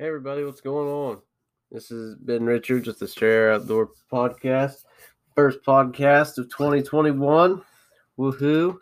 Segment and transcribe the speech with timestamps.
[0.00, 1.18] Hey everybody, what's going on?
[1.72, 4.84] This is Ben Richards with the Stray Outdoor Podcast.
[5.34, 7.60] First podcast of 2021.
[8.16, 8.78] Woohoo.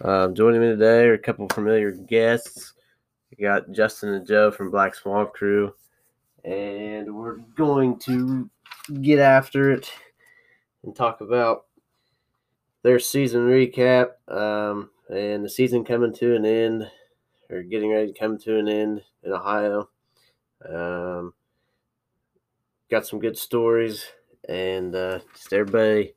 [0.00, 2.72] Um, joining me today are a couple familiar guests.
[3.30, 5.74] We got Justin and Joe from Black Swamp Crew.
[6.46, 8.48] And we're going to
[9.02, 9.92] get after it
[10.82, 11.66] and talk about
[12.82, 16.90] their season recap um, and the season coming to an end
[17.50, 19.90] or getting ready to come to an end in Ohio.
[20.68, 21.34] Um,
[22.90, 24.06] got some good stories,
[24.48, 26.14] and uh, just everybody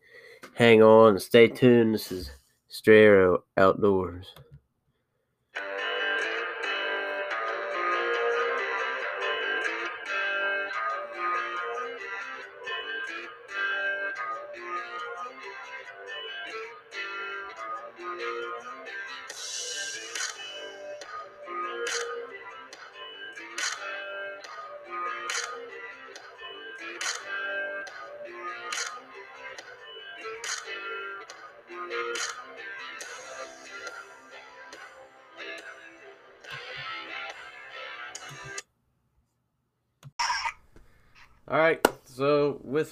[0.55, 1.95] hang on and stay tuned.
[1.95, 2.31] This is
[2.68, 4.34] Stray Arrow Outdoors.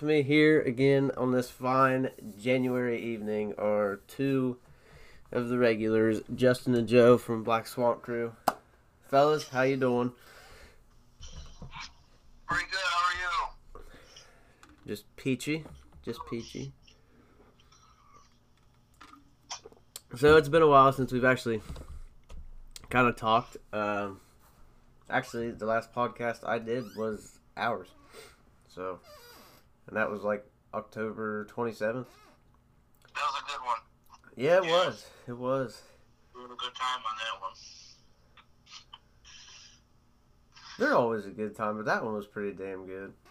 [0.04, 2.10] Me here again on this fine
[2.40, 4.58] January evening are two
[5.32, 8.34] of the regulars, Justin and Joe from Black Swamp Crew.
[9.08, 10.12] Fellas, how you doing?
[12.48, 12.80] Pretty good.
[12.80, 13.82] How are you?
[14.86, 15.64] Just peachy,
[16.04, 16.74] just peachy.
[20.16, 21.62] So it's been a while since we've actually
[22.90, 23.58] kind of talked.
[23.72, 24.20] Um,
[25.10, 27.90] actually, the last podcast I did was ours.
[28.68, 29.00] So,
[29.88, 32.06] and that was like October 27th.
[33.14, 33.78] That was a good one.
[34.36, 34.72] Yeah, it Yeah.
[34.72, 35.06] was.
[35.28, 35.82] It was.
[36.36, 37.52] We had a good time on that one.
[40.80, 43.14] They're always a good time, but that one was pretty damn good.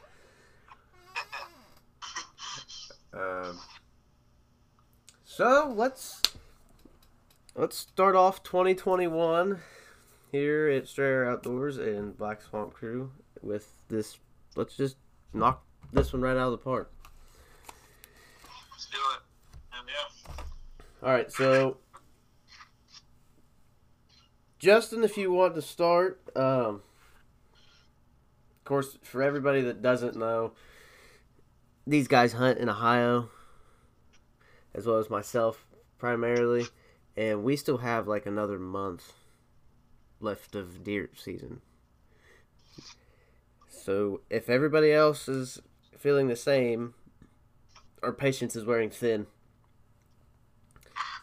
[3.14, 3.58] Um,
[5.22, 6.22] so let's
[7.54, 9.60] let's start off 2021
[10.30, 13.12] here at Stray Arrow Outdoors and Black Swamp Crew
[13.42, 14.16] with this.
[14.56, 14.96] Let's just
[15.34, 15.62] knock
[15.92, 16.92] this one right out of the park.
[18.70, 19.22] Let's do it.
[19.78, 20.44] And yeah.
[21.02, 21.78] All right, so
[24.58, 26.82] Justin, if you want to start, um,
[27.54, 30.52] of course, for everybody that doesn't know,
[31.84, 33.28] these guys hunt in Ohio,
[34.72, 35.66] as well as myself
[35.98, 36.66] primarily,
[37.16, 39.12] and we still have like another month
[40.20, 41.60] left of deer season.
[43.68, 45.60] So if everybody else is
[46.02, 46.94] feeling the same,
[48.02, 49.26] our patience is wearing thin.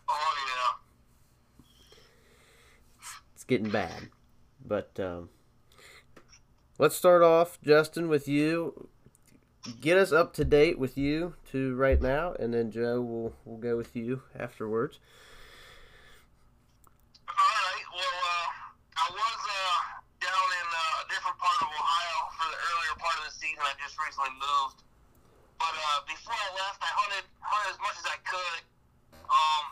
[0.08, 0.78] Oh yeah.
[3.34, 4.08] it's getting bad.
[4.66, 5.30] But um,
[6.78, 8.88] let's start off, Justin, with you.
[9.82, 13.58] Get us up to date with you to right now, and then Joe will will
[13.58, 15.00] go with you afterwards.
[17.28, 17.86] All right.
[17.92, 18.48] Well, uh,
[18.96, 19.80] I was uh,
[20.24, 23.59] down in uh, a different part of Ohio for the earlier part of the season.
[23.70, 24.82] I just recently moved.
[25.62, 28.62] But uh, before I left, I hunted hunted as much as I could.
[29.30, 29.64] Um,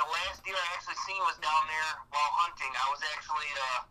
[0.00, 2.72] the last deer I actually seen was down there while hunting.
[2.72, 3.84] I was actually uh,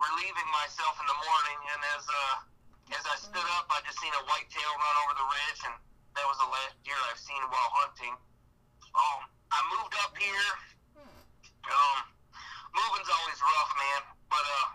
[0.00, 4.16] relieving myself in the morning, and as uh, as I stood up, I just seen
[4.16, 5.76] a whitetail run over the ridge, and
[6.16, 8.16] that was the last deer I've seen while hunting.
[8.96, 9.20] Um,
[9.52, 10.48] I moved up here.
[10.96, 11.98] Um,
[12.72, 14.00] moving's always rough, man.
[14.32, 14.66] But uh,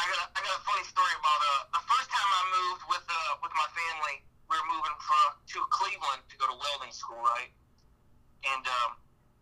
[0.00, 2.82] I got a, I got a funny story about uh the first time I moved
[2.88, 4.24] with uh with my family.
[4.48, 7.52] We were moving for to Cleveland to go to welding school, right?
[8.48, 8.90] And um,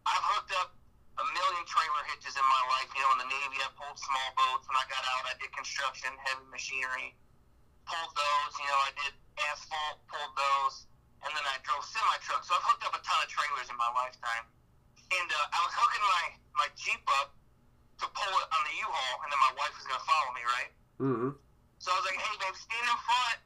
[0.05, 0.75] I've hooked up
[1.17, 2.91] a million trailer hitches in my life.
[2.93, 4.67] You know, in the Navy, I pulled small boats.
[4.69, 7.15] When I got out, I did construction, heavy machinery,
[7.89, 8.53] pulled those.
[8.59, 9.15] You know, I did
[9.49, 10.91] asphalt, pulled those,
[11.25, 12.51] and then I drove semi trucks.
[12.51, 14.45] So I've hooked up a ton of trailers in my lifetime.
[15.09, 16.27] And uh, I was hooking my
[16.61, 17.33] my Jeep up
[17.99, 20.71] to pull it on the U-Haul, and then my wife was gonna follow me, right?
[21.03, 21.31] Mm-hmm.
[21.83, 23.39] So I was like, "Hey, babe, stand in front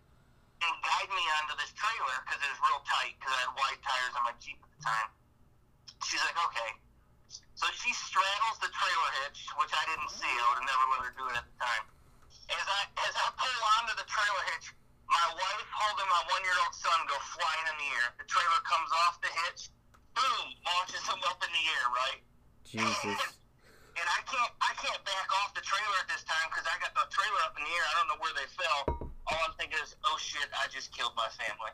[0.63, 3.81] and guide me onto this trailer because it was real tight because I had wide
[3.81, 5.09] tires on my Jeep at the time."
[6.05, 6.71] She's like, "Okay."
[7.57, 10.29] So she straddles the trailer hitch, which I didn't see.
[10.29, 11.85] I would have never let her do it at the time.
[12.53, 14.75] As I as I pull onto the trailer hitch,
[15.09, 18.09] my wife holding my one year old son go flying in the air.
[18.21, 19.73] The trailer comes off the hitch,
[20.13, 22.21] boom, launches him up in the air, right?
[22.65, 23.42] Jesus.
[23.93, 26.97] And I can't I can't back off the trailer at this time because I got
[26.97, 27.85] the trailer up in the air.
[27.85, 28.81] I don't know where they fell.
[29.29, 31.73] All I'm thinking is, oh shit, I just killed my family.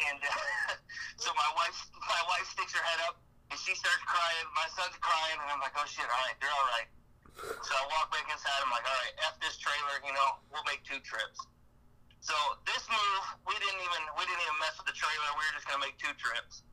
[0.00, 0.74] And uh,
[1.22, 3.20] so my wife my wife sticks her head up
[3.50, 4.46] and she starts crying.
[4.52, 6.88] My son's crying, and I'm like, oh shit, all right, they're all right.
[7.38, 8.58] So I walk back inside.
[8.64, 9.96] I'm like, all right, f this trailer.
[10.04, 11.38] You know, we'll make two trips.
[12.20, 12.34] So
[12.66, 15.28] this move, we didn't even we didn't even mess with the trailer.
[15.38, 16.66] We were just gonna make two trips,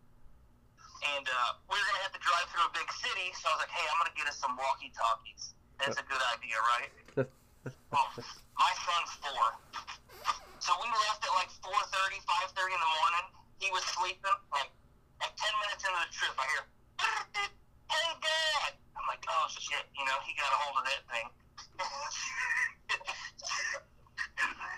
[1.04, 3.34] and uh, we were gonna have to drive through a big city.
[3.36, 5.56] So I was like, hey, I'm gonna get us some walkie talkies.
[5.80, 6.92] That's a good idea, right?
[7.92, 8.08] well,
[8.56, 9.46] my son's four,
[10.64, 13.26] so we left at like 4:30, 5:30 in the morning.
[13.60, 14.38] He was sleeping.
[14.56, 14.72] Like
[15.24, 16.64] at 10 minutes into the trip, I hear,
[17.92, 21.28] "Hey, Dad!" I'm like, "Oh shit!" You know, he got a hold of that thing.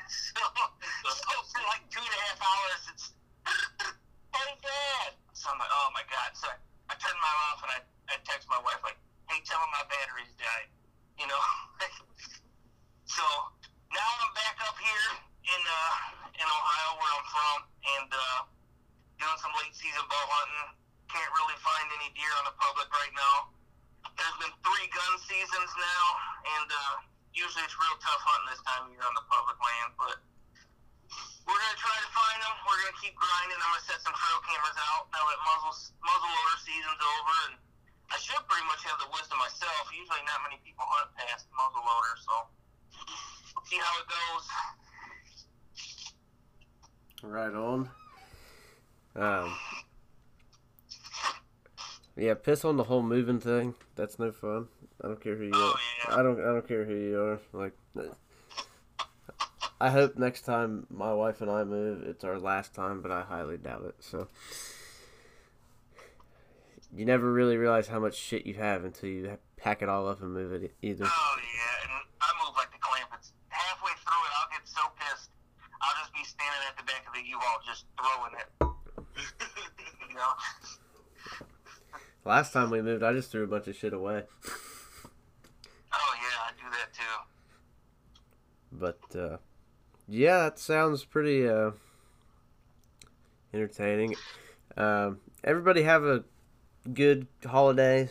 [0.09, 0.41] so,
[1.05, 3.05] so for like two and a half hours, it's
[4.37, 5.11] hey dad.
[5.33, 6.29] So I'm like, oh my god.
[6.37, 6.57] So I,
[6.91, 7.79] I turned mine off and I,
[8.13, 8.97] I text my wife like,
[9.29, 10.69] hey, tell him my battery's died.
[11.17, 11.41] You know.
[13.17, 13.25] so
[13.89, 15.07] now I'm back up here
[15.47, 17.57] in uh in Ohio where I'm from
[17.97, 18.39] and uh,
[19.17, 20.77] doing some late season bow hunting.
[21.09, 23.49] Can't really find any deer on the public right now.
[24.13, 26.03] There's been three gun seasons now,
[26.45, 26.93] and uh,
[27.33, 30.17] usually it's real tough hunting this time of year on the public land, but
[31.47, 32.53] we're gonna try to find them.
[32.67, 33.55] We're gonna keep grinding.
[33.57, 35.73] I'm gonna set some trail cameras out now that muzzle
[36.03, 37.53] muzzle loader season's over, and
[38.11, 39.87] I should pretty much have the wisdom myself.
[39.95, 42.33] Usually, not many people hunt past muzzle loader, so
[43.55, 44.45] we'll see how it goes.
[47.23, 47.89] Right on.
[49.15, 49.57] Um,
[52.15, 53.73] yeah, piss on the whole moving thing.
[53.95, 54.67] That's no fun.
[55.03, 56.11] I don't care who you Oh, are.
[56.11, 56.19] yeah.
[56.19, 56.39] I don't.
[56.39, 57.39] I don't care who you are.
[57.53, 57.73] Like,
[59.79, 63.21] I hope next time my wife and I move, it's our last time, but I
[63.21, 63.95] highly doubt it.
[63.99, 64.27] So,
[66.95, 70.21] you never really realize how much shit you have until you pack it all up
[70.21, 70.73] and move it.
[70.81, 71.05] Either.
[71.05, 71.91] Oh yeah, and
[72.21, 73.33] I move like the Clampetts.
[73.49, 75.29] Halfway through it, I'll get so pissed.
[75.81, 78.49] I'll just be standing at the back of the U-Haul just throwing it.
[80.09, 80.33] you know?
[82.25, 84.23] Last time we moved, I just threw a bunch of shit away.
[85.93, 87.17] Oh yeah, I do that too.
[88.71, 89.37] But uh,
[90.07, 91.71] yeah, that sounds pretty uh,
[93.53, 94.15] entertaining.
[94.75, 96.23] Um, everybody have a
[96.93, 98.09] good holiday,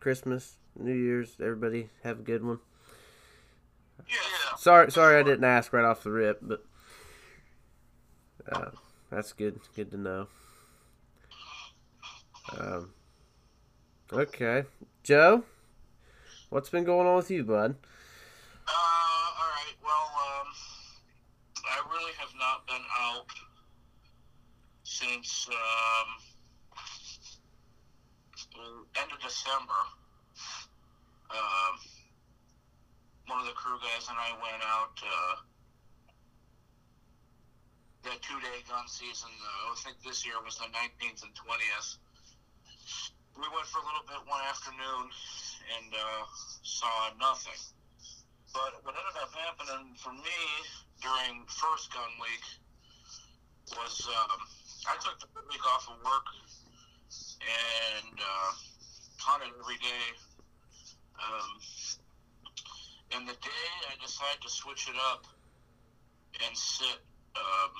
[0.00, 1.36] Christmas, New Year's.
[1.40, 2.58] Everybody have a good one.
[4.08, 4.56] Yeah.
[4.56, 6.64] Sorry, sorry, I didn't ask right off the rip, but
[8.50, 8.70] uh,
[9.10, 9.60] that's good.
[9.74, 10.28] Good to know.
[12.58, 12.90] Um,
[14.12, 14.64] okay,
[15.02, 15.44] Joe,
[16.50, 17.76] what's been going on with you, bud?
[18.66, 19.74] Uh, all right.
[19.82, 20.10] Well,
[20.40, 20.46] um,
[21.64, 22.30] I really have
[25.02, 26.08] since um,
[28.94, 29.80] end of December.
[31.32, 31.74] Um,
[33.26, 35.34] one of the crew guys and I went out uh,
[38.04, 39.30] that two-day gun season.
[39.32, 41.98] Uh, I think this year was the 19th and 20th.
[43.34, 45.10] We went for a little bit one afternoon
[45.80, 46.22] and uh,
[46.62, 47.58] saw nothing.
[48.52, 50.38] But what ended up happening for me
[51.00, 52.61] during first gun week
[53.76, 54.40] was um,
[54.88, 56.26] I took the week off of work
[57.40, 58.50] and uh,
[59.18, 60.06] hunted every day.
[61.18, 61.50] Um,
[63.14, 65.26] and the day I decided to switch it up
[66.42, 66.98] and sit
[67.36, 67.72] um,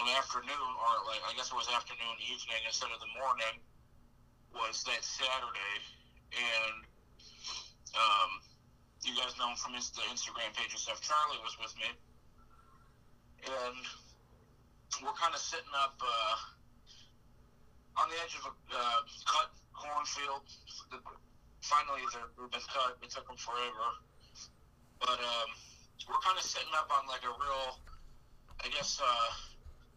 [0.00, 3.60] an afternoon, or like I guess it was afternoon, evening instead of the morning,
[4.54, 5.76] was that Saturday.
[6.30, 6.78] And
[7.94, 8.30] um,
[9.02, 11.00] you guys know from his, the Instagram page and stuff.
[11.02, 11.90] Charlie was with me,
[13.44, 13.78] and
[14.98, 20.42] we're kind of sitting up uh, on the edge of a uh, cut cornfield.
[21.62, 22.98] Finally, they've been cut.
[22.98, 23.86] It took them forever,
[24.98, 25.50] but um,
[26.10, 27.78] we're kind of sitting up on like a real,
[28.64, 29.30] I guess, uh,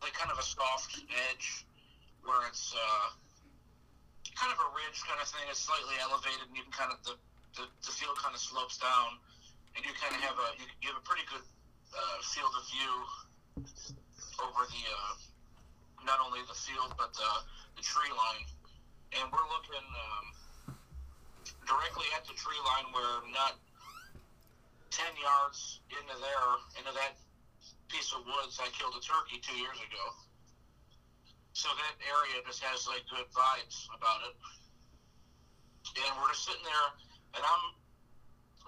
[0.06, 0.94] like kind of a soft
[1.32, 1.66] edge
[2.22, 3.08] where it's uh,
[4.38, 5.50] kind of a ridge kind of thing.
[5.50, 7.16] It's slightly elevated, and you can kind of the
[7.58, 9.18] the, the field kind of slopes down,
[9.74, 11.46] and you kind of have a you, you have a pretty good
[11.96, 12.94] uh, field of view
[14.42, 15.14] over the uh,
[16.06, 17.32] not only the field but the,
[17.78, 18.46] the tree line,
[19.20, 20.26] and we're looking um,
[21.68, 23.60] directly at the tree line where not
[24.90, 27.18] ten yards into there into that
[27.90, 30.06] piece of woods I killed a turkey two years ago.
[31.54, 34.36] So that area just has like good vibes about it.
[35.94, 36.88] And we're just sitting there
[37.38, 37.66] and I'm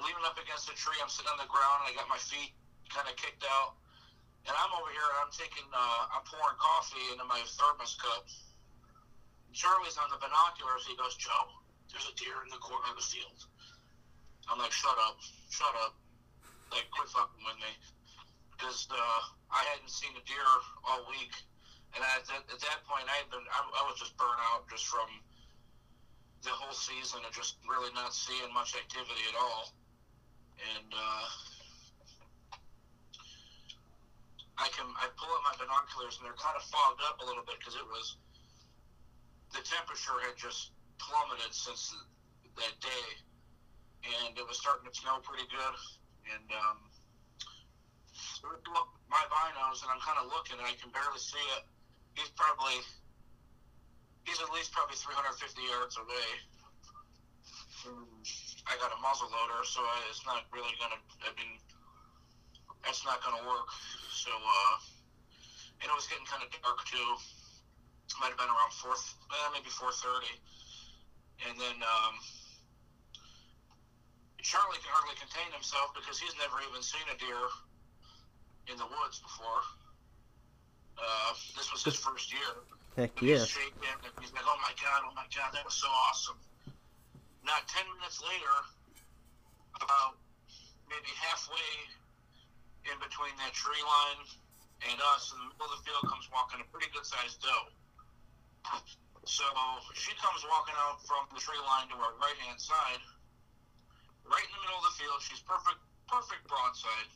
[0.05, 0.93] leaning up against a tree.
[1.01, 2.53] I'm sitting on the ground and I got my feet
[2.93, 3.81] kind of kicked out.
[4.45, 8.29] And I'm over here and I'm taking, uh, I'm pouring coffee into my thermos cup.
[9.57, 10.85] Charlie's on the binoculars.
[10.85, 11.49] He goes, Joe,
[11.89, 13.39] there's a deer in the corner of the field.
[14.45, 15.17] I'm like, shut up,
[15.49, 15.97] shut up.
[16.69, 17.73] Like, quit fucking with me.
[18.53, 20.45] Because uh, I hadn't seen a deer
[20.85, 21.33] all week.
[21.97, 24.67] And at that, at that point, I had been, I, I was just burnt out
[24.69, 25.07] just from
[26.43, 29.73] the whole season of just really not seeing much activity at all.
[30.61, 31.25] And uh,
[34.55, 37.43] I can I pull up my binoculars and they're kind of fogged up a little
[37.43, 38.15] bit because it was
[39.51, 41.91] the temperature had just plummeted since
[42.55, 43.07] that day,
[44.07, 45.75] and it was starting to snow pretty good.
[46.31, 46.77] And um,
[48.73, 51.63] look my binos and I'm kind of looking and I can barely see it.
[52.15, 52.79] He's probably
[54.25, 56.29] he's at least probably 350 yards away.
[58.65, 60.97] I got a muzzle loader, so I, it's not really gonna.
[61.21, 61.61] I mean,
[62.81, 63.69] that's not gonna work.
[64.15, 64.75] So, uh,
[65.83, 67.19] and it was getting kind of dark too.
[68.15, 70.39] Might have been around four, eh, maybe 4:30,
[71.51, 72.15] and then um,
[74.39, 77.43] Charlie can hardly contain himself because he's never even seen a deer
[78.71, 79.59] in the woods before.
[80.95, 82.63] Uh, this was his first year.
[82.95, 83.43] Heck He's yeah.
[83.43, 83.83] shaking
[84.23, 86.39] he's like, "Oh my god, oh my god, that was so awesome."
[87.43, 88.55] Not ten minutes later,
[89.75, 90.15] about
[90.87, 91.67] maybe halfway
[92.85, 94.21] in between that tree line
[94.91, 97.69] and us, in the middle of the field, comes walking a pretty good sized doe.
[99.25, 99.45] So
[99.97, 103.01] she comes walking out from the tree line to our right hand side,
[104.21, 105.17] right in the middle of the field.
[105.25, 107.09] She's perfect, perfect broadside.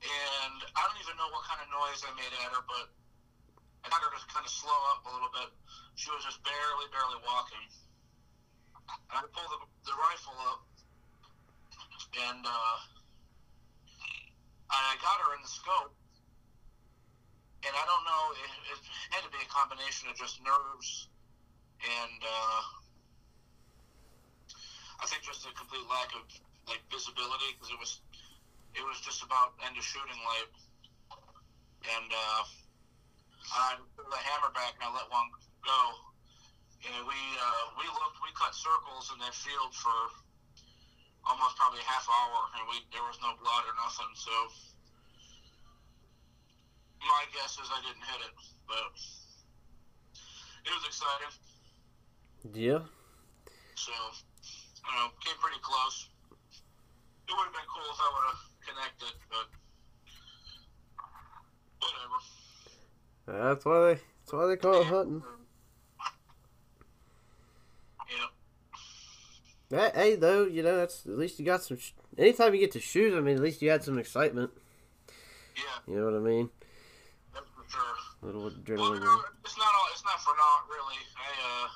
[0.00, 2.88] And I don't even know what kind of noise I made at her, but
[3.84, 5.52] I got her to kind of slow up a little bit.
[6.00, 7.64] She was just barely, barely walking.
[9.12, 10.64] And I pulled the, the rifle up,
[12.16, 12.76] and uh,
[14.70, 15.94] I got her in the scope.
[17.66, 21.10] And I don't know, it, it had to be a combination of just nerves
[21.80, 22.60] and uh,
[25.00, 26.28] I think just a complete lack of
[26.68, 28.00] like visibility because it was
[28.76, 30.52] it was just about end of shooting light.
[31.80, 32.42] And uh,
[33.56, 35.32] I pulled the hammer back and I let one
[35.64, 35.80] go.
[36.84, 40.12] And we uh, we looked, we cut circles in that field for
[41.26, 44.12] almost probably a half hour, and we there was no blood or nothing.
[44.14, 44.32] So
[47.04, 48.34] my guess is I didn't hit it,
[48.68, 48.92] but
[50.64, 51.32] it was exciting.
[52.54, 52.82] Yeah.
[53.76, 56.08] So you know, came pretty close.
[57.28, 59.46] It would have been cool if I would have connected, but
[61.82, 62.18] whatever.
[63.26, 64.00] That's why they.
[64.20, 65.22] That's why they call it hunting.
[68.08, 68.16] Yeah.
[68.16, 68.30] That,
[69.70, 71.78] hey, though, you know, that's at least you got some.
[71.78, 74.50] Sh- Anytime you get to shoot, I mean, at least you had some excitement.
[75.56, 76.50] Yeah, You know what I mean?
[77.32, 77.94] that's for sure.
[78.22, 79.00] A little Well, adrenaline.
[79.00, 79.86] know, it's not all.
[79.94, 80.98] It's not for naught, really.
[81.16, 81.68] I uh,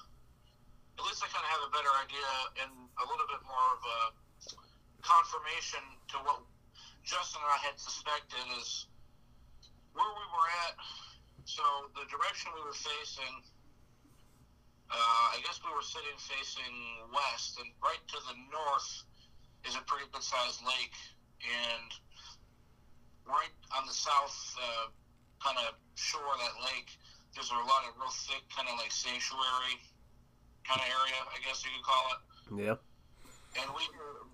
[0.99, 2.31] at least I kind of have a better idea
[2.67, 3.99] and a little bit more of a
[5.03, 5.83] confirmation
[6.15, 6.41] to what
[7.05, 8.87] Justin and I had suspected is
[9.95, 10.75] where we were at.
[11.45, 11.63] So
[11.95, 13.45] the direction we were facing,
[14.91, 16.77] uh, I guess we were sitting facing
[17.13, 18.91] west, and right to the north
[19.65, 20.97] is a pretty good sized lake,
[21.41, 21.89] and
[23.25, 24.87] right on the south uh,
[25.41, 26.93] kind of shore of that lake,
[27.33, 29.81] there's a lot of real thick, kind of like sanctuary
[30.65, 32.21] kind of area, I guess you could call it.
[32.65, 32.77] Yeah.
[33.61, 33.85] And we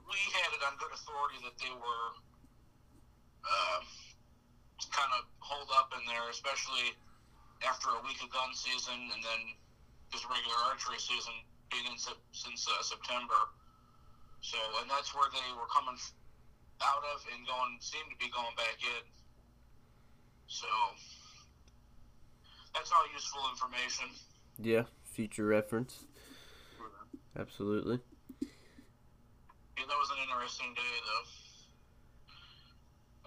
[0.08, 2.06] we had it on good authority that they were
[3.44, 3.80] uh,
[4.88, 6.96] kind of holed up in there, especially
[7.62, 9.42] after a week of gun season and then
[10.10, 11.32] just regular archery season
[11.70, 13.50] being in since uh, September.
[14.42, 15.96] So, and that's where they were coming
[16.82, 19.04] out of and going, seemed to be going back in.
[20.48, 20.66] So,
[22.74, 24.10] that's all useful information.
[24.58, 24.84] Yeah.
[25.04, 26.06] Future reference.
[27.38, 28.00] Absolutely.
[28.40, 31.26] Yeah, that was an interesting day, though.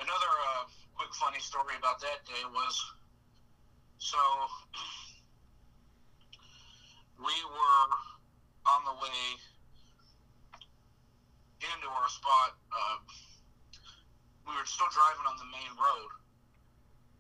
[0.04, 0.64] Another uh,
[0.96, 2.76] quick funny story about that day was
[4.00, 4.18] so
[7.24, 7.86] we were
[8.68, 9.24] on the way
[11.64, 12.60] into our spot.
[12.68, 13.00] Uh,
[14.44, 16.12] we were still driving on the main road,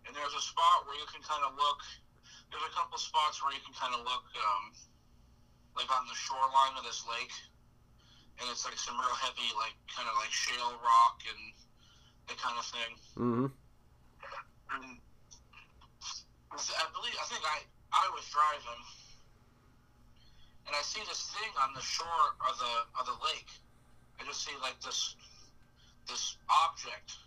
[0.05, 1.79] and there's a spot where you can kind of look.
[2.51, 4.75] There's a couple spots where you can kind of look, um,
[5.79, 7.33] like on the shoreline of this lake
[8.39, 11.41] and it's like some real heavy, like kind of like shale rock and
[12.29, 12.91] that kind of thing.
[13.17, 13.47] Mm-hmm.
[14.73, 14.97] And
[16.57, 17.61] I believe I think I
[17.93, 18.81] I was driving,
[20.67, 23.51] and I see this thing on the shore of the of the lake.
[24.19, 25.15] I just see like this
[26.07, 27.19] this object.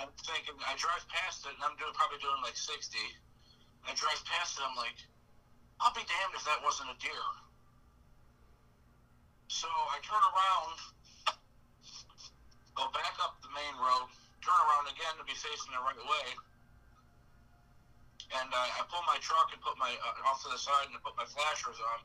[0.00, 3.02] I'm thinking I drive past it, and I'm doing probably doing like sixty.
[3.86, 4.98] I drive past it, I'm like,
[5.78, 7.26] I'll be damned if that wasn't a deer.
[9.46, 10.74] So I turn around,
[12.74, 14.10] go back up the main road,
[14.42, 16.26] turn around again to be facing the right way,
[18.42, 20.98] and I, I pull my truck and put my uh, off to the side and
[21.06, 22.02] put my flashers on.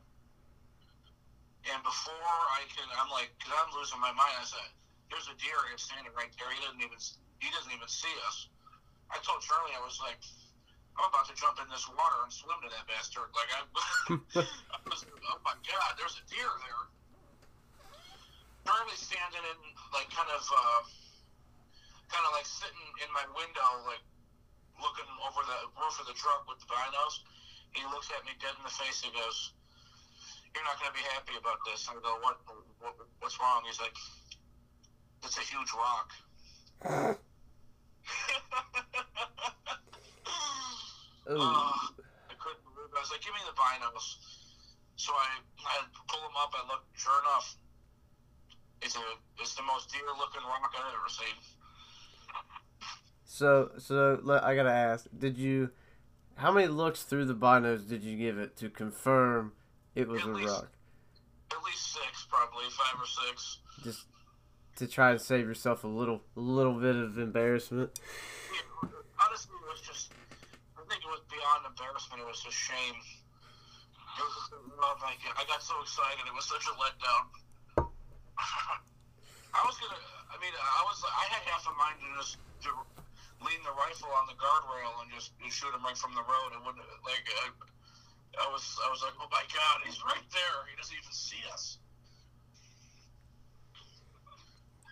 [1.62, 4.34] And before I can, I'm like, because I'm losing my mind.
[4.34, 4.68] I said,
[5.14, 6.50] "There's a deer standing right there.
[6.50, 6.98] He doesn't even
[7.38, 8.50] he doesn't even see us."
[9.14, 10.18] I told Charlie, I was like,
[10.98, 13.60] "I'm about to jump in this water and swim to that bastard." Like I,
[14.74, 16.82] I was, oh my god, there's a deer there.
[18.66, 19.58] Charlie's standing in
[19.94, 20.82] like kind of, uh,
[22.10, 24.02] kind of like sitting in my window, like
[24.82, 27.22] looking over the roof of the truck with the binos.
[27.74, 29.02] He looks at me dead in the face.
[29.02, 29.54] He goes,
[30.54, 32.40] "You're not going to be happy about this." I go, "What?
[32.80, 33.96] what what's wrong?" He's like,
[35.24, 36.08] "It's a huge rock."
[41.24, 42.96] Uh, I couldn't believe it.
[42.96, 44.16] I was like, "Give me the binos."
[44.96, 46.52] So I, I pull them up.
[46.52, 46.82] I look.
[46.94, 47.56] Sure enough,
[48.82, 49.00] it's a
[49.38, 51.36] it's the most deer looking rock I've ever seen.
[53.24, 55.70] So, so I gotta ask: Did you?
[56.36, 59.52] How many looks through the binos did you give it to confirm
[59.94, 60.68] it was At a least- rock?
[61.52, 63.58] At least six, probably five or six.
[63.84, 64.06] Just
[64.76, 67.92] to try to save yourself a little, little bit of embarrassment.
[68.52, 68.88] Yeah,
[69.20, 70.12] honestly, it was just.
[70.76, 72.22] I think it was beyond embarrassment.
[72.24, 72.96] It was just shame.
[72.96, 75.36] It was just, oh my god!
[75.36, 76.24] I got so excited.
[76.24, 77.24] It was such a letdown.
[79.52, 80.00] I was gonna.
[80.32, 81.04] I mean, I was.
[81.04, 82.70] I had half a mind to just to
[83.44, 86.56] lean the rifle on the guardrail and just shoot him right from the road.
[86.56, 87.24] It wouldn't like.
[87.44, 87.52] I,
[88.40, 88.64] I was.
[88.86, 90.58] I was like, oh my god, he's right there.
[90.70, 91.78] He doesn't even see us.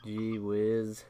[0.05, 1.05] Gee whiz.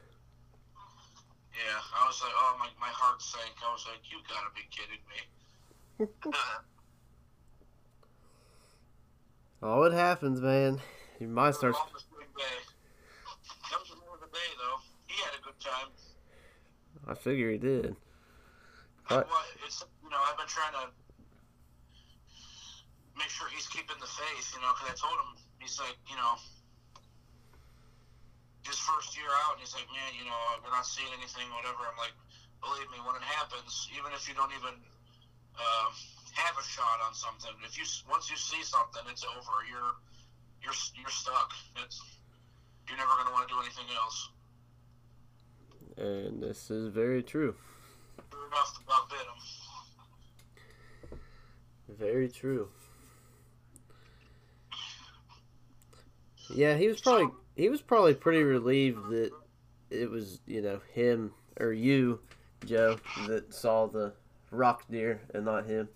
[1.51, 3.55] Yeah, I was like, oh my, my heart sank.
[3.65, 6.31] I was like, you gotta be kidding me.
[9.63, 10.81] Oh, it happens, man.
[11.19, 11.77] Your mind starts.
[11.77, 12.57] That was a day.
[13.69, 14.25] That was the the
[14.57, 14.81] though.
[15.05, 15.93] He had a good time.
[17.07, 17.95] I figure he did.
[19.07, 19.27] What?
[19.27, 20.89] what, it's, you know, I've been trying to
[23.21, 26.17] make sure he's keeping the faith, you know, because I told him, he's like, you
[26.17, 26.41] know,
[28.65, 31.85] his first year out, and he's like, man, you know, we're not seeing anything, whatever.
[31.85, 32.17] I'm like,
[32.65, 34.73] believe me, when it happens, even if you don't even
[35.53, 35.89] uh,
[36.33, 39.53] have a shot on something, if you once you see something, it's over.
[39.69, 39.93] You're
[40.65, 41.53] you're you're stuck.
[41.85, 42.01] It's
[42.89, 44.29] you're never gonna want to do anything else.
[45.97, 47.53] And this is very true.
[48.31, 51.19] Sure enough, the bug bit him.
[51.97, 52.69] Very true.
[56.55, 59.31] Yeah, he was probably he was probably pretty relieved that
[59.89, 62.19] it was you know him or you,
[62.65, 64.13] Joe, that saw the
[64.51, 65.87] rock deer and not him.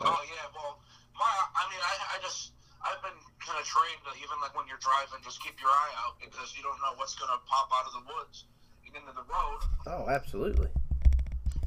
[0.00, 0.78] Oh yeah, well,
[1.18, 2.52] my I mean, I I just
[2.84, 5.94] I've been kind of trained to even like when you're driving, just keep your eye
[6.06, 8.44] out because you don't know what's gonna pop out of the woods
[8.86, 9.60] and into the road.
[9.86, 10.68] Oh, absolutely.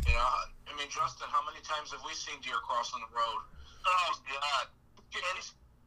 [0.08, 0.28] You know,
[0.70, 3.42] I mean, Justin, how many times have we seen deer crossing the road?
[3.86, 4.66] Oh God!
[5.12, 5.38] And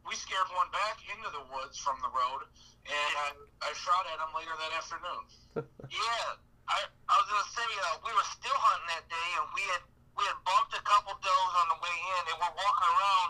[0.05, 2.45] we scared one back into the woods from the road,
[2.85, 3.29] and I,
[3.65, 5.23] I shot at him later that afternoon.
[5.85, 6.27] Yeah,
[6.67, 9.83] I I was gonna say uh, we were still hunting that day, and we had
[10.17, 13.29] we had bumped a couple does on the way in, and we're walking around,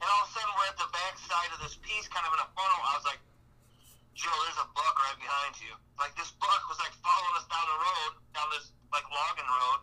[0.00, 2.32] and all of a sudden we're at the back side of this piece, kind of
[2.32, 2.80] in a funnel.
[2.88, 3.20] I was like,
[4.16, 5.76] Joe, there's a buck right behind you.
[6.00, 9.80] Like this buck was like following us down the road, down this like logging road,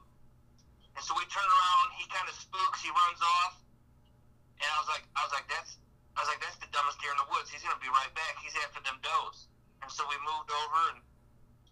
[0.97, 1.85] and so we turn around.
[2.01, 2.81] He kind of spooks.
[2.81, 3.61] He runs off,
[4.57, 5.77] and I was like, I was like, that's.
[6.15, 7.51] I was like, that's the dumbest deer in the woods.
[7.51, 8.39] He's gonna be right back.
[8.39, 9.51] He's after them does.
[9.83, 10.99] And so we moved over, and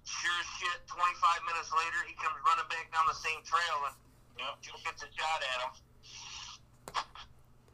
[0.03, 0.99] sure as shit, 25
[1.47, 3.95] minutes later, he comes running back down the same trail, and
[4.33, 4.65] Yep.
[4.65, 5.73] Joe gets a shot at him.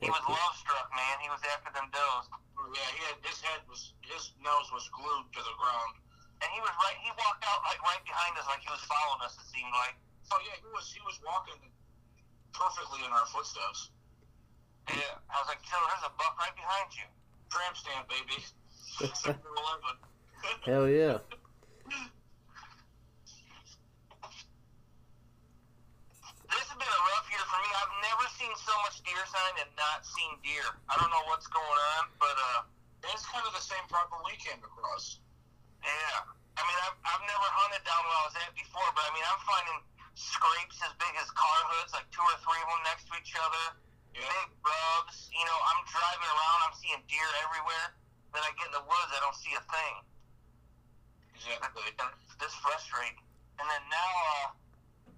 [0.04, 1.16] He was love struck, man.
[1.24, 2.26] He was after them does.
[2.72, 6.00] Yeah, he had his head was his nose was glued to the ground.
[6.40, 6.96] And he was right.
[7.04, 9.36] He walked out like right behind us, like he was following us.
[9.40, 9.96] It seemed like.
[10.32, 11.60] Oh yeah, he was he was walking
[12.54, 13.92] perfectly in our footsteps.
[14.90, 15.16] Yeah.
[15.30, 17.06] I was like, Joe, there's a buck right behind you.
[17.50, 18.38] Tramp stamp, baby.
[20.66, 21.18] Hell yeah.
[26.50, 27.70] This has been a rough year for me.
[27.78, 30.66] I've never seen so much deer sign and not seen deer.
[30.90, 34.34] I don't know what's going on, but uh, It's kind of the same problem we
[34.42, 35.22] came across.
[35.86, 36.26] yeah.
[36.60, 39.24] I mean, I've, I've never hunted down where I was at before, but I mean,
[39.24, 39.80] I'm finding
[40.20, 43.32] scrapes as big as car hoods, like two or three of them next to each
[43.40, 43.80] other.
[44.16, 44.26] Yeah.
[44.26, 45.30] Big rubs.
[45.30, 47.98] You know, I'm driving around, I'm seeing deer everywhere.
[48.34, 49.96] Then I get in the woods, I don't see a thing.
[51.34, 51.90] Exactly.
[52.38, 53.26] This frustrating.
[53.60, 54.48] And then now, uh,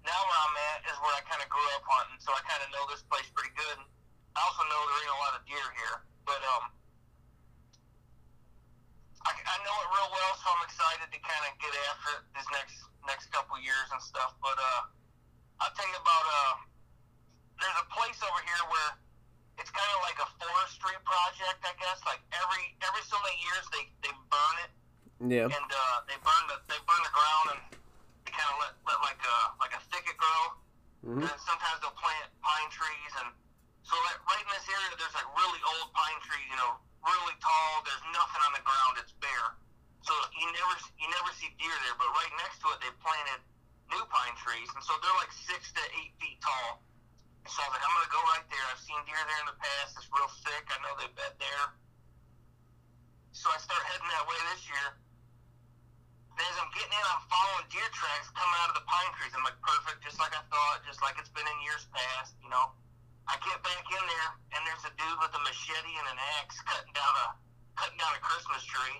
[0.02, 2.62] now where I'm at is where I kind of grew up hunting, so I kind
[2.62, 3.78] of know this place pretty good.
[4.34, 6.64] I also know there ain't a lot of deer here, but um,
[9.22, 12.22] I, I know it real well, so I'm excited to kind of get after it
[12.34, 12.76] these next
[13.06, 14.34] next couple years and stuff.
[14.42, 14.82] But uh,
[15.62, 16.54] I'll tell you about uh,
[17.62, 18.90] there's a place over here where
[19.62, 22.02] it's kind of like a forestry project, I guess.
[22.02, 24.70] Like every every so many years, they they burn it
[25.22, 25.46] Yeah.
[25.46, 27.60] and uh, they burn the they burn the ground and
[28.26, 30.42] they kind of let, let like a like a thicket grow.
[31.06, 33.30] hmm And then sometimes they'll plant pine trees and
[33.86, 37.36] so like right in this area, there's like really old pine trees, you know, really
[37.42, 37.82] tall.
[37.82, 39.58] There's nothing on the ground; it's bare.
[40.06, 41.96] So you never you never see deer there.
[41.98, 43.42] But right next to it, they planted
[43.90, 46.82] new pine trees, and so they're like six to eight feet tall.
[47.50, 48.64] So I was like, I'm gonna go right there.
[48.70, 49.98] I've seen deer there in the past.
[49.98, 50.64] It's real thick.
[50.70, 51.64] I know they bed there.
[53.34, 54.86] So I start heading that way this year.
[56.32, 59.34] And as I'm getting in, I'm following deer tracks coming out of the pine trees.
[59.34, 62.48] I'm like, perfect, just like I thought, just like it's been in years past, you
[62.48, 62.72] know.
[63.28, 66.58] I get back in there, and there's a dude with a machete and an axe
[66.64, 67.26] cutting down a
[67.78, 68.98] cutting down a Christmas tree.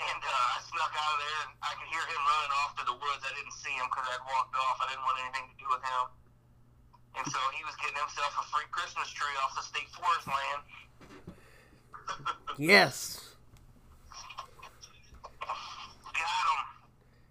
[0.00, 2.84] And uh, I snuck out of there, and I could hear him running off to
[2.88, 3.22] the woods.
[3.24, 4.80] I didn't see him because I'd walked off.
[4.80, 6.04] I didn't want anything to do with him.
[7.16, 10.60] And so he was getting himself a free Christmas tree off the state forest land.
[12.58, 13.34] Yes.
[15.40, 16.60] Got him.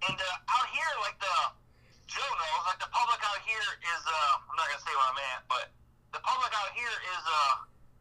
[0.10, 1.36] And uh, out here, like the
[2.10, 5.22] Joe knows, like the public out here is uh, I'm not gonna say where I'm
[5.38, 5.66] at, but
[6.10, 7.54] the public out here is uh,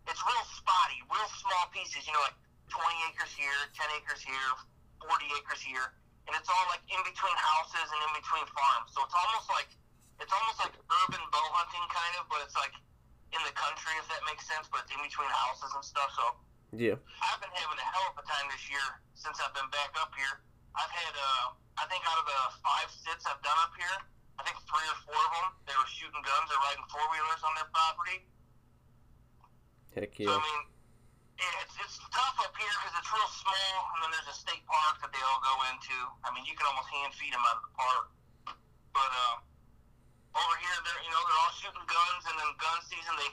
[0.09, 2.09] it's real spotty, real small pieces.
[2.09, 2.41] You know, like
[2.73, 4.49] 20 acres here, 10 acres here,
[5.05, 5.93] 40 acres here,
[6.25, 8.97] and it's all like in between houses and in between farms.
[8.97, 9.69] So it's almost like
[10.19, 12.75] it's almost like urban bow hunting kind of, but it's like
[13.35, 14.67] in the country if that makes sense.
[14.71, 16.11] But it's in between houses and stuff.
[16.15, 16.25] So
[16.75, 16.99] Yeah.
[17.23, 20.13] I've been having a hell of a time this year since I've been back up
[20.15, 20.43] here.
[20.77, 21.47] I've had, uh,
[21.81, 23.97] I think out of the five sits I've done up here,
[24.39, 27.43] I think three or four of them, they were shooting guns or riding four wheelers
[27.43, 28.19] on their property.
[29.97, 30.31] Heck yeah.
[30.31, 30.63] So, I mean,
[31.43, 34.63] yeah, it's, it's tough up here because it's real small, and then there's a state
[34.71, 35.97] park that they all go into.
[36.23, 38.05] I mean, you can almost hand feed them out of the park.
[38.95, 39.35] But, uh,
[40.37, 43.31] over here, they're, you know, they're all shooting guns, and then gun season, they,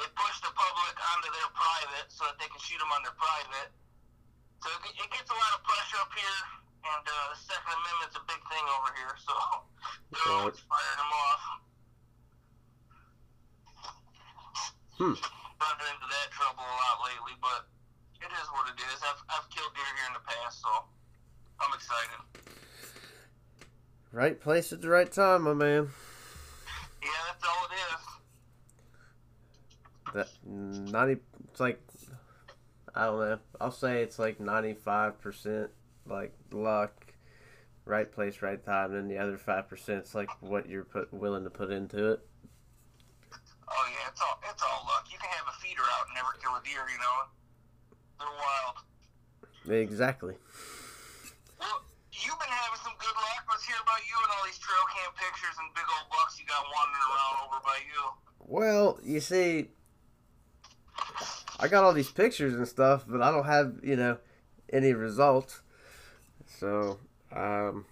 [0.00, 3.16] they push the public onto their private so that they can shoot them on their
[3.16, 3.70] private.
[4.62, 6.40] So it, it gets a lot of pressure up here,
[6.88, 9.34] and uh, the Second Amendment's a big thing over here, so
[10.12, 10.40] they're Right.
[10.48, 11.42] always firing them off.
[14.94, 15.16] Hmm.
[15.58, 17.66] Running into that trouble a lot lately, but
[18.22, 18.98] it is what it is.
[19.02, 20.70] I've, I've killed deer here in the past, so
[21.60, 22.20] I'm excited.
[24.12, 25.90] Right place at the right time, my man.
[27.02, 28.02] Yeah, that's all it is.
[30.14, 31.20] That ninety.
[31.50, 31.82] It's like
[32.94, 33.38] I don't know.
[33.60, 35.70] I'll say it's like ninety-five percent
[36.06, 37.12] like luck,
[37.84, 41.42] right place, right time, and the other five percent is like what you're put willing
[41.42, 42.20] to put into it.
[43.66, 45.06] Oh yeah, it's all it's all luck.
[45.10, 47.18] You can have a feeder out and never kill a deer, you know.
[48.20, 48.76] They're wild.
[49.66, 50.36] Exactly.
[51.58, 53.42] Well, you've been having some good luck.
[53.50, 56.46] Let's hear about you and all these trail cam pictures and big old bucks you
[56.46, 58.00] got wandering around over by you.
[58.46, 59.70] Well, you see,
[61.64, 64.18] I got all these pictures and stuff, but I don't have you know
[64.70, 65.62] any results.
[66.46, 66.98] So,
[67.32, 67.86] um,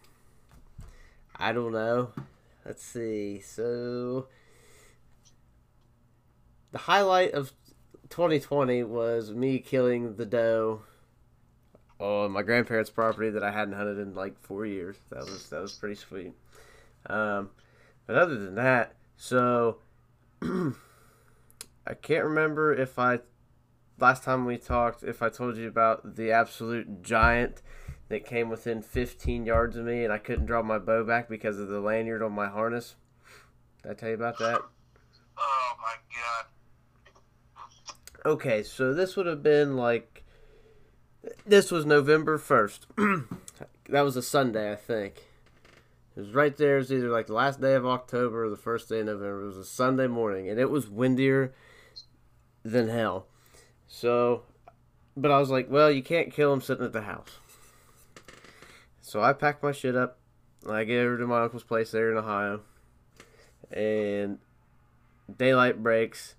[1.36, 2.10] I don't know.
[2.66, 3.40] Let's see.
[3.40, 4.26] So,
[6.70, 7.54] the highlight of
[8.10, 10.82] 2020 was me killing the doe
[11.98, 14.96] on my grandparents' property that I hadn't hunted in like four years.
[15.08, 16.34] That was that was pretty sweet.
[17.06, 17.48] Um,
[18.06, 19.78] but other than that, so
[20.42, 23.20] I can't remember if I
[24.02, 27.62] last time we talked if I told you about the absolute giant
[28.08, 31.58] that came within 15 yards of me and I couldn't draw my bow back because
[31.58, 32.96] of the lanyard on my harness.
[33.82, 34.60] Did I tell you about that?
[35.38, 36.46] Oh my god.
[38.26, 40.24] Okay, so this would have been like
[41.46, 43.28] this was November 1st.
[43.88, 45.22] that was a Sunday, I think.
[46.16, 46.76] It was right there.
[46.76, 49.42] It was either like the last day of October or the first day of November.
[49.42, 51.54] It was a Sunday morning, and it was windier
[52.64, 53.26] than hell.
[53.94, 54.44] So,
[55.14, 57.38] but I was like, well, you can't kill him sitting at the house.
[59.02, 60.18] So I packed my shit up.
[60.64, 62.60] And I get over to my uncle's place there in Ohio,
[63.70, 64.38] and
[65.36, 66.36] daylight breaks,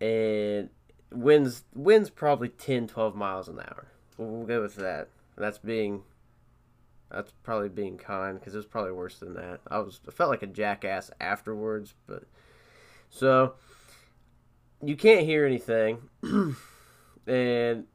[0.00, 0.68] and
[1.10, 3.88] winds winds probably 10, 12 miles an hour.
[4.18, 5.08] We'll, go with that.
[5.36, 6.02] That's being
[7.10, 9.60] that's probably being kind because it was probably worse than that.
[9.68, 12.24] I was I felt like a jackass afterwards, but
[13.08, 13.54] so
[14.82, 15.98] you can't hear anything,
[17.26, 17.86] and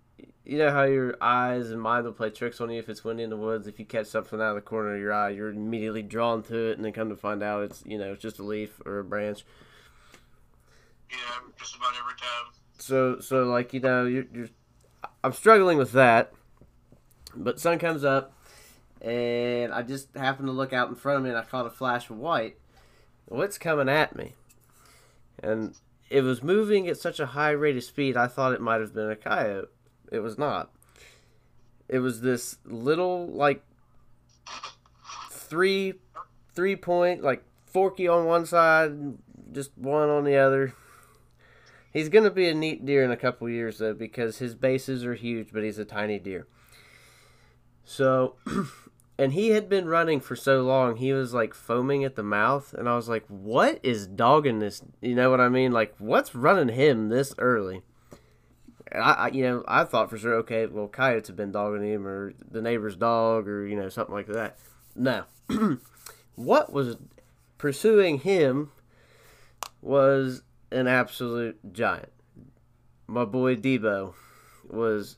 [0.45, 3.23] you know how your eyes and mind will play tricks on you if it's windy
[3.23, 3.67] in the woods.
[3.67, 6.69] If you catch something out of the corner of your eye, you're immediately drawn to
[6.69, 8.99] it, and then come to find out it's you know it's just a leaf or
[8.99, 9.45] a branch.
[11.11, 11.17] Yeah,
[11.59, 12.53] just about every time.
[12.77, 14.49] So so like you know you're, you're
[15.23, 16.31] I'm struggling with that,
[17.35, 18.33] but sun comes up,
[19.01, 21.69] and I just happened to look out in front of me, and I caught a
[21.69, 22.57] flash of white.
[23.29, 24.31] It's coming at me,
[25.43, 25.75] and
[26.09, 28.15] it was moving at such a high rate of speed.
[28.15, 29.69] I thought it might have been a coyote.
[30.11, 30.71] It was not.
[31.89, 33.63] It was this little like
[35.31, 35.95] three
[36.53, 39.17] three point like forky on one side,
[39.51, 40.73] just one on the other.
[41.93, 45.15] He's gonna be a neat deer in a couple years though because his bases are
[45.15, 46.47] huge, but he's a tiny deer.
[47.83, 48.35] So,
[49.17, 52.73] and he had been running for so long, he was like foaming at the mouth,
[52.73, 55.71] and I was like, "What is dogging this?" You know what I mean?
[55.71, 57.81] Like, what's running him this early?
[58.93, 62.07] I, I, you know, I thought for sure, okay, well, coyotes have been dogging him,
[62.07, 64.57] or the neighbor's dog, or you know, something like that.
[64.95, 65.23] No,
[66.35, 66.97] what was
[67.57, 68.71] pursuing him
[69.81, 72.11] was an absolute giant.
[73.07, 74.13] My boy Debo
[74.67, 75.17] was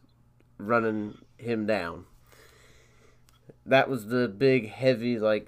[0.58, 2.06] running him down.
[3.70, 5.48] That was the big, heavy, like,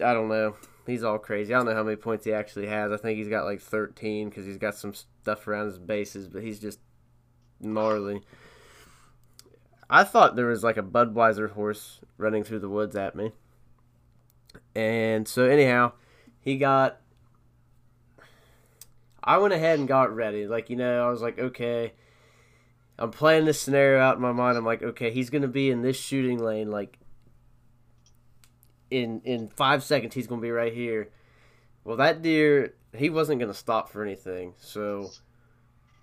[0.00, 0.56] I don't know.
[0.86, 1.52] He's all crazy.
[1.52, 2.92] I don't know how many points he actually has.
[2.92, 6.42] I think he's got like 13 because he's got some stuff around his bases, but
[6.42, 6.78] he's just
[7.60, 8.22] gnarly.
[9.88, 13.32] I thought there was like a Budweiser horse running through the woods at me.
[14.74, 15.92] And so, anyhow,
[16.40, 17.00] he got
[19.26, 20.46] I went ahead and got ready.
[20.46, 21.94] Like, you know, I was like, okay,
[22.98, 24.56] I'm playing this scenario out in my mind.
[24.56, 26.70] I'm like, okay, he's to be in this shooting lane.
[26.70, 26.98] Like,
[28.90, 31.10] in in five seconds, he's to be right here.
[31.82, 34.54] Well, that deer, he wasn't to stop for anything.
[34.58, 35.10] So,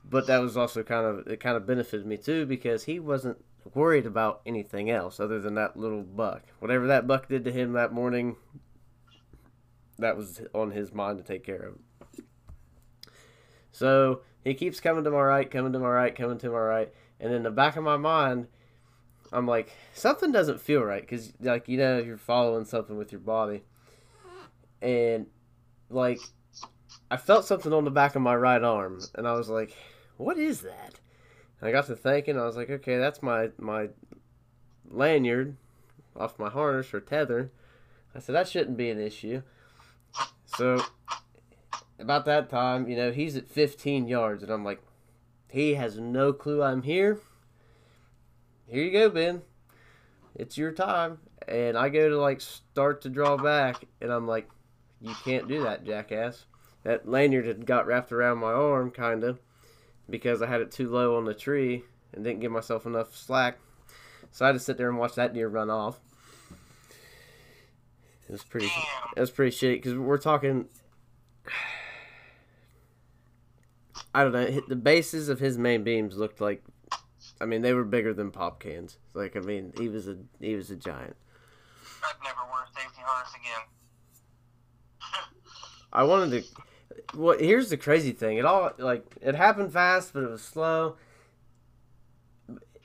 [0.04, 3.44] but that was also kind of, it kind of benefited me too because he wasn't
[3.74, 6.44] worried about anything else other than that little buck.
[6.60, 8.36] Whatever that buck did to him that morning,
[9.98, 12.24] that was on his mind to take care of.
[13.72, 16.94] So he keeps coming to my right, coming to my right, coming to my right,
[17.20, 18.48] and in the back of my mind,
[19.32, 23.22] I'm like, something doesn't feel right because, like, you know, you're following something with your
[23.22, 23.64] body,
[24.82, 25.28] and
[25.90, 26.20] like,
[27.10, 29.76] I felt something on the back of my right arm, and I was like,
[30.18, 31.00] what is that?
[31.60, 33.90] And I got to thinking, I was like, okay, that's my my
[34.90, 35.56] lanyard
[36.16, 37.52] off my harness or tether.
[38.14, 39.42] I said that shouldn't be an issue.
[40.46, 40.84] So
[42.02, 44.82] about that time, you know, he's at 15 yards, and I'm like,
[45.50, 47.20] he has no clue I'm here.
[48.68, 49.42] Here you go, Ben.
[50.36, 51.20] It's your time.
[51.48, 54.50] And I go to like start to draw back, and I'm like,
[55.02, 56.46] you can't do that, jackass.
[56.84, 59.40] That lanyard had got wrapped around my arm, kind of,
[60.10, 61.84] because I had it too low on the tree
[62.14, 63.60] and didn't give myself enough slack.
[64.32, 66.00] So I had to sit there and watch that deer run off.
[68.28, 68.72] It was pretty.
[69.18, 70.68] It was pretty shitty because we're talking.
[74.14, 74.62] I don't know.
[74.68, 76.64] The bases of his main beams looked like,
[77.40, 78.98] I mean, they were bigger than pop cans.
[79.14, 81.16] Like, I mean, he was a he was a giant.
[82.04, 83.68] I'd never wear safety harness again.
[85.94, 87.18] I wanted to.
[87.18, 88.38] Well, here's the crazy thing.
[88.38, 90.98] It all like it happened fast, but it was slow.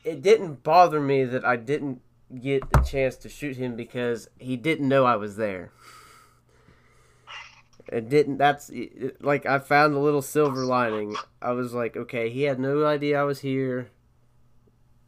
[0.05, 2.01] It didn't bother me that I didn't
[2.41, 5.73] get a chance to shoot him because he didn't know I was there
[7.89, 8.71] it didn't that's
[9.21, 11.17] like i found a little silver lining.
[11.41, 13.91] I was like okay he had no idea i was here.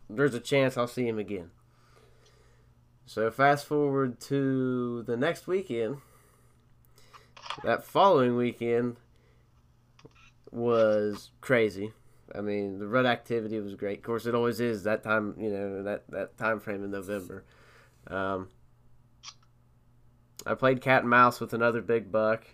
[0.08, 1.50] There's a chance i'll see him again.
[3.06, 5.98] So fast forward to the next weekend.
[7.64, 8.96] That following weekend
[10.52, 11.92] was crazy.
[12.34, 13.98] I mean the rut activity was great.
[13.98, 17.44] Of course it always is that time you know that that time frame in november.
[18.06, 18.48] Um,
[20.46, 22.46] i played cat and mouse with another big buck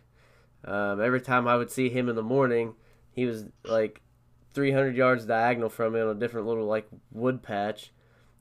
[0.64, 2.74] um, every time I would see him in the morning,
[3.10, 4.00] he was like
[4.54, 7.92] 300 yards diagonal from me on a different little like wood patch.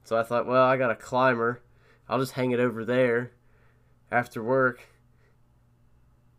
[0.04, 1.62] So I thought, well, I got a climber.
[2.08, 3.32] I'll just hang it over there
[4.12, 4.88] after work,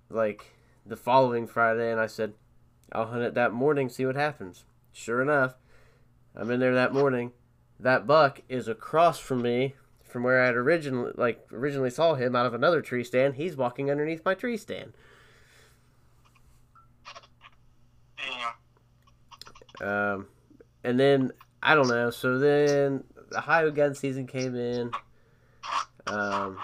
[0.09, 0.55] like
[0.87, 1.91] the following Friday.
[1.91, 2.35] And I said,
[2.93, 4.65] I'll hunt it that morning, see what happens.
[4.93, 5.55] Sure enough,
[6.37, 7.33] I'm in there that morning.
[7.81, 12.37] That buck is across from me from where I had originally like originally saw him
[12.37, 13.35] out of another tree stand.
[13.35, 14.93] He's walking underneath my tree stand.
[19.85, 20.27] Um,
[20.83, 22.11] and then I don't know.
[22.11, 24.91] So then the Ohio gun season came in.
[26.07, 26.59] Um,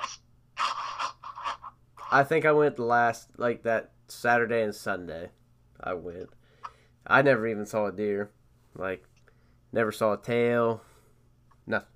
[2.10, 5.30] I think I went the last like that Saturday and Sunday.
[5.82, 6.30] I went.
[7.06, 8.30] I never even saw a deer.
[8.74, 9.04] Like,
[9.72, 10.82] never saw a tail.
[11.66, 11.88] Nothing.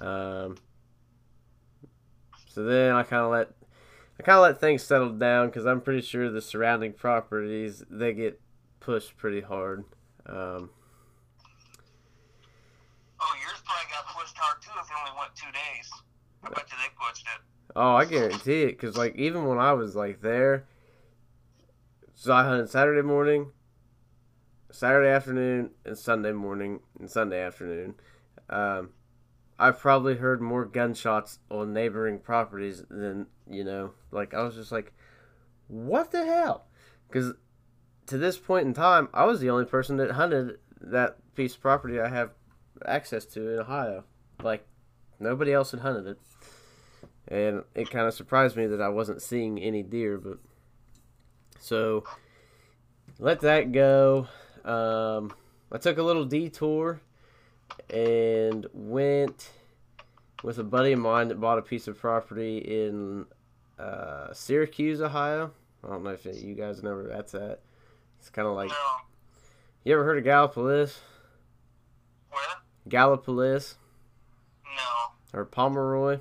[0.00, 0.56] Um.
[2.48, 3.50] So then I kind of let
[4.18, 8.12] I kind of let things settle down because I'm pretty sure the surrounding properties they
[8.12, 8.40] get
[8.84, 9.84] pushed pretty hard.
[10.26, 10.70] Um,
[13.20, 15.90] oh, yours probably got pushed hard too if it only went two days.
[16.42, 17.40] I bet you they pushed it.
[17.76, 18.78] Oh, I guarantee it.
[18.78, 20.66] Cause like even when I was like there,
[22.14, 23.50] So I hunted Saturday morning,
[24.70, 27.94] Saturday afternoon, and Sunday morning and Sunday afternoon.
[28.48, 28.90] Um,
[29.58, 33.92] I've probably heard more gunshots on neighboring properties than you know.
[34.10, 34.92] Like I was just like,
[35.68, 36.66] what the hell?
[37.08, 37.34] Because
[38.06, 41.60] to this point in time, I was the only person that hunted that piece of
[41.60, 42.30] property I have
[42.84, 44.04] access to in Ohio.
[44.42, 44.66] Like
[45.18, 46.18] nobody else had hunted it,
[47.28, 50.18] and it kind of surprised me that I wasn't seeing any deer.
[50.18, 50.38] But
[51.58, 52.04] so
[53.18, 54.28] let that go.
[54.64, 55.32] Um,
[55.72, 57.00] I took a little detour
[57.90, 59.50] and went
[60.42, 63.24] with a buddy of mine that bought a piece of property in
[63.78, 65.50] uh, Syracuse, Ohio.
[65.82, 67.60] I don't know if you guys know where that's at.
[68.24, 68.74] It's kind of like No.
[69.84, 71.00] you ever heard of Gallipolis?
[72.30, 72.40] Where?
[72.88, 73.74] Gallipolis
[74.64, 75.38] No.
[75.38, 76.20] or Pomeroy?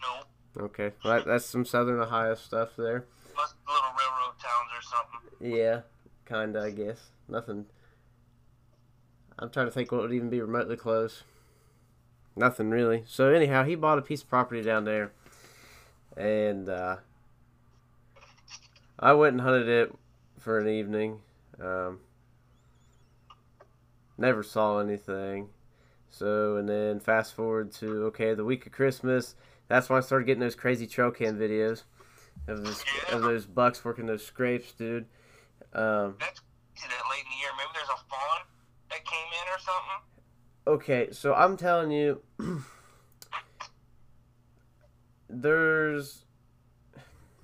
[0.00, 0.62] No.
[0.66, 3.06] Okay, well, that, that's some Southern Ohio stuff there.
[3.36, 5.56] Must little railroad towns or something.
[5.56, 5.80] Yeah,
[6.26, 7.10] kinda, I guess.
[7.26, 7.66] Nothing.
[9.36, 11.24] I'm trying to think what would even be remotely close.
[12.36, 13.02] Nothing really.
[13.08, 15.10] So anyhow, he bought a piece of property down there,
[16.16, 16.98] and uh,
[18.96, 19.92] I went and hunted it
[20.48, 21.20] for an evening.
[21.62, 21.98] Um,
[24.16, 25.50] never saw anything.
[26.08, 29.34] So and then fast forward to okay, the week of Christmas.
[29.68, 31.82] That's when I started getting those crazy trail cam videos
[32.46, 32.82] of those
[33.12, 35.04] of those bucks working those scrapes, dude.
[35.74, 37.50] Um, That's crazy that late in the year.
[37.58, 38.40] Maybe there's a fawn
[38.88, 40.00] that came in or something.
[40.66, 42.22] okay, so I'm telling you,
[45.28, 46.24] there's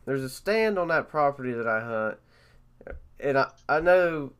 [0.07, 2.19] there's a stand on that property that I hunt,
[3.25, 4.33] and I I know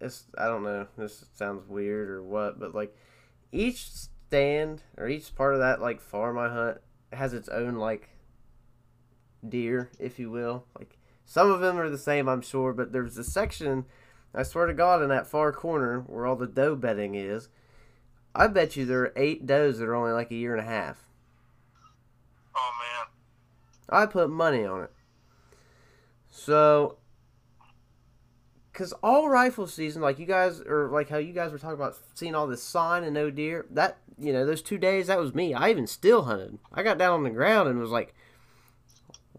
[0.00, 2.96] it's I don't know this sounds weird or what, but like
[3.52, 6.78] each stand or each part of that like farm I hunt
[7.12, 8.08] has its own like
[9.46, 10.64] deer, if you will.
[10.76, 13.84] Like some of them are the same, I'm sure, but there's a section.
[14.34, 17.48] I swear to God, in that far corner where all the doe bedding is,
[18.34, 20.70] I bet you there are eight does that are only like a year and a
[20.70, 21.04] half.
[22.56, 23.06] Oh man.
[23.88, 24.92] I put money on it.
[26.30, 26.98] So,
[28.78, 31.96] because all rifle season, like you guys, or like how you guys were talking about
[32.14, 35.34] seeing all this sign and no deer, that, you know, those two days, that was
[35.34, 35.52] me.
[35.52, 36.60] I even still hunted.
[36.72, 38.14] I got down on the ground and was like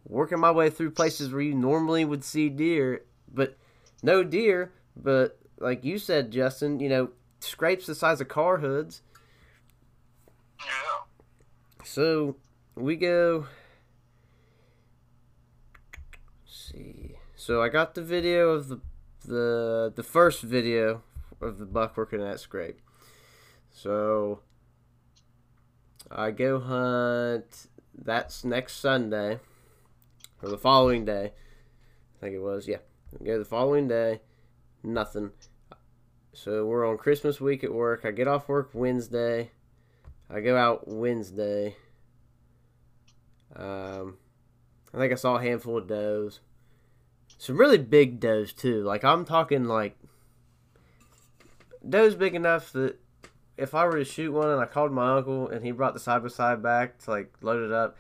[0.03, 3.57] working my way through places where you normally would see deer, but
[4.03, 4.73] no deer.
[4.93, 9.01] But like you said, Justin, you know, scrapes the size of car hoods.
[10.59, 11.05] Yeah.
[11.85, 12.35] So
[12.75, 13.47] we go.
[16.45, 17.15] let's see.
[17.37, 18.81] So I got the video of the
[19.25, 21.03] the the first video
[21.41, 22.79] of the buck working that scrape.
[23.71, 24.41] So
[26.11, 27.67] I go hunt.
[28.01, 29.39] That's next Sunday
[30.41, 31.33] or the following day.
[32.15, 32.67] I think it was.
[32.67, 32.77] Yeah,
[33.19, 34.21] I go the following day.
[34.83, 35.31] Nothing.
[36.33, 38.05] So we're on Christmas week at work.
[38.05, 39.51] I get off work Wednesday.
[40.29, 41.75] I go out Wednesday.
[43.55, 44.17] Um,
[44.93, 46.39] I think I saw a handful of does.
[47.39, 48.83] Some really big does too.
[48.83, 49.97] Like I'm talking like
[51.87, 52.99] does big enough that
[53.57, 56.01] if I were to shoot one and I called my uncle and he brought the
[56.01, 57.95] side by side back to like load it up,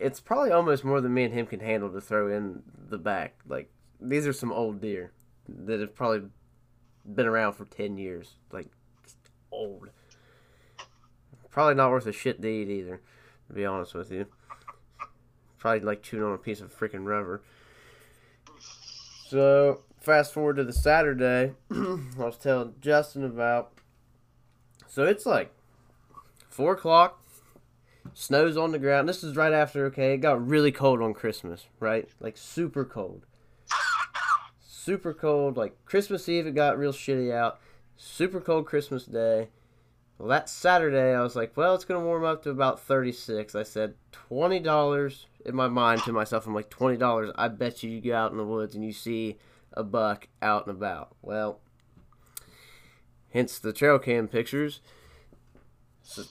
[0.00, 3.36] it's probably almost more than me and him can handle to throw in the back.
[3.48, 5.12] Like these are some old deer
[5.48, 6.28] that have probably
[7.06, 8.38] been around for ten years.
[8.50, 8.66] Like
[9.52, 9.90] old.
[11.48, 13.00] Probably not worth a shit to eat either,
[13.46, 14.26] to be honest with you.
[15.58, 17.42] Probably like chewing on a piece of freaking rubber.
[19.30, 23.70] So fast forward to the Saturday, I was telling Justin about.
[24.88, 25.54] So it's like
[26.48, 27.24] four o'clock.
[28.12, 29.08] Snow's on the ground.
[29.08, 29.86] This is right after.
[29.86, 32.08] Okay, it got really cold on Christmas, right?
[32.18, 33.24] Like super cold.
[34.66, 35.56] Super cold.
[35.56, 37.60] Like Christmas Eve, it got real shitty out.
[37.96, 39.50] Super cold Christmas Day.
[40.20, 43.54] Well, that Saturday, I was like, well, it's going to warm up to about 36.
[43.54, 43.94] I said,
[44.30, 46.46] $20 in my mind to myself.
[46.46, 47.32] I'm like, $20.
[47.36, 49.38] I bet you you go out in the woods and you see
[49.72, 51.16] a buck out and about.
[51.22, 51.60] Well,
[53.30, 54.80] hence the trail cam pictures.
[56.02, 56.24] So,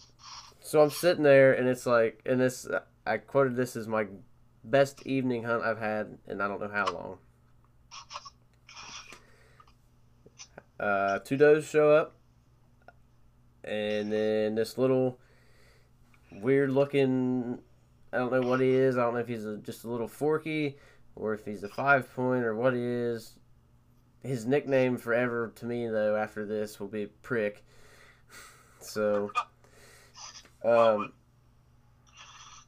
[0.61, 2.67] so I'm sitting there and it's like, and this,
[3.07, 4.05] I quoted this as my
[4.63, 7.17] best evening hunt I've had in I don't know how long.
[10.79, 12.18] Uh, two does show up
[13.63, 15.19] and then this little
[16.31, 17.59] weird looking
[18.11, 18.97] I don't know what he is.
[18.97, 20.77] I don't know if he's a, just a little forky
[21.15, 23.33] or if he's a five point or what he is.
[24.23, 27.63] His nickname forever to me though after this will be prick.
[28.79, 29.31] So
[30.63, 31.13] um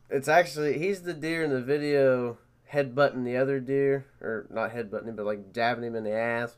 [0.10, 2.38] it's actually he's the deer in the video
[2.72, 6.56] headbutting the other deer, or not headbutting him, but like jabbing him in the ass.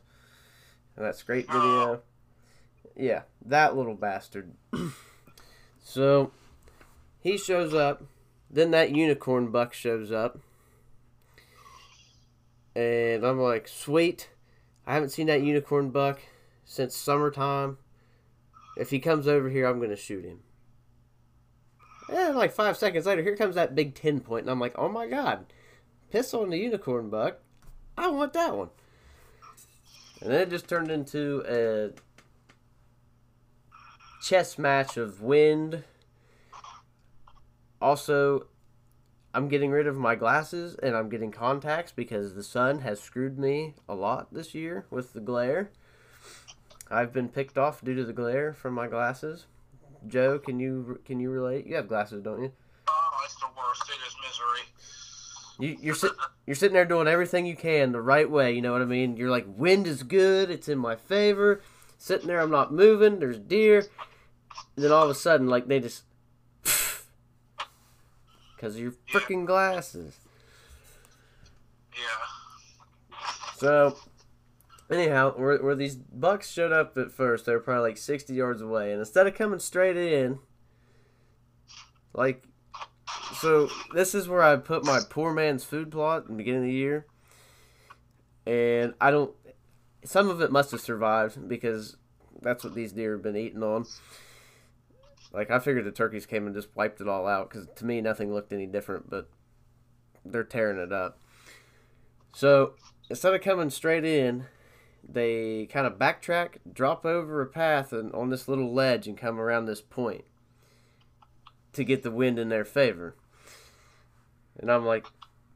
[0.96, 2.02] And that scrape video.
[2.96, 4.52] Yeah, that little bastard.
[5.82, 6.32] so
[7.20, 8.04] he shows up.
[8.50, 10.38] Then that unicorn buck shows up.
[12.76, 14.28] And I'm like, sweet.
[14.86, 16.20] I haven't seen that unicorn buck
[16.64, 17.78] since summertime.
[18.76, 20.40] If he comes over here, I'm going to shoot him.
[22.12, 24.88] And like five seconds later, here comes that big 10 point, and I'm like, oh
[24.88, 25.46] my god,
[26.10, 27.38] piss on the unicorn buck.
[27.96, 28.68] I want that one.
[30.20, 31.92] And then it just turned into a
[34.24, 35.84] chess match of wind.
[37.80, 38.46] Also,
[39.34, 43.38] I'm getting rid of my glasses and I'm getting contacts because the sun has screwed
[43.38, 45.70] me a lot this year with the glare.
[46.90, 49.44] I've been picked off due to the glare from my glasses.
[50.06, 51.66] Joe, can you can you relate?
[51.66, 52.52] You have glasses, don't you?
[52.88, 53.82] Oh, it's the worst.
[53.88, 55.68] It is misery.
[55.76, 56.12] You, you're sit,
[56.46, 58.52] you're sitting there doing everything you can the right way.
[58.52, 59.18] You know what I mean?
[59.18, 60.50] You're like, wind is good.
[60.50, 61.60] It's in my favor.
[61.98, 63.18] Sitting there, I'm not moving.
[63.18, 63.86] There's deer.
[64.76, 66.04] And then all of a sudden, like they just,
[66.62, 67.06] because
[68.74, 70.16] of your freaking glasses.
[71.92, 73.16] Yeah.
[73.56, 73.96] So,
[74.90, 78.60] anyhow, where, where these bucks showed up at first, they were probably like 60 yards
[78.60, 78.90] away.
[78.90, 80.40] And instead of coming straight in,
[82.12, 82.44] like,
[83.40, 86.66] so this is where I put my poor man's food plot in the beginning of
[86.66, 87.06] the year.
[88.46, 89.32] And I don't,
[90.04, 91.96] some of it must have survived because
[92.42, 93.86] that's what these deer have been eating on.
[95.34, 98.00] Like, I figured the turkeys came and just wiped it all out because to me,
[98.00, 99.28] nothing looked any different, but
[100.24, 101.18] they're tearing it up.
[102.34, 102.74] So,
[103.10, 104.46] instead of coming straight in,
[105.06, 109.40] they kind of backtrack, drop over a path and on this little ledge and come
[109.40, 110.24] around this point
[111.72, 113.16] to get the wind in their favor.
[114.58, 115.06] And I'm like,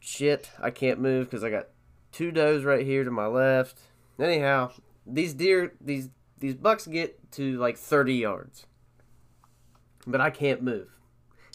[0.01, 1.68] shit, I can't move because I got
[2.12, 3.81] two does right here to my left.
[4.18, 4.72] Anyhow,
[5.07, 8.66] these deer, these these bucks get to like 30 yards,
[10.09, 10.89] but I can't move.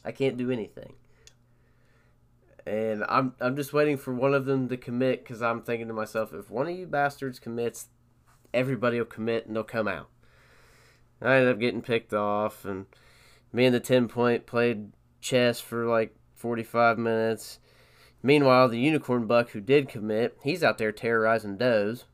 [0.06, 0.94] I can't do anything.
[2.66, 5.94] And I'm I'm just waiting for one of them to commit because I'm thinking to
[5.94, 7.88] myself, if one of you bastards commits,
[8.54, 10.10] everybody will commit and they'll come out.
[11.22, 12.86] I ended up getting picked off, and
[13.52, 14.92] me and the 10 point played
[15.22, 17.60] chess for like 45 minutes.
[18.22, 22.06] Meanwhile, the unicorn buck who did commit, he's out there terrorizing does.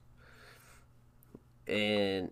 [1.68, 2.32] And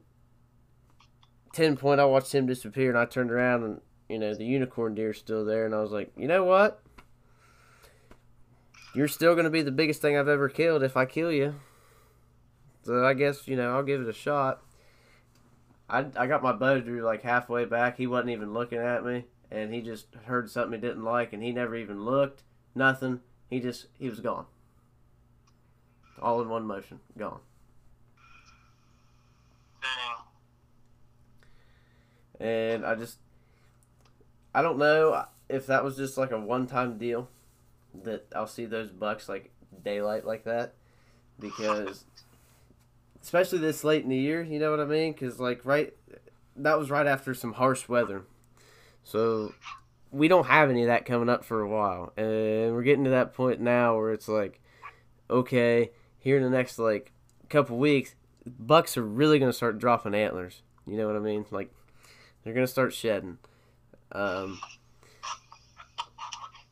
[1.53, 4.95] 10 point, I watched him disappear, and I turned around, and, you know, the unicorn
[4.95, 6.81] deer's still there, and I was like, you know what?
[8.95, 11.55] You're still going to be the biggest thing I've ever killed if I kill you.
[12.83, 14.61] So I guess, you know, I'll give it a shot.
[15.89, 17.97] I, I got my bow drew like halfway back.
[17.97, 21.43] He wasn't even looking at me, and he just heard something he didn't like, and
[21.43, 22.43] he never even looked.
[22.75, 23.21] Nothing.
[23.49, 24.45] He just he was gone.
[26.21, 27.39] All in one motion, gone.
[32.39, 33.17] And I just
[34.57, 37.29] I don't know if that was just like a one time deal
[38.03, 39.51] that I'll see those bucks like
[39.83, 40.73] daylight like that
[41.39, 42.05] because
[43.21, 45.11] especially this late in the year, you know what I mean?
[45.11, 45.93] Because like right,
[46.55, 48.23] that was right after some harsh weather,
[49.03, 49.53] so
[50.09, 53.11] we don't have any of that coming up for a while, and we're getting to
[53.11, 54.59] that point now where it's like,
[55.29, 57.11] okay, here in the next like
[57.47, 60.63] couple weeks, bucks are really gonna start dropping antlers.
[60.87, 61.45] You know what I mean?
[61.51, 61.71] Like
[62.43, 63.37] they're gonna start shedding.
[64.11, 64.59] Um,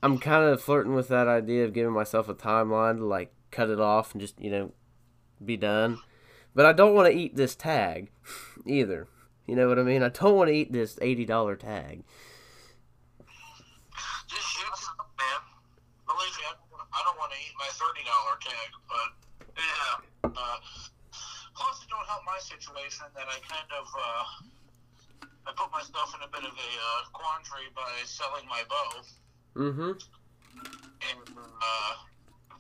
[0.02, 3.70] I'm kind of flirting with that idea of giving myself a timeline to like cut
[3.70, 4.72] it off and just you know
[5.44, 6.00] be done.
[6.54, 8.10] But I don't want to eat this tag
[8.66, 9.08] either.
[9.48, 10.04] You know what I mean?
[10.04, 12.04] I don't want to eat this eighty dollar tag.
[14.28, 15.42] Just shoot some, man.
[16.08, 19.10] Believe me, I, I don't want to eat my thirty dollar tag, but
[19.58, 20.32] yeah.
[20.38, 20.58] Uh,
[21.56, 24.24] plus, it don't help my situation that I kind of uh,
[25.48, 28.92] I put myself in a bit of a uh, quandary by selling my bow,
[29.56, 29.92] Mm-hmm.
[29.92, 31.94] and uh,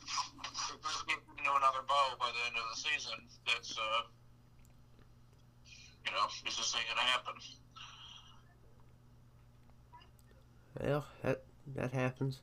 [0.05, 4.01] if I get into another bow by the end of the season, that's uh,
[6.05, 7.33] you know, it's just ain't gonna happen.
[10.81, 11.43] Well, that
[11.75, 12.39] that happens.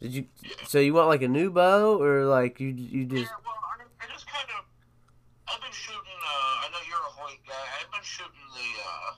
[0.00, 0.24] Did you?
[0.66, 3.22] So you want like a new bow, or like you you just?
[3.22, 4.64] Yeah, well, I, I just kind of.
[5.48, 6.20] I've been shooting.
[6.20, 7.64] Uh, I know you're a Hoyt guy.
[7.80, 9.10] I've been shooting the uh,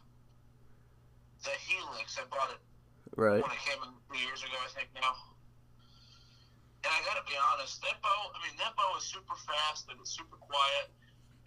[1.42, 2.14] the Helix.
[2.14, 2.62] I bought it
[3.18, 3.42] Right.
[3.42, 5.14] when it came in years ago, I think now.
[6.86, 8.30] And I gotta be honest, that bow.
[8.30, 10.94] I mean, that bow is super fast and it's super quiet,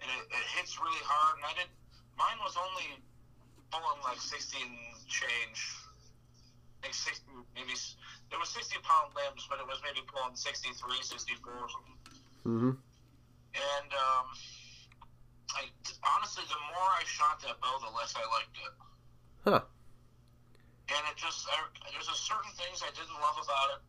[0.03, 1.39] and it, it hits really hard.
[1.39, 1.72] And I did.
[2.20, 2.99] Mine was only
[3.72, 4.60] pulling like 16
[5.08, 5.60] change.
[6.84, 7.24] like 60,
[7.55, 7.76] maybe
[8.28, 11.99] there was 60 pound limbs, but it was maybe pulling 63, 64 or something.
[12.43, 12.74] Mm-hmm.
[13.55, 14.28] And um,
[15.56, 15.72] I
[16.16, 18.74] honestly, the more I shot that bow, the less I liked it.
[19.48, 19.64] Huh.
[20.88, 21.60] And it just, I,
[21.91, 23.82] there's a certain things I didn't love about it.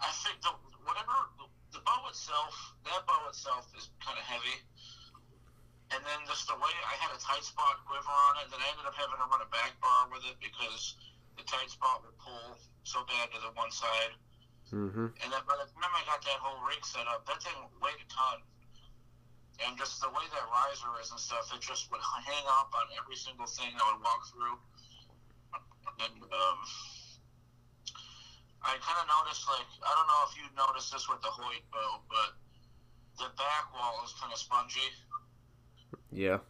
[0.00, 1.14] I think the whatever
[1.70, 2.54] the bow itself,
[2.86, 4.58] that bow itself is kind of heavy.
[5.90, 8.66] And then just the way I had a tight spot quiver on it, then I
[8.70, 10.94] ended up having to run a back bar with it because
[11.34, 14.14] the tight spot would pull so bad to the one side.
[14.70, 15.18] Mm-hmm.
[15.18, 17.98] And then by the time I got that whole rig set up, that thing weighed
[17.98, 18.38] a ton.
[19.66, 22.88] And just the way that riser is and stuff, it just would hang up on
[22.96, 24.56] every single thing I would walk through.
[26.00, 26.58] And um,
[28.64, 31.60] I kind of noticed, like, I don't know if you noticed this with the Hoyt
[31.68, 32.40] bow, but
[33.20, 34.88] the back wall is kind of spongy.
[36.10, 36.40] Yeah.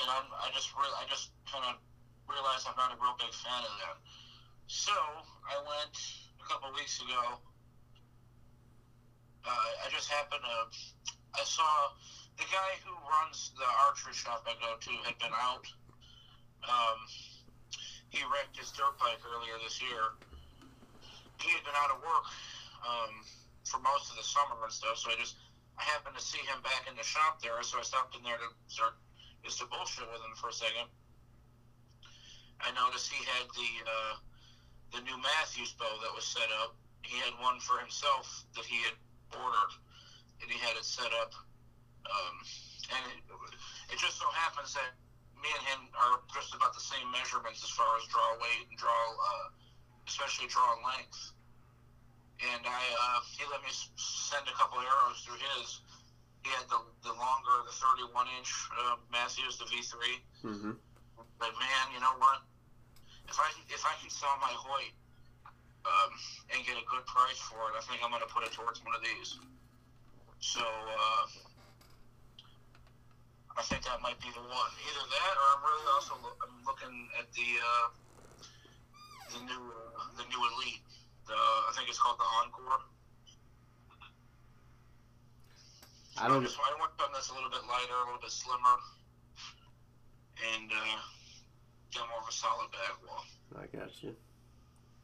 [0.00, 1.80] and I'm, I just re- I just kind of
[2.28, 3.96] realized I'm not a real big fan of that.
[4.66, 5.96] So I went
[6.38, 7.40] a couple weeks ago.
[9.44, 10.56] Uh, I just happened to
[11.34, 11.90] I saw
[12.38, 15.66] the guy who runs the archery shop I go to had been out.
[16.64, 16.98] Um,
[18.08, 20.14] he wrecked his dirt bike earlier this year.
[21.42, 22.26] He had been out of work
[22.86, 23.12] um,
[23.66, 25.36] for most of the summer and stuff, so I just
[25.74, 28.38] I happened to see him back in the shop there, so I stopped in there
[28.38, 28.94] to start
[29.42, 30.86] just to bullshit with him for a second.
[32.62, 34.14] I noticed he had the uh,
[34.94, 36.78] the new Mathews bow that was set up.
[37.02, 38.96] He had one for himself that he had
[39.34, 39.72] ordered,
[40.42, 41.32] and he had it set up.
[42.04, 42.36] Um,
[42.92, 43.20] and it,
[43.94, 44.92] it just so happens that
[45.40, 48.76] me and him are just about the same measurements as far as draw weight and
[48.80, 49.48] draw, uh,
[50.08, 51.32] especially draw length.
[52.40, 55.80] And I, uh, he let me send a couple arrows through his.
[56.42, 58.52] He had the, the longer, the 31 inch
[58.84, 59.94] uh, Mathews, the V3.
[60.44, 60.74] Mm-hmm.
[61.38, 62.44] But man, you know what?
[63.28, 64.92] If I if I can sell my Hoyt
[65.88, 66.12] um,
[66.52, 68.92] and get a good price for it, I think I'm gonna put it towards one
[68.92, 69.40] of these.
[70.44, 71.24] So uh,
[73.56, 74.72] I think that might be the one.
[74.76, 77.86] Either that, or I'm really also lo- I'm looking at the uh,
[79.32, 80.84] the new uh, the new Elite.
[81.24, 82.76] The I think it's called the Enkore.
[86.20, 86.44] I don't.
[86.44, 88.76] just, I want something that's a little bit lighter, a little bit slimmer,
[90.54, 91.00] and uh,
[91.90, 93.24] get more of a solid back wall.
[93.56, 94.14] I got you.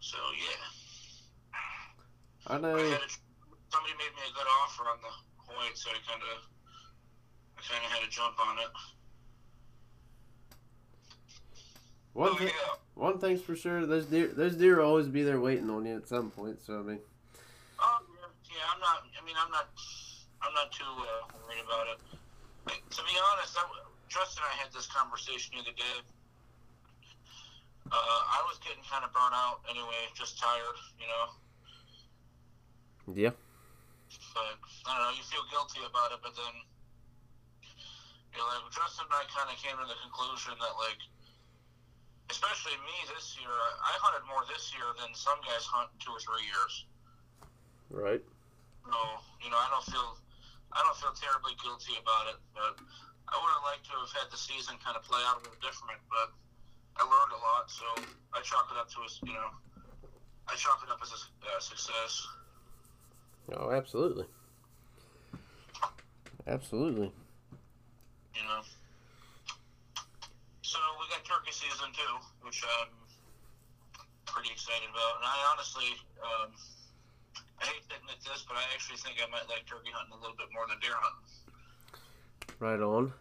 [0.05, 0.63] So yeah,
[2.47, 2.77] I I know.
[3.73, 6.47] somebody made me a good offer on the Hoyt, so I kind of,
[7.59, 8.71] I kind of had to jump on it.
[12.13, 12.51] One oh yeah,
[12.95, 13.87] One thing's for sure.
[13.87, 14.29] Those deer.
[14.29, 16.61] Those deer will always be there waiting on you at some point.
[16.63, 16.99] So I mean.
[17.79, 18.67] oh yeah, yeah.
[18.75, 19.07] I'm not.
[19.15, 19.69] I mean, I'm not.
[20.43, 22.01] I'm not too uh, worried about it.
[22.67, 23.65] Like, to be honest, I,
[24.09, 26.03] Justin and I had this conversation the other day.
[27.93, 31.27] Uh, I was getting kind of burnt out anyway, just tired, you know.
[33.15, 33.31] Yeah.
[34.35, 36.55] But I don't know, you feel guilty about it, but then
[38.35, 41.01] you're like Justin and I kind of came to the conclusion that like,
[42.31, 46.15] especially me this year, I, hunted more this year than some guys hunt in two
[46.15, 46.73] or three years.
[47.91, 48.23] Right.
[48.87, 48.99] So
[49.43, 50.15] you know, I don't feel
[50.71, 52.79] I don't feel terribly guilty about it, but
[53.27, 55.59] I would have liked to have had the season kind of play out a little
[55.59, 56.31] different, but
[56.99, 57.87] I learned a lot, so
[58.31, 59.51] I chalk it up to a you know,
[60.47, 61.21] I chalk it up as a
[61.51, 62.27] uh, success.
[63.57, 64.27] Oh, absolutely.
[66.47, 67.11] Absolutely.
[68.35, 68.63] you know.
[70.63, 72.95] So we got turkey season too, which I'm
[74.27, 75.19] pretty excited about.
[75.19, 75.91] And I honestly,
[76.23, 76.51] um,
[77.61, 80.21] I hate to admit this, but I actually think I might like turkey hunting a
[80.23, 81.27] little bit more than deer hunting.
[82.59, 83.13] Right on.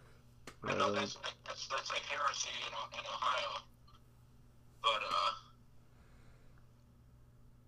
[0.62, 0.94] I know on.
[0.94, 3.52] that's that's that's like heresy in, in Ohio,
[4.82, 5.32] but uh,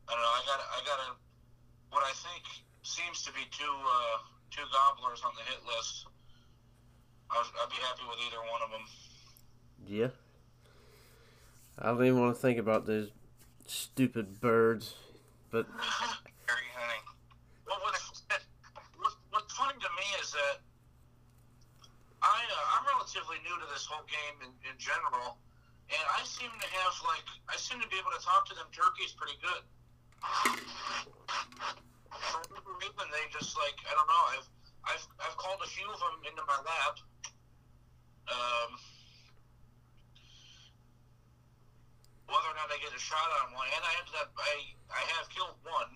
[0.06, 0.34] I don't know.
[0.36, 1.10] I got I got a
[1.93, 2.43] what I think
[2.82, 4.18] seems to be two uh,
[4.51, 6.09] two gobblers on the hit list.
[7.30, 8.84] I would be happy with either one of them.
[9.86, 10.12] Yeah.
[11.78, 13.09] I don't even want to think about those
[13.66, 14.95] stupid birds.
[15.51, 15.66] But.
[17.64, 18.20] Well, what's,
[19.32, 20.61] what's funny to me is that
[22.20, 25.40] I uh, I'm relatively new to this whole game in, in general,
[25.88, 28.68] and I seem to have like I seem to be able to talk to them
[28.76, 29.64] turkeys pretty good.
[30.22, 30.54] For
[32.46, 34.24] whatever reason, they just like I don't know.
[34.38, 34.46] I've
[34.86, 36.94] I've I've called a few of them into my lab.
[38.30, 38.78] Um,
[42.30, 45.02] whether or not I get a shot on one, and I ended up I I
[45.18, 45.90] have killed one,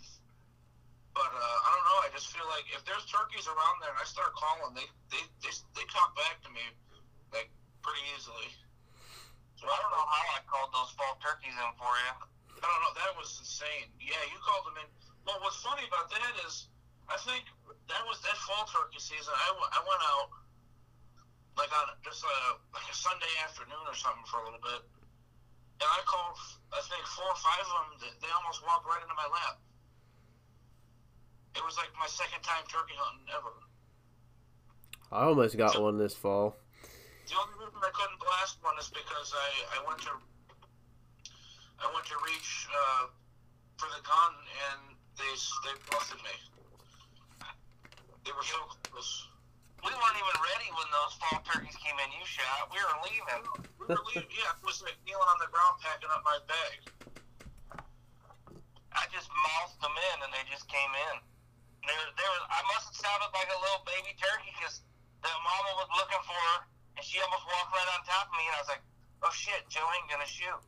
[1.14, 2.02] but uh, I don't know.
[2.02, 5.22] I just feel like if there's turkeys around there and I start calling, they they
[5.38, 6.66] they, they talk back to me
[7.30, 7.46] like
[7.78, 8.50] pretty easily.
[9.54, 12.35] So I don't know how I called those fall turkeys in for you.
[12.60, 12.94] I don't know.
[12.96, 13.88] That was insane.
[14.00, 14.88] Yeah, you called them in.
[15.28, 16.70] Well, what's funny about that is,
[17.10, 17.44] I think
[17.90, 19.34] that was that fall turkey season.
[19.34, 20.28] I, w- I went out
[21.58, 22.36] like on just a
[22.76, 24.82] like a Sunday afternoon or something for a little bit,
[25.82, 26.36] and I called.
[26.74, 28.10] I think four or five of them.
[28.20, 29.62] They almost walked right into my lap.
[31.56, 33.54] It was like my second time turkey hunting ever.
[35.10, 36.56] I almost got one this fall.
[37.26, 40.14] The only reason I couldn't blast one is because I, I went to
[41.80, 43.04] I went to reach uh,
[43.76, 44.32] for the gun
[44.72, 45.32] and they
[45.64, 46.34] they busted me.
[48.24, 48.58] They were so
[48.90, 49.12] close.
[49.84, 52.08] We weren't even ready when those fall turkeys came in.
[52.10, 52.72] You shot.
[52.74, 53.42] We were leaving.
[53.78, 56.78] We were leaving, yeah, I was like kneeling on the ground packing up my bag.
[58.96, 61.16] I just mouthed them in, and they just came in.
[61.84, 62.42] There, there was.
[62.50, 64.82] I must have sounded like a little baby turkey because
[65.22, 66.58] the mama was looking for her,
[66.98, 68.84] and she almost walked right on top of me, and I was like,
[69.22, 70.58] "Oh shit, Joe ain't gonna shoot."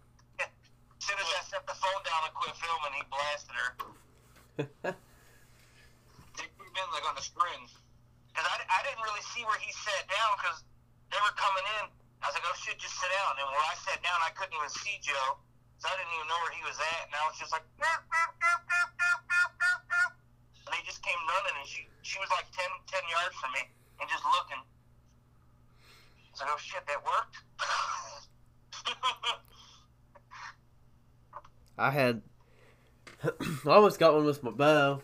[0.98, 3.70] As soon as I set the phone down and quit filming, he blasted her.
[6.38, 7.66] They came in like on a string.
[8.30, 10.62] Cause I, I didn't really see where he sat down because
[11.10, 11.90] they were coming in.
[12.22, 13.42] I was like, oh shit, just sit down.
[13.42, 15.34] And where I sat down, I couldn't even see Joe,
[15.82, 17.10] so I didn't even know where he was at.
[17.10, 17.66] And I was just like,
[20.62, 23.66] and they just came running, and she she was like 10, 10 yards from me
[23.98, 24.62] and just looking.
[24.62, 27.34] I was like, oh shit, that worked.
[31.78, 32.22] I had
[33.22, 33.30] I
[33.66, 35.00] almost got one with my bow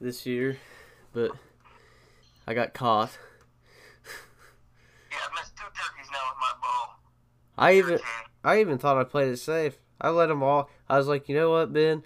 [0.00, 0.58] this year,
[1.12, 1.32] but
[2.46, 3.18] I got caught.
[5.10, 6.84] yeah, I missed two turkeys now with my bow.
[7.58, 7.98] I even
[8.44, 9.78] I even thought I played it safe.
[10.00, 10.70] I let them all.
[10.88, 12.04] I was like, you know what, Ben?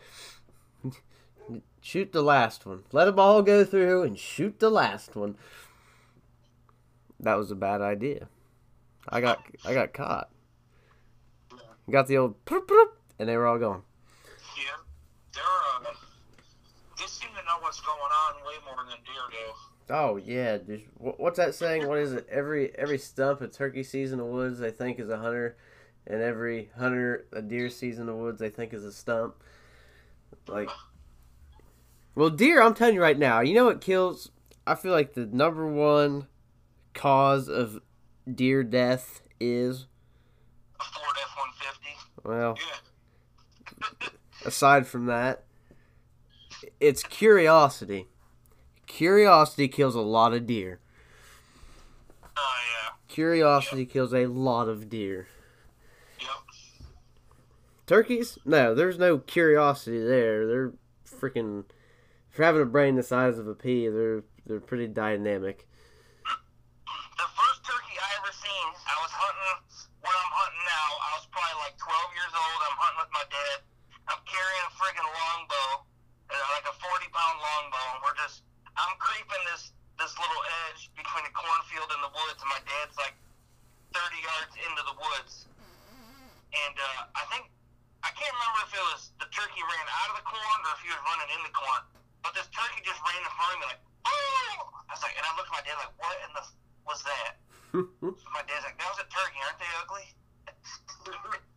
[1.83, 2.85] Shoot the last one.
[2.93, 5.37] Let them all go through and shoot the last one.
[7.18, 8.29] That was a bad idea.
[9.09, 10.31] I got I got caught.
[11.91, 12.91] Got the old proop, proop,
[13.21, 13.83] and they were all gone.
[14.57, 14.64] Yeah,
[15.35, 15.93] they're uh,
[16.99, 19.95] they seem to know what's going on way more than deer do.
[19.95, 20.83] Oh yeah, dude.
[20.97, 21.87] What's that saying?
[21.87, 22.27] What is it?
[22.31, 25.57] Every every stump a turkey sees in the woods they think is a hunter,
[26.07, 29.35] and every hunter a deer sees in the woods they think is a stump.
[30.49, 30.71] Like,
[32.14, 32.62] well, deer.
[32.62, 33.41] I'm telling you right now.
[33.41, 34.31] You know what kills?
[34.66, 36.27] I feel like the number one
[36.95, 37.81] cause of
[38.33, 39.87] deer death is
[40.81, 41.97] A Ford F one fifty.
[42.25, 42.77] well, Yeah,
[44.45, 45.45] aside from that,
[46.78, 48.09] it's curiosity.
[48.87, 50.81] Curiosity kills a lot of deer.
[52.24, 52.91] Oh yeah.
[53.09, 55.28] Curiosity kills a lot of deer.
[56.18, 56.28] yep.
[57.87, 58.39] Turkeys?
[58.45, 60.47] No, there's no curiosity there.
[60.47, 60.72] They're
[61.07, 61.64] freaking
[62.31, 63.89] for having a brain the size of a pea.
[63.89, 65.66] They're they're pretty dynamic.
[66.24, 69.62] The first turkey I ever seen, I was hunting
[70.01, 70.89] where I'm hunting now.
[70.99, 72.59] I was probably like 12 years old.
[72.64, 73.70] I'm hunting with my dad.
[74.31, 75.66] I'm carrying a friggin' longbow,
[76.31, 78.47] uh, like a 40 pound longbow, and we're just,
[78.78, 82.95] I'm creeping this this little edge between the cornfield and the woods, and my dad's
[82.95, 83.18] like
[83.91, 85.51] 30 yards into the woods.
[86.55, 87.51] And uh, I think,
[88.07, 90.81] I can't remember if it was the turkey ran out of the corn or if
[90.87, 91.83] he was running in the corn.
[92.22, 94.70] But this turkey just ran in front of me like, oh!
[94.87, 96.55] I was like, and I looked at my dad like, what in the f-
[96.87, 97.33] was that?
[98.31, 100.07] My dad's like, that was a turkey, aren't they ugly?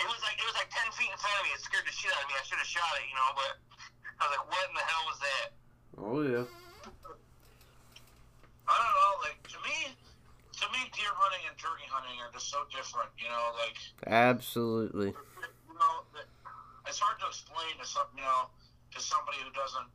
[0.00, 1.52] it was like it was like ten feet in front of me.
[1.54, 2.34] It scared the shit out of me.
[2.34, 3.52] I should have shot it, you know, but
[4.18, 5.46] I was like, what in the hell was that?
[5.98, 6.46] oh yeah.
[8.64, 9.12] I don't know.
[9.22, 13.12] Like to me, to me, deer hunting and turkey hunting are just so different.
[13.20, 13.76] You know, like
[14.08, 15.12] Absolutely.
[15.12, 15.94] you know,
[16.88, 18.48] it's hard to explain to some, you know,
[18.96, 19.88] to somebody who doesn't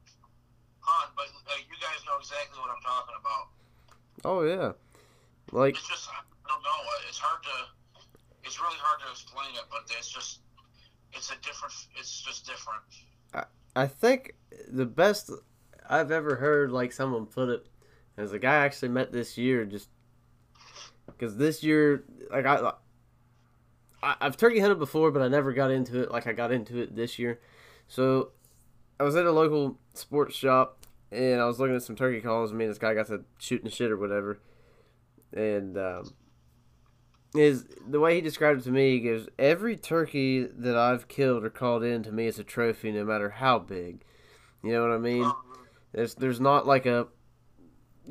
[0.85, 1.09] hunt.
[1.17, 3.45] But like you guys know exactly what I'm talking about.
[4.23, 4.77] Oh yeah.
[5.51, 6.79] Like It's just I don't know.
[7.09, 7.57] It's hard to.
[8.49, 10.39] It's really hard to explain it, but it's just.
[11.13, 11.73] It's a different.
[11.95, 12.81] It's just different.
[13.31, 13.43] I
[13.83, 14.33] I think
[14.67, 15.29] the best
[15.87, 17.67] I've ever heard like someone put it
[18.17, 19.89] is a guy I actually met this year just
[21.05, 22.71] because this year like I,
[24.01, 26.79] I I've turkey hunted before but I never got into it like I got into
[26.79, 27.39] it this year
[27.87, 28.31] so
[28.99, 32.49] I was at a local sports shop and I was looking at some turkey calls
[32.49, 34.39] and me and this guy got to shooting shit or whatever
[35.33, 36.13] and um
[37.35, 41.43] is the way he described it to me he goes every turkey that I've killed
[41.43, 44.03] or called in to me is a trophy no matter how big.
[44.63, 45.31] You know what I mean?
[45.93, 47.07] There's there's not like a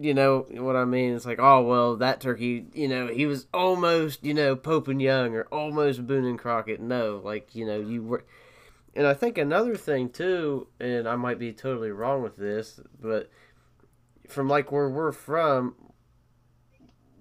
[0.00, 1.14] you know what I mean?
[1.14, 5.02] It's like oh well that turkey you know he was almost you know Pope and
[5.02, 6.80] Young or almost Boone and Crockett.
[6.80, 8.24] No like you know you were
[8.94, 13.30] and I think another thing too and I might be totally wrong with this but
[14.28, 15.74] from like where we're from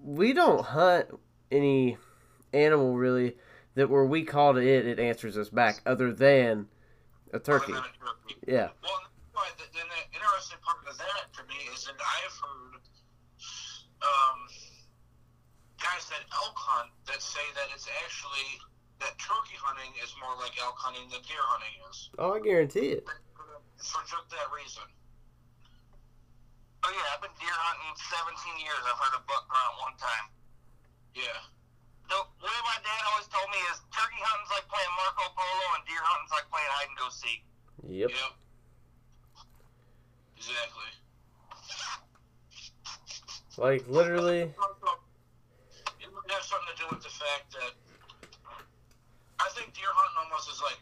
[0.00, 1.08] we don't hunt
[1.50, 1.96] any
[2.52, 3.36] animal really
[3.74, 6.66] that where we call to it, it answers us back, other than
[7.32, 7.72] a turkey.
[7.72, 8.36] Than a turkey.
[8.46, 8.68] Yeah.
[8.82, 8.98] Well,
[9.58, 12.82] then the interesting part of that to me is that I've heard
[14.02, 14.38] um,
[15.78, 18.58] guys that elk hunt that say that it's actually
[18.98, 22.10] that turkey hunting is more like elk hunting than deer hunting is.
[22.18, 23.06] Oh, I guarantee it.
[23.78, 24.82] For just that reason.
[26.82, 28.82] Oh yeah, I've been deer hunting 17 years.
[28.82, 30.26] I've heard a buck grunt one time.
[31.18, 31.42] Yeah.
[32.06, 32.14] The
[32.46, 35.98] way my dad always told me is turkey hunting's like playing Marco Polo and deer
[35.98, 37.42] hunting's like playing hide and go seek.
[37.90, 38.10] Yep.
[38.14, 38.32] Yep.
[40.38, 40.90] Exactly.
[43.58, 44.54] Like literally.
[45.98, 47.74] It might have something to do with the fact that
[49.42, 50.78] I think deer hunting almost is like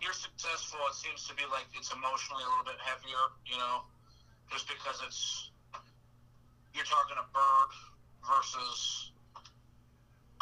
[0.00, 0.80] you're successful.
[0.88, 3.84] It seems to be like it's emotionally a little bit heavier, you know,
[4.50, 5.51] just because it's
[6.74, 7.70] you're talking a bird
[8.24, 9.12] versus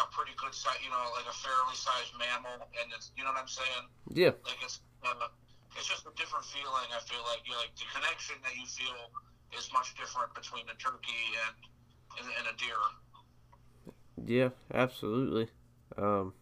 [0.01, 3.33] a pretty good size, you know, like a fairly sized mammal, and it's you know
[3.35, 3.85] what I'm saying.
[4.13, 4.33] Yeah.
[4.47, 5.29] Like it's uh,
[5.77, 6.89] it's just a different feeling.
[6.91, 9.13] I feel like you like the connection that you feel
[9.53, 11.57] is much different between a turkey and
[12.21, 12.81] and, and a deer.
[14.25, 14.51] Yeah.
[14.73, 15.49] Absolutely.
[15.99, 16.33] Um.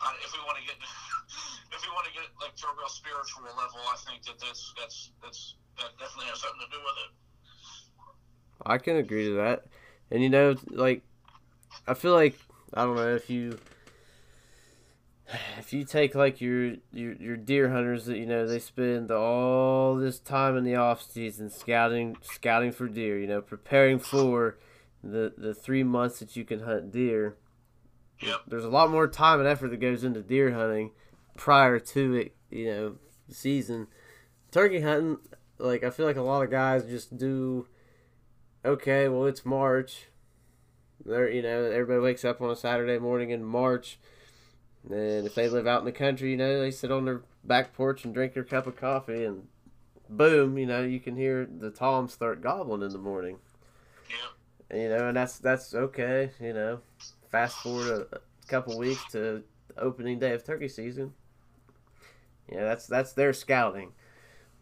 [0.00, 0.80] Uh, if we want to get
[1.76, 4.72] if we want to get like to a real spiritual level, I think that that's
[4.78, 7.10] that's that's that definitely has something to do with it.
[8.64, 9.64] I can agree to that.
[10.10, 11.02] And you know, like
[11.86, 12.38] I feel like
[12.74, 13.58] I don't know if you
[15.58, 19.96] if you take like your your your deer hunters that you know they spend all
[19.96, 24.58] this time in the off season scouting scouting for deer, you know, preparing for
[25.02, 27.36] the the 3 months that you can hunt deer.
[28.20, 28.40] Yep.
[28.48, 30.90] There's a lot more time and effort that goes into deer hunting
[31.36, 32.96] prior to it, you know,
[33.28, 33.86] season.
[34.50, 35.18] Turkey hunting,
[35.58, 37.66] like I feel like a lot of guys just do
[38.64, 40.06] okay, well it's March.
[41.04, 43.98] They're you know, everybody wakes up on a Saturday morning in March.
[44.88, 47.74] And if they live out in the country, you know, they sit on their back
[47.74, 49.46] porch and drink their cup of coffee and
[50.08, 53.38] boom, you know, you can hear the toms start gobbling in the morning.
[54.08, 54.76] Yeah.
[54.76, 56.80] You know, and that's that's okay, you know.
[57.30, 59.44] Fast forward a, a couple weeks to
[59.76, 61.14] opening day of turkey season.
[62.50, 63.92] Yeah, that's that's their scouting.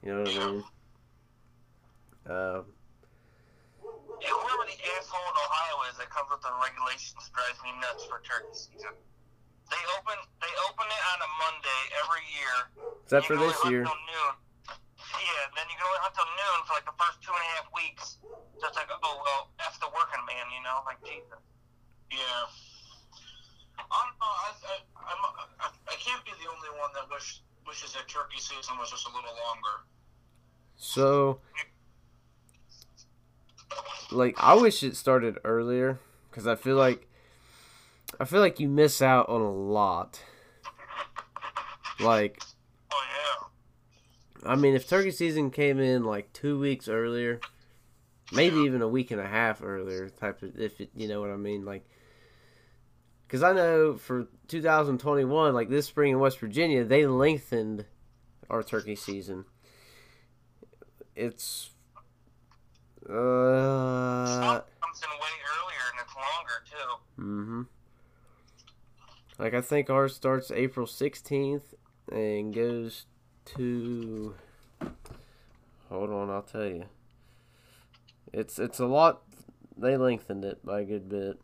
[0.05, 0.65] You know what I mean?
[2.27, 2.65] Um,
[4.19, 8.03] Yeah, whoever the asshole in Ohio is that comes with the regulations drives me nuts
[8.11, 8.95] for turkey season.
[9.71, 12.57] They open they open it on a Monday every year.
[13.05, 13.85] except You for this year.
[13.85, 14.35] noon.
[14.99, 17.49] Yeah, then you can only hunt till noon for like the first two and a
[17.61, 18.19] half weeks.
[18.59, 21.41] So it's like, oh well, F the working man, you know, like Jesus.
[22.11, 22.49] Yeah.
[23.79, 24.35] I don't know.
[24.35, 24.75] I, I,
[25.15, 25.21] I'm,
[25.63, 29.07] I, I can't be the only one that wish, wishes that turkey season was just
[29.07, 29.87] a little longer.
[30.77, 31.41] So,
[34.11, 35.99] like, I wish it started earlier
[36.31, 37.09] because I feel like
[38.19, 40.23] I feel like you miss out on a lot.
[42.01, 42.43] Like,
[42.93, 43.05] Oh
[44.43, 44.51] yeah.
[44.51, 47.41] I mean, if turkey season came in like two weeks earlier,
[48.33, 51.31] maybe even a week and a half earlier, type of if it, you know what
[51.31, 51.85] I mean, like.
[53.27, 57.85] Because I know for 2021, like this spring in West Virginia, they lengthened
[58.49, 59.45] our turkey season.
[61.15, 61.71] It's
[63.09, 67.23] uh Some comes in way earlier and it's longer too.
[67.23, 67.63] mm-hmm.
[69.39, 71.75] Like I think ours starts April 16th
[72.11, 73.07] and goes
[73.57, 74.35] to
[75.89, 76.85] Hold on, I'll tell you.
[78.33, 79.23] It's it's a lot
[79.77, 81.41] they lengthened it by a good bit.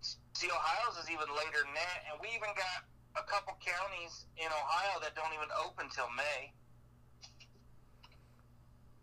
[0.00, 2.84] See, Ohio's is even later than that, and we even got
[3.16, 6.52] a couple counties in Ohio that don't even open till May.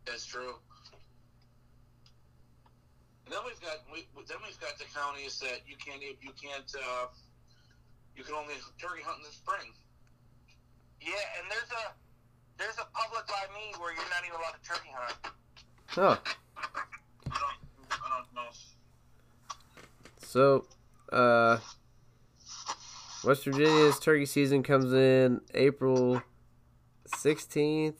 [0.07, 0.55] That's true.
[3.25, 6.71] And then we've got we, then we've got the counties that you can't you can't
[6.73, 7.07] uh,
[8.15, 9.75] you can only turkey hunt in the spring.
[11.01, 11.93] Yeah, and there's a
[12.57, 15.17] there's a public by me where you're not even allowed to turkey hunt.
[15.87, 16.17] Huh.
[16.55, 17.59] I don't
[17.91, 18.49] I don't know.
[20.19, 20.65] So,
[21.11, 21.59] uh,
[23.23, 26.21] West Virginia's turkey season comes in April
[27.07, 27.95] 16th.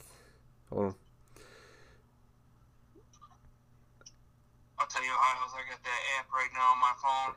[0.69, 0.95] Hold on.
[4.79, 5.53] I'll tell you, Ohio's.
[5.53, 7.35] I got that app right now on my phone.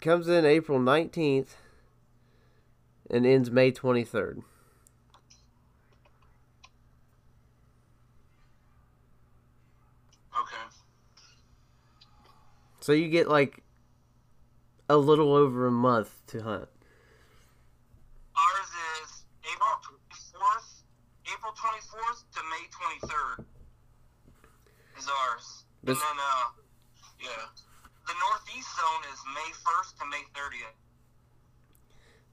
[0.00, 1.54] Comes in April 19th
[3.10, 4.42] and ends May 23rd.
[10.38, 10.56] Okay.
[12.80, 13.62] So you get like
[14.88, 16.68] a little over a month to hunt.
[18.36, 18.70] Ours
[19.02, 20.82] is April 24th,
[21.32, 23.44] April 24th to May 23rd.
[24.98, 25.64] Is ours.
[25.82, 26.59] This- and then, uh,
[27.20, 27.28] Yeah.
[28.06, 30.74] The northeast zone is May 1st to May 30th.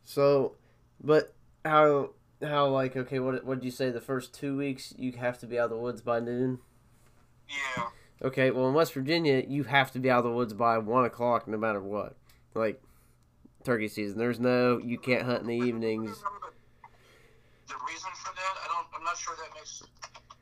[0.03, 0.55] So,
[1.03, 1.35] but
[1.65, 2.11] how
[2.41, 3.89] how like okay, what what did you say?
[3.89, 6.59] The first two weeks you have to be out of the woods by noon.
[7.49, 7.89] Yeah.
[8.23, 11.05] Okay, well in West Virginia you have to be out of the woods by one
[11.05, 12.15] o'clock no matter what.
[12.53, 12.81] Like
[13.63, 16.23] turkey season, there's no you can't hunt in the evenings.
[17.67, 18.87] The reason for that, I don't.
[18.95, 19.83] I'm not sure that makes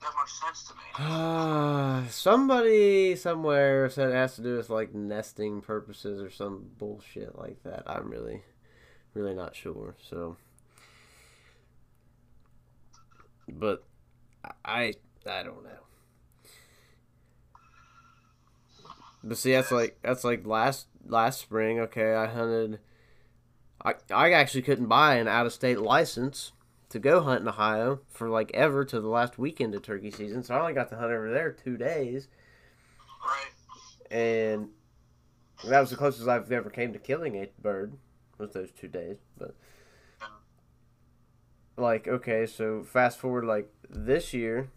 [0.06, 0.82] that much sense to me.
[0.99, 7.38] Ah, somebody somewhere said it has to do with like nesting purposes or some bullshit
[7.38, 7.84] like that.
[7.88, 8.43] I'm really,
[9.14, 9.95] really not sure.
[10.01, 10.38] So,
[13.47, 13.84] but
[14.64, 14.93] I
[15.26, 15.70] I don't know.
[19.24, 21.80] But see, that's like that's like last last spring.
[21.80, 22.80] Okay, I hunted.
[23.84, 26.51] I I actually couldn't buy an out of state license
[26.96, 30.41] to go hunt in Ohio for like ever to the last weekend of turkey season.
[30.43, 32.30] So I only got to hunt over there two days,
[33.22, 33.52] Right.
[34.10, 34.70] and
[35.68, 37.98] that was the closest I've ever came to killing a bird
[38.38, 39.18] was those two days.
[39.38, 39.56] But
[41.76, 44.70] like, okay, so fast forward like this year,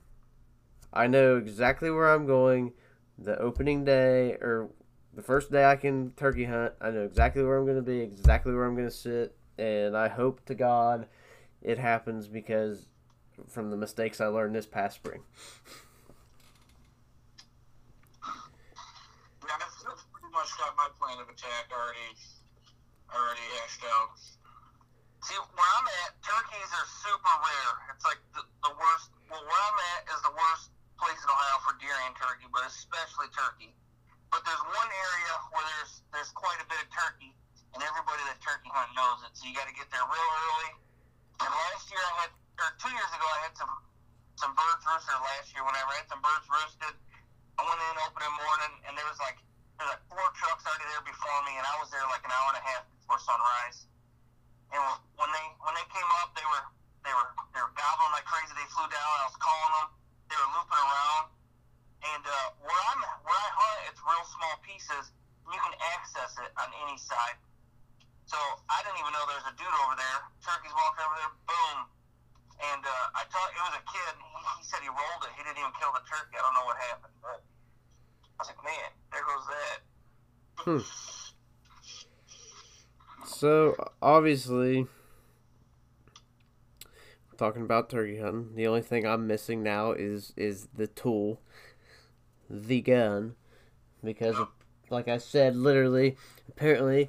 [0.93, 2.73] I know exactly where I'm going.
[3.17, 4.71] The opening day or
[5.15, 8.01] the first day I can turkey hunt, I know exactly where I'm going to be,
[8.01, 11.07] exactly where I'm going to sit, and I hope to God
[11.63, 12.89] it happens because
[13.49, 15.23] from the mistakes I learned this past spring.
[19.47, 22.15] Yeah, I've, pretty much got my plan of attack already
[23.15, 24.21] already hashed out.
[25.25, 27.75] See, where I'm at, turkeys are super rare.
[27.93, 29.11] It's like the, the worst.
[29.29, 32.65] Well, where I'm at is the worst place in Ohio for deer and turkey, but
[32.65, 33.75] especially turkey.
[34.31, 37.33] But there's one area where there's there's quite a bit of turkey,
[37.75, 39.33] and everybody that turkey hunt knows it.
[39.37, 40.71] So you got to get there real early.
[41.39, 43.73] And last year I had, or two years ago, I had some
[44.39, 45.19] some birds roosted.
[45.19, 46.95] Last year, whenever I had some birds roosted,
[47.59, 49.39] I went in opening morning, and there was like
[49.79, 52.31] there was like four trucks already there before me, and I was there like an
[52.35, 53.87] hour and a half before sunrise.
[54.75, 54.83] And
[55.19, 56.65] when they when they came up, they were
[57.07, 58.55] they were they were gobbling like crazy.
[58.55, 59.11] They flew down.
[59.23, 59.89] I was calling them.
[60.31, 61.25] They were looping around.
[61.99, 65.11] And uh, where I'm where I hunt, it's real small pieces.
[65.49, 67.39] You can access it on any side.
[68.29, 68.37] So
[68.69, 70.19] I didn't even know there was a dude over there.
[70.45, 71.33] Turkey's walking over there.
[71.49, 71.79] Boom.
[72.61, 74.13] And uh, I thought it was a kid.
[74.21, 74.29] He,
[74.61, 75.33] he said he rolled it.
[75.33, 76.37] He didn't even kill the turkey.
[76.37, 79.79] I don't know what happened, but I was like, man, there goes that.
[80.61, 80.85] Hmm.
[83.25, 84.87] So obviously,
[87.39, 91.41] talking about turkey hunting, the only thing I'm missing now is is the tool,
[92.51, 93.37] the gun,
[94.05, 94.37] because
[94.91, 96.17] like I said, literally,
[96.49, 97.09] apparently,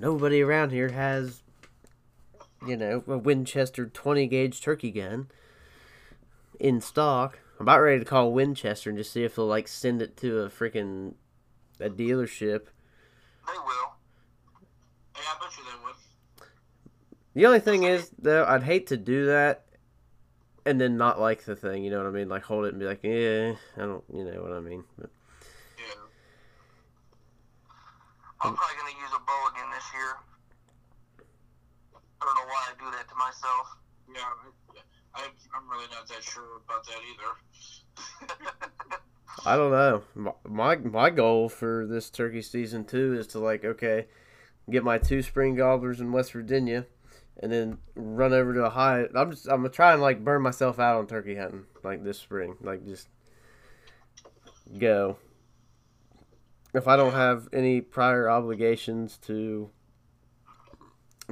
[0.00, 1.42] nobody around here has,
[2.66, 5.28] you know, a Winchester 20 gauge turkey gun
[6.58, 7.38] in stock.
[7.58, 10.40] I'm about ready to call Winchester and just see if they'll like send it to
[10.40, 11.14] a freaking
[11.78, 12.66] a dealership.
[13.46, 13.94] They will.
[15.14, 15.94] Yeah, I bet you they would.
[17.34, 19.66] The only thing is, though, I'd hate to do that
[20.66, 21.84] and then not like the thing.
[21.84, 22.28] You know what I mean?
[22.28, 24.04] Like hold it and be like, yeah, I don't.
[24.12, 24.84] You know what I mean?
[24.98, 25.10] But,
[25.78, 26.00] Yeah.
[28.42, 30.16] I'm probably gonna use a bow again this year.
[32.22, 33.76] I don't know why I do that to myself.
[34.14, 34.22] Yeah.
[35.14, 35.24] I,
[35.54, 38.56] I'm really not that sure about that either.
[39.46, 40.02] I don't know.
[40.14, 44.06] My, my my goal for this turkey season too is to like okay,
[44.68, 46.86] get my two spring gobblers in West Virginia,
[47.42, 49.08] and then run over to Ohio.
[49.14, 52.18] I'm just I'm gonna try and like burn myself out on turkey hunting like this
[52.18, 52.56] spring.
[52.60, 53.08] Like just
[54.78, 55.16] go.
[56.72, 59.70] If I don't have any prior obligations to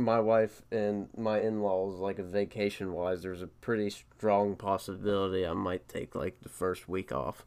[0.00, 5.52] my wife and my in-laws like a vacation wise there's a pretty strong possibility i
[5.52, 7.44] might take like the first week off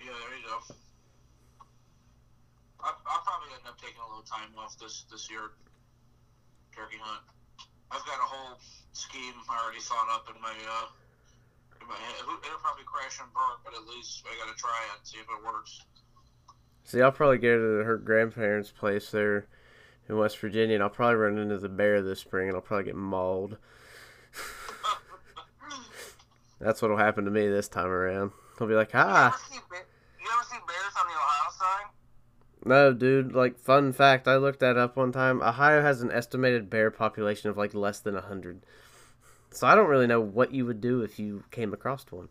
[0.00, 0.74] Yeah, there you go.
[2.82, 5.54] I, I'll probably end up taking a little time off this this year.
[6.74, 7.22] Turkey hunt.
[7.90, 8.58] I've got a whole
[8.92, 10.86] scheme already thought up in my uh
[11.80, 12.14] in my head.
[12.20, 15.18] It'll it'll probably crash and burn, but at least I gotta try it and see
[15.18, 15.82] if it works.
[16.84, 19.46] See, I'll probably go to her grandparents' place there
[20.12, 22.84] in West Virginia, and I'll probably run into the bear this spring, and I'll probably
[22.84, 23.56] get mauled.
[26.60, 28.30] That's what'll happen to me this time around.
[28.60, 29.60] I'll be like, You ever, ah, see, you
[30.32, 31.90] ever see bears on the Ohio side?
[32.64, 33.32] no, dude.
[33.34, 35.42] Like, fun fact, I looked that up one time.
[35.42, 38.64] Ohio has an estimated bear population of like less than a hundred.
[39.50, 42.28] So I don't really know what you would do if you came across one.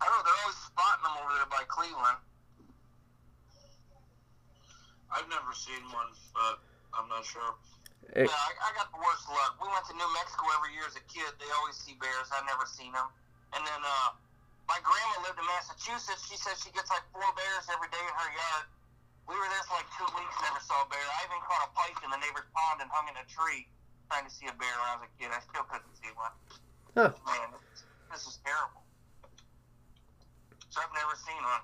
[0.00, 0.22] I don't know.
[0.24, 2.18] They're always spotting them over there by Cleveland.
[5.10, 6.60] I've never seen one, but
[6.94, 7.52] I'm not sure.
[8.14, 9.58] It- Yeah, I, I got the worst luck.
[9.58, 11.28] We went to New Mexico every year as a kid.
[11.42, 12.30] They always see bears.
[12.30, 13.10] I never seen them.
[13.52, 14.08] And then uh,
[14.70, 16.24] my grandma lived in Massachusetts.
[16.30, 18.66] She says she gets like four bears every day in her yard.
[19.28, 21.04] We were there for like two weeks, never saw a bear.
[21.04, 23.68] I even caught a pike in the neighbor's pond and hung in a tree
[24.08, 25.28] trying to see a bear when I was a kid.
[25.28, 26.32] I still couldn't see one.
[26.96, 27.12] Huh.
[27.28, 27.60] Man,
[28.08, 28.80] this is terrible.
[30.72, 31.62] So I've never seen one.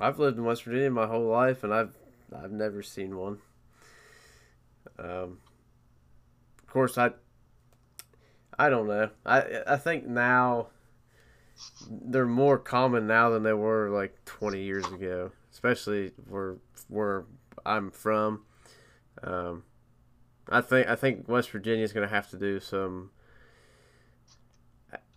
[0.00, 1.92] I've lived in West Virginia my whole life, and I've
[2.32, 3.44] I've never seen one.
[4.98, 5.38] Um,
[6.58, 7.10] of course, I
[8.58, 9.10] I don't know.
[9.24, 10.68] I I think now
[11.90, 16.56] they're more common now than they were like 20 years ago, especially where
[16.88, 17.24] where
[17.64, 18.44] I'm from.
[19.22, 19.64] Um,
[20.48, 23.10] I think I think West Virginia is going to have to do some.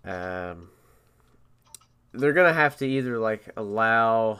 [0.03, 0.70] Um,
[2.13, 4.39] they're going to have to either like allow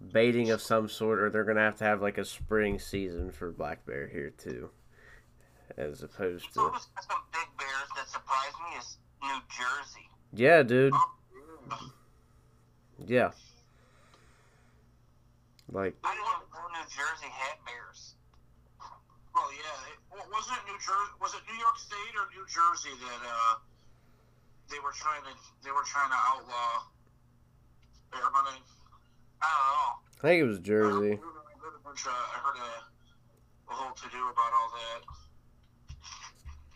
[0.00, 3.30] baiting of some sort, or they're going to have to have like a spring season
[3.30, 4.70] for black bear here too,
[5.76, 10.08] as opposed to some big bears that surprised me is New Jersey.
[10.32, 10.92] yeah, dude,
[13.06, 13.30] yeah.
[15.70, 18.14] Like I didn't know New Jersey had bears.
[19.34, 19.92] Well, yeah.
[19.92, 21.12] It, wasn't it New Jersey?
[21.20, 23.54] Was it New York State or New Jersey that uh,
[24.72, 26.88] they were trying to they were trying to outlaw
[28.10, 28.64] bear hunting?
[29.42, 30.18] I don't know.
[30.18, 31.12] I think it was Jersey.
[31.12, 35.04] I heard a bunch of- I heard a, a whole to do about all that.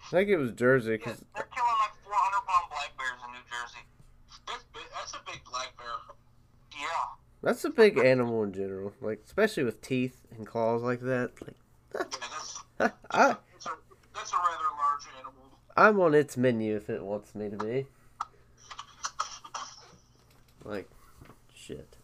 [0.07, 3.33] I think it was Jersey Yeah, because they're killing like 400 pound black bears in
[3.33, 3.85] New Jersey.
[4.47, 5.87] That's, big, that's a big black bear.
[6.73, 6.87] Yeah.
[7.43, 8.93] that's a big animal in general.
[9.01, 11.33] Like especially with teeth and claws like that.
[11.95, 12.59] Yeah, that's
[13.11, 13.71] I that's a,
[14.15, 15.43] that's a rather large animal.
[15.77, 17.87] I'm on its menu if it wants me to be.
[20.65, 20.89] Like,
[21.55, 21.97] shit.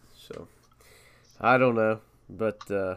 [1.41, 2.97] I don't know, but uh,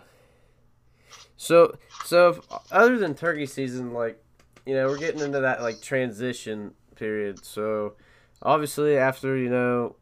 [1.37, 2.39] so so if,
[2.71, 4.23] other than turkey season, like,
[4.65, 7.45] you know, we're getting into that like transition period.
[7.45, 7.93] So,
[8.41, 9.95] obviously, after you know,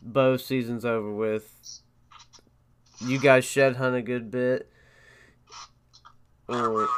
[0.00, 1.80] bow season's over with,
[3.00, 4.70] you guys shed hunt a good bit.
[6.48, 6.88] Or.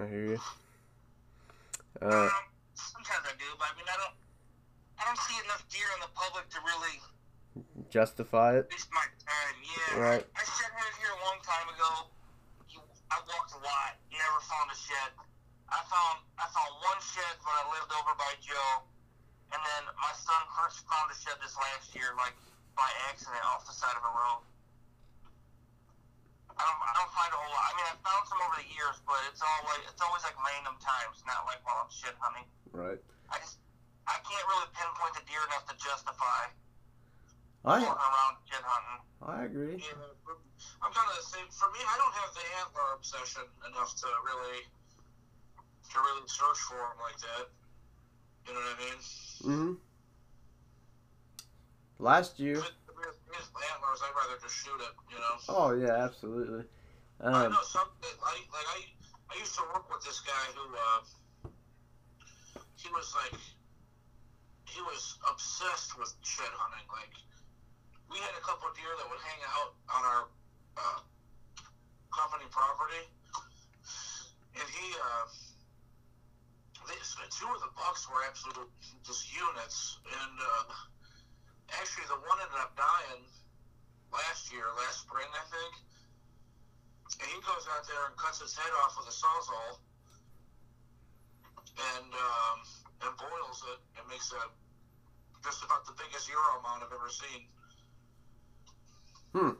[0.00, 0.40] I hear you.
[2.00, 2.30] Uh, Um,
[2.74, 4.16] sometimes I do, but I mean, I don't.
[4.98, 6.98] I don't see enough deer in the public to really
[7.92, 8.64] justify it.
[8.72, 9.56] waste my time.
[9.60, 10.00] Yeah.
[10.00, 10.24] Right.
[10.24, 12.08] I shed here a long time ago.
[12.72, 12.80] You,
[13.12, 14.00] I walked a lot.
[14.08, 15.12] Never found a shed.
[15.68, 18.88] I found I found one shed when I lived over by Joe,
[19.52, 22.32] and then my son first found a shed this last year, like
[22.72, 24.48] by accident off the side of a road.
[26.52, 27.64] I don't, I don't find a whole lot.
[27.64, 30.36] I mean, I found some over the years, but it's all like it's always like
[30.40, 32.48] random times, not like while I'm hunting.
[32.72, 33.00] Right.
[33.28, 33.60] I just
[34.08, 36.52] I can't really pinpoint the deer enough to justify
[37.64, 39.06] I around shed hunting.
[39.22, 39.76] I agree.
[39.78, 39.94] Yeah,
[40.82, 41.46] I'm kind of the same.
[41.50, 44.66] For me, I don't have the antler obsession enough to really
[45.92, 47.46] to really search for them like that.
[48.48, 48.98] You know what I mean?
[49.46, 49.72] Mm-hmm.
[52.02, 52.58] Last year.
[52.58, 52.72] It-
[53.32, 54.94] if antlers, I'd rather just shoot it.
[55.10, 55.34] You know.
[55.48, 56.64] Oh yeah, absolutely.
[57.20, 57.88] I Um, know some.
[58.02, 58.84] I like I.
[59.34, 60.68] I used to work with this guy who.
[60.76, 61.48] Uh,
[62.76, 63.40] he was like.
[64.66, 66.86] He was obsessed with shed hunting.
[66.92, 67.12] Like,
[68.12, 70.22] we had a couple deer that would hang out on our
[70.76, 71.00] uh,
[72.12, 73.08] company property,
[74.54, 74.86] and he.
[75.00, 75.26] Uh,
[76.82, 78.68] they, so two of the bucks were absolute
[79.06, 80.66] just units, and uh,
[81.78, 83.22] actually the one ended up dying
[84.10, 85.72] last year, last spring, I think.
[87.22, 89.78] And he goes out there and cuts his head off with a sawzall
[91.96, 92.58] and um,
[93.06, 94.42] and boils it and makes a
[95.44, 97.46] just about the biggest euro amount I've ever seen.
[99.32, 99.56] Hmm.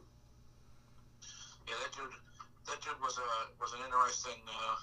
[1.66, 2.12] Yeah, that dude.
[2.68, 4.41] That dude was a was an interesting.
[4.49, 4.77] Uh,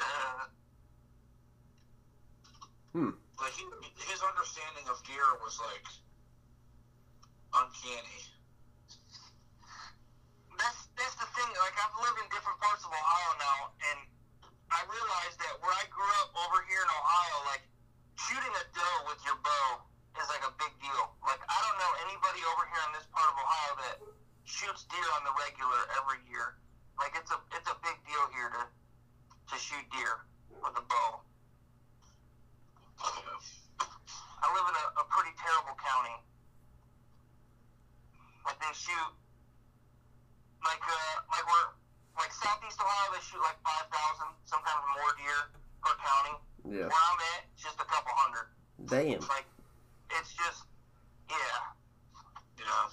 [0.00, 0.46] Uh,
[2.92, 3.10] Hmm.
[3.38, 3.62] like he,
[4.10, 5.86] his understanding of deer was like
[7.54, 8.20] uncanny.
[10.58, 11.50] that's that's the thing.
[11.54, 13.58] Like I've lived in different parts of Ohio now,
[13.92, 13.98] and
[14.74, 17.62] I realized that where I grew up over here in Ohio, like
[18.18, 19.66] shooting a doe with your bow
[20.18, 21.04] is like a big deal.
[21.22, 23.96] Like I don't know anybody over here in this part of Ohio that
[24.44, 26.56] shoots deer on the regular every year.
[26.98, 31.24] Like it's a it's a big deal here to to shoot deer with a bow.
[34.40, 36.16] I live in a, a pretty terrible county.
[38.44, 39.10] Like they shoot
[40.64, 41.68] like uh like we're
[42.20, 45.40] like southeast Ohio they shoot like five thousand, sometimes more deer
[45.80, 46.36] per county.
[46.68, 46.88] Yeah.
[46.92, 48.52] Where I'm at, just a couple hundred.
[48.84, 49.24] Damn.
[49.24, 49.48] Like
[50.12, 50.68] it's just
[51.32, 51.79] yeah.
[52.60, 52.86] Yeah.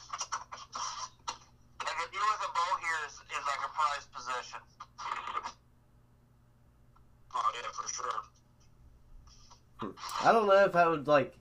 [1.84, 4.59] Like a deer with a bow here is, is like a prized possession.
[7.36, 8.22] Oh yeah, for sure.
[9.78, 10.28] Hmm.
[10.28, 11.36] I don't know if that would like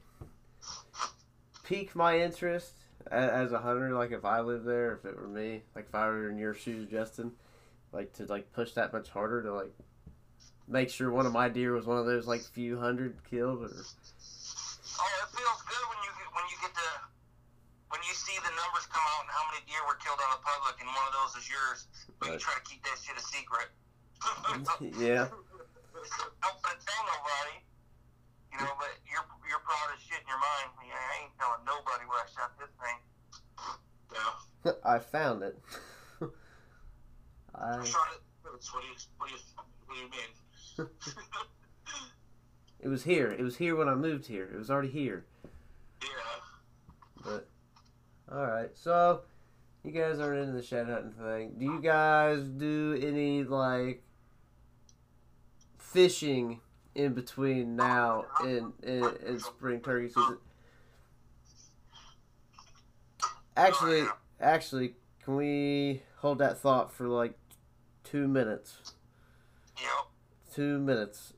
[1.65, 2.73] pique my interest.
[3.11, 6.07] as a hunter, like if I lived there, if it were me, like if I
[6.09, 7.33] were in your shoes, Justin,
[7.93, 9.73] like to like push that much harder to like
[10.69, 13.71] make sure one of my deer was one of those like few hundred killed or
[14.99, 16.91] Oh, it feels good when you get, when you get the
[17.91, 20.43] when you see the numbers come out and how many deer were killed on the
[20.43, 21.87] public, and one of those is yours.
[22.19, 22.43] But you Right.
[22.43, 23.71] try to keep that shit a secret.
[24.99, 25.31] yeah.
[26.43, 27.63] Don't put tell nobody.
[28.51, 30.75] You know, but you're you're proud as shit in your mind.
[30.83, 32.99] I ain't telling nobody where I shot this thing.
[34.13, 34.73] Yeah.
[34.95, 35.55] I found it.
[37.55, 38.23] I Shot it.
[38.43, 39.41] What do you what do you
[39.87, 40.33] what do you mean?
[42.81, 43.31] it was here.
[43.31, 44.49] It was here when I moved here.
[44.53, 45.25] It was already here.
[46.03, 46.09] yeah.
[47.25, 47.49] But
[48.31, 49.23] all right, so
[49.85, 51.55] you guys aren't into the shed hunting thing.
[51.59, 54.03] Do you guys do any like
[55.79, 56.61] fishing
[56.95, 60.39] in between now and and, and spring turkey season?
[63.57, 64.05] Actually,
[64.41, 67.39] actually, can we hold that thought for like
[68.03, 68.95] two minutes?
[69.81, 69.91] Yep.
[70.53, 71.33] Two minutes.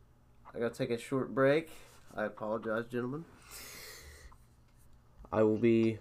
[0.55, 1.71] I gotta take a short break.
[2.17, 3.27] I apologize, gentlemen.
[5.31, 5.99] I will be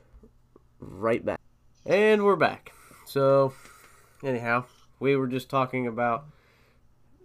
[0.79, 1.39] right back.
[1.85, 2.73] And we're back.
[3.05, 3.53] So,
[4.23, 4.65] anyhow,
[4.99, 6.25] we were just talking about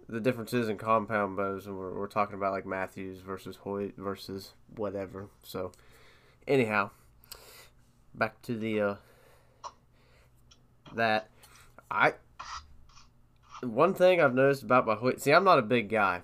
[0.07, 4.53] the differences in compound bows, and we're, we're talking about like Mathews versus Hoyt versus
[4.75, 5.27] whatever.
[5.43, 5.71] So,
[6.47, 6.91] anyhow,
[8.13, 8.95] back to the uh,
[10.95, 11.29] that
[11.89, 12.13] I
[13.61, 15.21] one thing I've noticed about my Hoyt.
[15.21, 16.21] See, I'm not a big guy.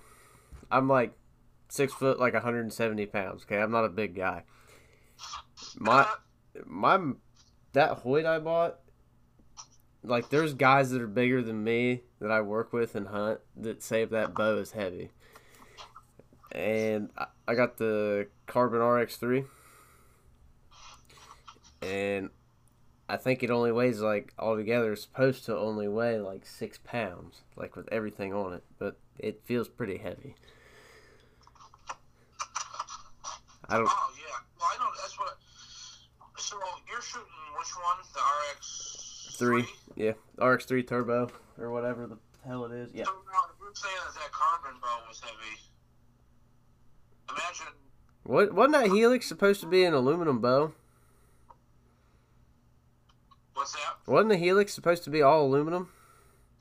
[0.71, 1.13] I'm like
[1.69, 3.43] six foot, like 170 pounds.
[3.43, 4.43] Okay, I'm not a big guy.
[5.77, 6.07] My
[6.65, 6.99] my
[7.73, 8.79] that Hoyt I bought,
[10.03, 13.83] like there's guys that are bigger than me that I work with and hunt that
[13.83, 15.11] say that bow is heavy.
[16.51, 19.45] And I, I got the Carbon RX3,
[21.83, 22.29] and
[23.07, 27.41] I think it only weighs like altogether it's supposed to only weigh like six pounds,
[27.55, 30.35] like with everything on it, but it feels pretty heavy.
[33.67, 33.87] I don't.
[33.87, 34.35] Oh yeah.
[34.59, 35.37] Well, I know that's what.
[36.49, 36.57] So
[36.89, 37.27] you're shooting
[37.59, 37.97] which one?
[38.11, 38.21] The
[38.57, 39.65] RX Three.
[39.95, 41.29] Yeah, RX3 Turbo
[41.59, 42.89] or whatever the hell it is.
[42.91, 43.03] Yeah.
[43.03, 45.61] So now you're saying that that carbon bow was heavy.
[47.29, 47.73] Imagine.
[48.23, 50.73] What wasn't that Helix supposed to be an aluminum bow?
[53.53, 53.97] What's that?
[54.07, 55.89] Wasn't the Helix supposed to be all aluminum?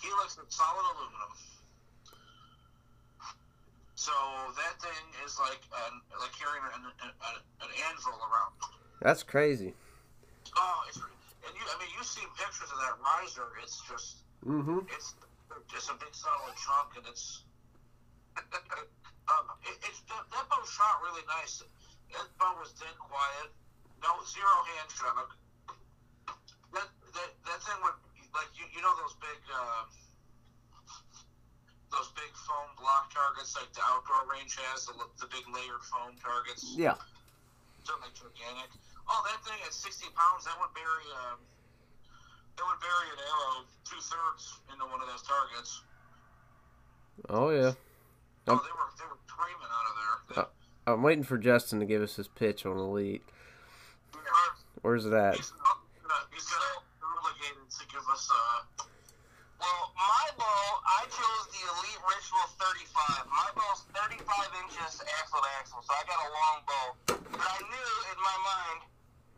[0.03, 1.33] Helix is solid aluminum.
[3.95, 7.11] So that thing is like an, like carrying an, an,
[7.63, 8.53] an anvil around.
[9.01, 9.75] That's crazy.
[10.57, 11.65] Oh, it's and you.
[11.65, 13.47] I mean, you see pictures of that riser.
[13.63, 14.87] It's just Mm-hmm.
[14.95, 15.19] it's
[15.67, 17.43] just a big solid trunk, and it's
[18.39, 21.59] um, it, it's that, that bow shot really nice.
[22.15, 23.51] That bow was dead quiet,
[23.99, 25.29] no zero hand shock.
[26.71, 26.87] That
[27.19, 27.99] that that thing would
[28.31, 29.91] like you you know those big uh,
[31.91, 36.15] those big foam block targets like the outdoor range has the, the big layered foam
[36.23, 36.79] targets.
[36.79, 36.95] Yeah.
[37.83, 38.71] Something like gigantic.
[39.11, 41.41] Oh, that thing at 60 pounds, that would bury um,
[42.57, 45.83] that would bury an arrow two thirds into one of those targets.
[47.29, 47.73] Oh yeah.
[48.47, 50.45] Oh, Um, they were they were screaming out of there.
[50.45, 53.23] They, I'm waiting for Justin to give us his pitch on Elite.
[54.83, 55.35] Where's that?
[55.35, 55.37] at?
[55.37, 56.63] he's not, he's got
[57.03, 58.87] obligated to give us uh,
[59.61, 63.27] Well, my bow, I chose the Elite Ritual 35.
[63.27, 64.23] My bow's 35
[64.65, 66.87] inches axle to axle, so I got a long bow.
[67.37, 68.81] But I knew in my mind,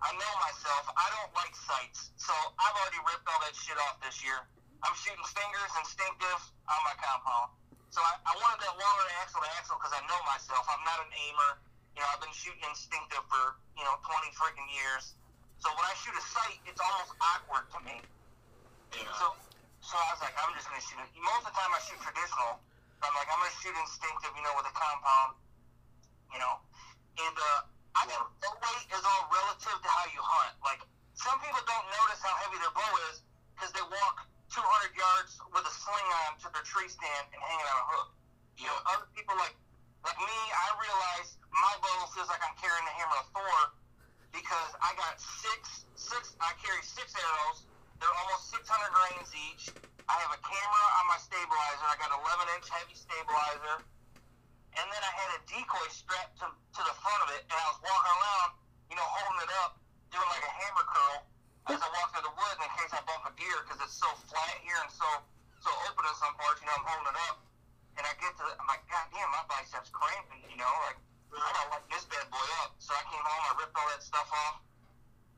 [0.01, 2.13] I know myself, I don't like sights.
[2.17, 4.41] So I've already ripped all that shit off this year.
[4.81, 6.41] I'm shooting fingers instinctive
[6.73, 7.53] on my compound.
[7.93, 10.65] So I, I wanted that longer axle to axle because I know myself.
[10.73, 11.51] I'm not an aimer.
[11.93, 15.19] You know, I've been shooting instinctive for, you know, 20 freaking years.
[15.61, 18.01] So when I shoot a sight, it's almost awkward to me.
[18.97, 19.05] yeah.
[19.21, 19.37] So,
[19.85, 21.13] so I was like, I'm just gonna shoot it.
[21.21, 22.63] Most of the time, I shoot traditional.
[23.03, 25.37] But I'm like, I'm gonna shoot instinctive, you know, with a compound,
[26.33, 26.55] you know.
[27.21, 27.61] And uh,
[27.99, 30.55] I think bow weight is all relative to how you hunt.
[30.63, 30.81] Like,
[31.19, 33.23] some people don't notice how heavy their bow is
[33.55, 34.65] because they walk 200
[34.97, 38.09] yards with a sling on to their tree stand and hanging on a hook.
[38.59, 39.55] You know, other people like
[40.01, 43.59] like me, I realize my bow feels like I'm carrying the hammer of Thor
[44.33, 46.35] because I got six six.
[46.41, 47.69] I carry six arrows.
[48.01, 48.65] They're almost 600
[48.97, 49.69] grains each.
[50.09, 51.85] I have a camera on my stabilizer.
[51.85, 53.85] I got 11 inch heavy stabilizer.
[54.79, 57.67] And then I had a decoy strapped to, to the front of it, and I
[57.71, 58.51] was walking around,
[58.91, 59.79] you know, holding it up,
[60.15, 61.19] doing like a hammer curl
[61.71, 64.11] as I walk through the woods in case I bump a deer because it's so
[64.31, 65.09] flat here and so
[65.61, 66.59] so open in some parts.
[66.63, 67.37] You know, I'm holding it up,
[68.01, 70.41] and I get to the, I'm like, God damn, my biceps cramping.
[70.49, 70.99] You know, like
[71.37, 72.75] I gotta light this bad boy up.
[72.81, 74.65] So I came home, I ripped all that stuff off.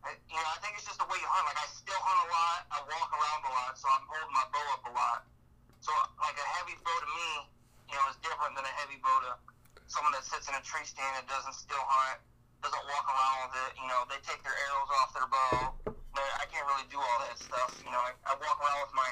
[0.06, 0.82] I, you know, I think it
[1.52, 2.60] like I still hunt a lot.
[2.72, 5.20] I walk around a lot, so I'm holding my bow up a lot.
[5.84, 5.92] So
[6.22, 7.30] like a heavy bow to me,
[7.88, 9.32] you know, is different than a heavy bow to
[9.90, 12.22] someone that sits in a tree stand and doesn't still hunt,
[12.64, 13.70] doesn't walk around with it.
[13.76, 15.76] You know, they take their arrows off their bow.
[16.12, 17.72] But I can't really do all that stuff.
[17.80, 19.10] You know, I, I walk around with my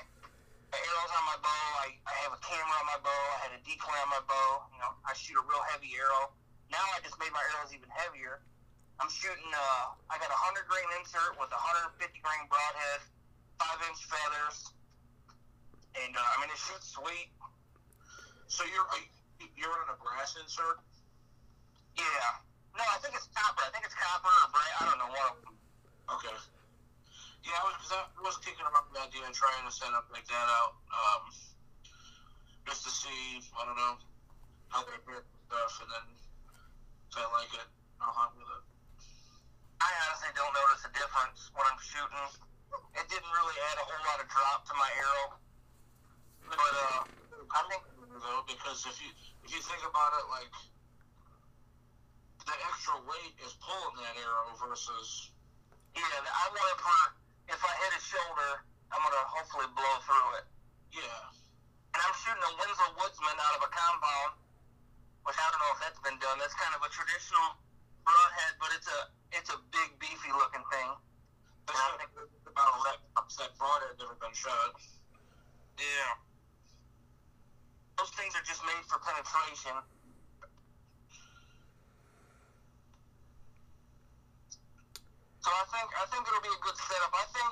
[0.72, 1.64] arrows on my bow.
[1.80, 3.22] I, I have a camera on my bow.
[3.36, 4.48] I had a decoy on my bow.
[4.72, 6.32] You know, I shoot a real heavy arrow.
[6.68, 8.44] Now I just made my arrows even heavier.
[9.00, 9.48] I'm shooting.
[9.48, 11.60] Uh, I got a hundred grain insert with a
[11.96, 13.00] 150 grain broadhead,
[13.56, 14.76] five inch feathers,
[15.96, 17.32] and uh, I mean it shoots sweet.
[18.50, 18.82] So you're
[19.54, 20.82] you're on a brass insert.
[21.94, 22.30] Yeah.
[22.74, 23.62] No, I think it's copper.
[23.62, 24.74] I think it's copper or bright.
[24.74, 25.54] I don't know one of them.
[26.18, 26.34] Okay.
[27.46, 30.10] Yeah, I was cause I was kicking around the idea of trying to set up
[30.10, 31.30] like that out, um,
[32.66, 33.38] just to see.
[33.54, 33.96] I don't know
[34.74, 36.06] how they and stuff, and then
[37.06, 37.68] if I like it,
[38.02, 38.64] I'll hunt with it.
[39.78, 42.28] I honestly don't notice a difference when I'm shooting.
[42.98, 45.38] It didn't really add a whole lot of drop to my arrow.
[46.50, 47.00] But uh,
[47.50, 47.82] I think
[48.20, 49.10] though, because if you
[49.44, 50.52] if you think about it, like
[52.44, 55.32] the extra weight is pulling that arrow versus
[55.96, 57.00] yeah, I want it for
[57.50, 58.50] if I hit a shoulder,
[58.94, 60.46] I'm gonna hopefully blow through it.
[61.02, 61.34] yeah.
[61.90, 64.38] And I'm shooting a Winslow Woodsman out of a compound,
[65.26, 66.38] which I don't know if that's been done.
[66.38, 67.58] That's kind of a traditional
[68.06, 69.00] broadhead, but it's a
[69.34, 70.88] it's a big beefy looking thing.
[71.66, 72.98] That's what about that
[73.38, 74.78] that broad had never been shot.
[75.78, 76.29] Yeah.
[78.00, 79.76] Those things are just made for penetration.
[85.44, 87.12] So I think I think it'll be a good setup.
[87.12, 87.50] I think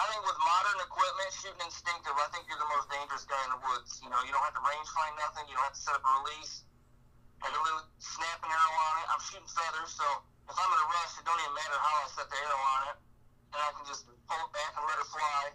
[0.00, 3.52] I think with modern equipment, shooting instinctive, I think you're the most dangerous guy in
[3.52, 4.00] the woods.
[4.00, 5.44] You know, you don't have to range find nothing.
[5.52, 6.64] You don't have to set up a release.
[7.44, 9.06] I can really snap an arrow on it.
[9.12, 10.08] I'm shooting feathers, so
[10.48, 12.80] if I'm in a rush, it don't even matter how I set the arrow on
[12.88, 12.96] it,
[13.52, 15.52] and I can just pull it back and let it fly.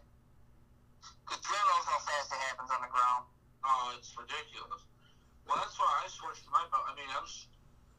[1.26, 3.34] Because Joe knows how fast it happens on the ground.
[3.66, 4.84] Oh, it's ridiculous.
[5.48, 6.84] Well, that's why I switched my bow.
[6.86, 7.26] I mean, I'm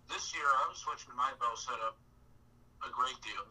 [0.09, 1.97] this year I'm switching my bow setup
[2.85, 3.45] a great deal.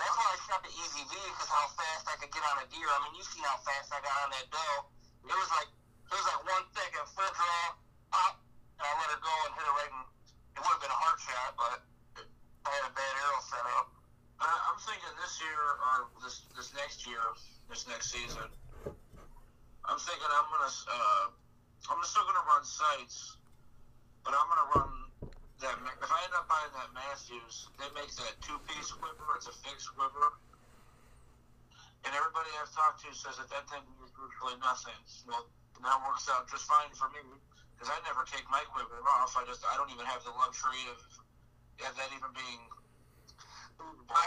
[0.00, 2.66] That's why I shot the Easy V because how fast I could get on a
[2.72, 2.88] deer.
[2.88, 4.88] I mean, you seen how fast I got on that doe.
[5.28, 7.62] It was like it was like one second full draw,
[8.10, 8.40] pop,
[8.80, 10.02] and I let her go and hit her right in.
[10.56, 11.78] It would have been a hard shot, but
[12.64, 13.86] I had a bad arrow set up.
[14.40, 15.94] I, I'm thinking this year or
[16.24, 17.22] this this next year,
[17.68, 18.48] this next season.
[19.88, 21.26] I'm thinking I'm gonna uh,
[21.88, 23.40] I'm still gonna run sights,
[24.24, 24.90] but I'm gonna run
[25.64, 25.76] that.
[25.76, 29.36] If I end up buying that Mathews, they make that two piece quiver.
[29.36, 30.36] It's a fixed quiver.
[32.04, 34.96] And everybody I've talked to says that that thing is virtually nothing.
[35.28, 35.44] Well,
[35.84, 37.20] that works out just fine for me
[37.76, 39.36] because I never take my quiver off.
[39.36, 41.00] I just I don't even have the luxury of,
[41.88, 42.62] of that even being.
[44.12, 44.24] I,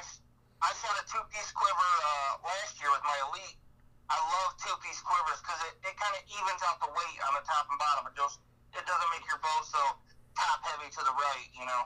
[0.61, 3.62] I shot a two piece quiver uh, last year with my elite.
[4.11, 7.31] I love two piece quivers because it, it kind of evens out the weight on
[7.39, 8.03] the top and bottom.
[8.11, 8.43] It just
[8.75, 9.81] it doesn't make your bow so
[10.35, 11.83] top heavy to the right, you know.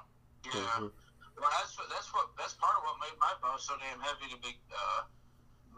[0.49, 0.89] Yeah.
[1.38, 4.34] Well, that's what that's what that's part of what made my bow so damn heavy
[4.34, 4.57] to be.
[4.73, 5.06] Uh,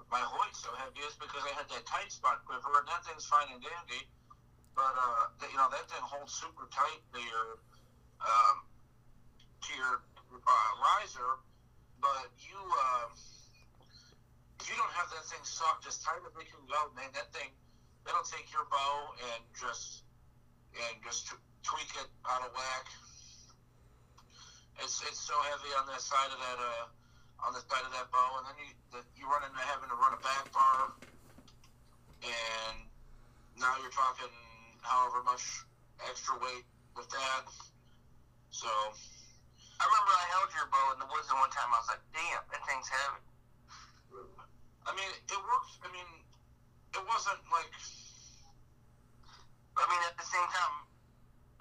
[0.08, 3.28] my Hoyt so heavy is because I had that tight spot quiver, and that thing's
[3.28, 4.08] fine and dandy.
[4.74, 7.60] But uh, you know that thing holds super tight to your
[8.24, 8.64] um,
[9.68, 9.94] to your
[10.32, 11.44] uh, riser.
[12.00, 13.12] But you uh,
[14.70, 17.50] you don't have that thing sucked as tight as it can go, man, that thing
[18.08, 20.06] it'll take your bow and just
[20.78, 21.34] and just
[21.66, 22.86] tweak it out of whack.
[24.82, 26.86] It's it's so heavy on that side of that uh
[27.48, 29.98] on the side of that bow, and then you the, you run into having to
[29.98, 30.94] run a back bar,
[32.24, 32.78] and
[33.58, 34.32] now you're talking
[34.82, 35.44] however much
[36.08, 36.66] extra weight
[36.96, 37.46] with that.
[38.52, 41.72] So I remember I held your bow in the woods the one time.
[41.72, 43.29] I was like, damn, that thing's heavy.
[44.90, 45.78] I mean, it works.
[45.86, 46.10] I mean,
[46.98, 47.70] it wasn't like
[49.80, 50.76] I mean, at the same time,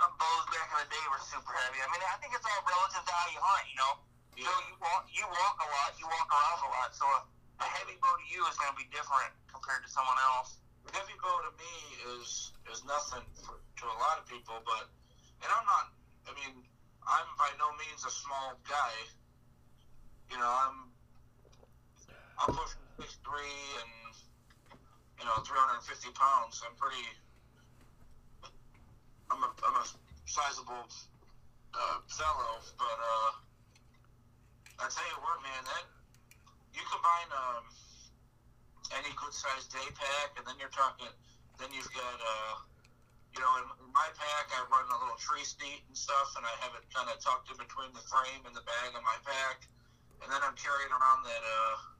[0.01, 1.79] bows back in the day were super heavy.
[1.79, 3.95] I mean, I think it's all relative to how you hunt, you know.
[4.39, 6.91] So you walk, you walk a lot, you walk around a lot.
[6.95, 7.21] So a,
[7.63, 10.59] a heavy bow to you is going to be different compared to someone else.
[10.87, 11.75] A heavy bow to me
[12.19, 14.91] is is nothing for, to a lot of people, but
[15.43, 15.95] and I'm not.
[16.27, 16.59] I mean,
[17.07, 18.95] I'm by no means a small guy.
[20.31, 20.91] You know, I'm
[22.39, 23.91] I'm pushing six three and
[25.23, 26.59] you know 350 pounds.
[26.67, 27.07] I'm pretty.
[29.31, 29.87] I'm a I'm a
[30.27, 30.83] sizable
[31.79, 33.31] uh, fellow, but uh,
[34.83, 35.87] I tell you what, man, that
[36.75, 37.65] you combine um,
[38.99, 41.07] any good sized day pack, and then you're talking.
[41.63, 42.55] Then you've got uh,
[43.35, 46.55] you know, in, my pack, I run a little tree seat and stuff, and I
[46.63, 49.67] have it kind of tucked in between the frame and the bag of my pack.
[50.23, 51.98] And then I'm carrying around that uh,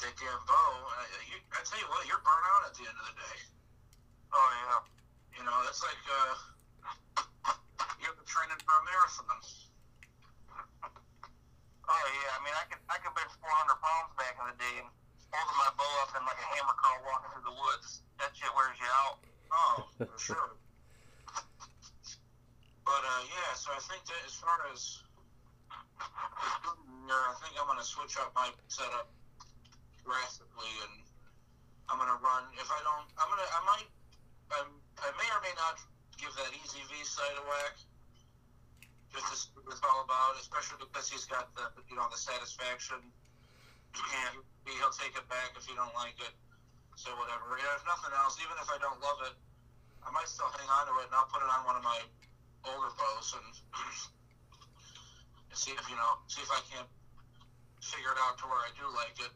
[0.00, 0.68] bow.
[0.92, 3.38] I, you, I tell you what, you're burnt out at the end of the day.
[4.32, 4.80] Oh yeah.
[5.38, 6.34] You know, it's like uh,
[8.00, 9.40] you're training for a marathon.
[11.86, 12.34] Oh yeah.
[12.34, 14.90] I mean, I could I could bench 400 pounds back in the day and
[15.30, 18.02] holding my bow up in like a hammer curl walking through the woods.
[18.18, 19.22] That shit wears you out.
[19.54, 20.50] Oh, for sure.
[22.82, 24.98] But uh, yeah, so I think that as far as
[27.06, 29.06] I think I'm gonna switch up my setup
[30.06, 31.02] drastically, and
[31.90, 32.46] I'm gonna run.
[32.54, 33.88] If I don't, I'm gonna, I might,
[34.54, 34.70] I'm,
[35.02, 35.82] I may or may not
[36.14, 37.74] give that Easy V side a whack.
[39.10, 42.18] Just to see what it's all about, especially because he's got the, you know, the
[42.18, 43.02] satisfaction.
[43.96, 44.34] And
[44.66, 46.34] he'll take it back if you don't like it.
[47.00, 47.56] So whatever.
[47.56, 49.34] Yeah, if nothing else, even if I don't love it,
[50.04, 52.00] I might still hang on to it, and I'll put it on one of my
[52.66, 53.46] older bows and
[55.56, 56.88] see if you know, see if I can't
[57.80, 59.32] figure it out to where I do like it.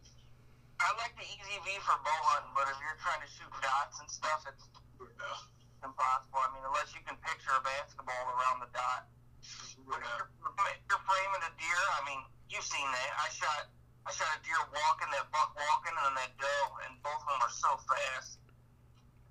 [0.81, 4.01] I like the Easy V for bow hunting, but if you're trying to shoot dots
[4.01, 4.65] and stuff, it's
[4.97, 5.85] Yeah.
[5.85, 6.41] impossible.
[6.41, 9.05] I mean, unless you can picture a basketball around the dot.
[9.41, 9.97] Yeah.
[9.97, 10.29] if you're,
[10.73, 13.11] if you're framing a deer, I mean, you've seen that.
[13.21, 13.69] I shot,
[14.07, 17.29] I shot a deer walking, that buck walking, and then that doe, and both of
[17.29, 18.41] them are so fast.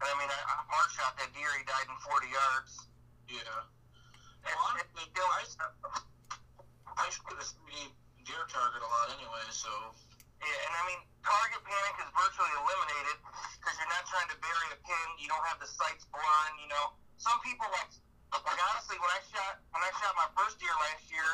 [0.02, 1.50] And I mean, I, I hard shot that deer.
[1.58, 2.72] He died in 40 yards.
[3.30, 3.58] Yeah.
[4.46, 5.44] Well, honestly, still, I,
[6.98, 7.94] I shoot a 3D
[8.26, 9.70] deer target a lot anyway, so
[10.40, 13.18] Yeah, and I mean, target panic is virtually eliminated
[13.60, 15.08] because you're not trying to bury a pin.
[15.20, 16.56] You don't have the sights blurring.
[16.64, 17.92] You know, some people like,
[18.32, 21.30] like honestly, when I shot when I shot my first deer last year,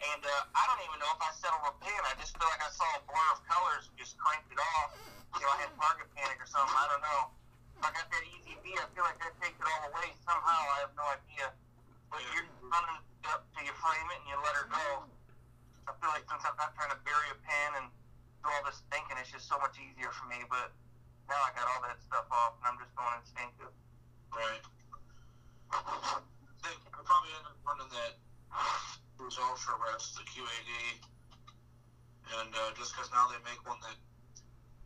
[0.00, 2.00] and uh, I don't even know if I settled a pin.
[2.08, 4.96] I just feel like I saw a blur of colors, and just cranked it off.
[5.36, 6.72] You know, I had target panic or something.
[6.72, 7.20] I don't know.
[7.76, 10.60] If I got that easy V, I feel like that takes it all away somehow.
[10.72, 11.52] I have no idea.
[12.08, 12.98] But you're running
[13.28, 14.86] up till you frame it and you let her go.
[15.84, 17.86] I feel like since I'm not trying to bury a pin and
[18.42, 20.42] do all this thinking, it's just so much easier for me.
[20.48, 20.70] But
[21.28, 23.72] now I got all that stuff off, and I'm just going instinctive.
[24.32, 24.62] right.
[25.70, 26.20] I
[26.64, 28.16] think I probably end up running that
[29.16, 30.70] Cruise Ultra Rest, the QAD,
[32.40, 33.96] and uh, just because now they make one that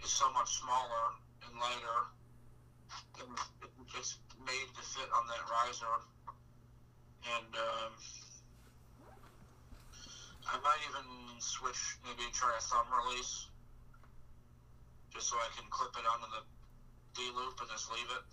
[0.03, 1.15] is so much smaller
[1.47, 2.01] and lighter,
[3.19, 5.95] it- it's made to fit on that riser,
[7.37, 7.93] and um,
[10.49, 11.07] I might even
[11.39, 13.49] switch, maybe try a thumb release,
[15.15, 16.43] just so I can clip it onto the
[17.15, 18.25] D loop and just leave it.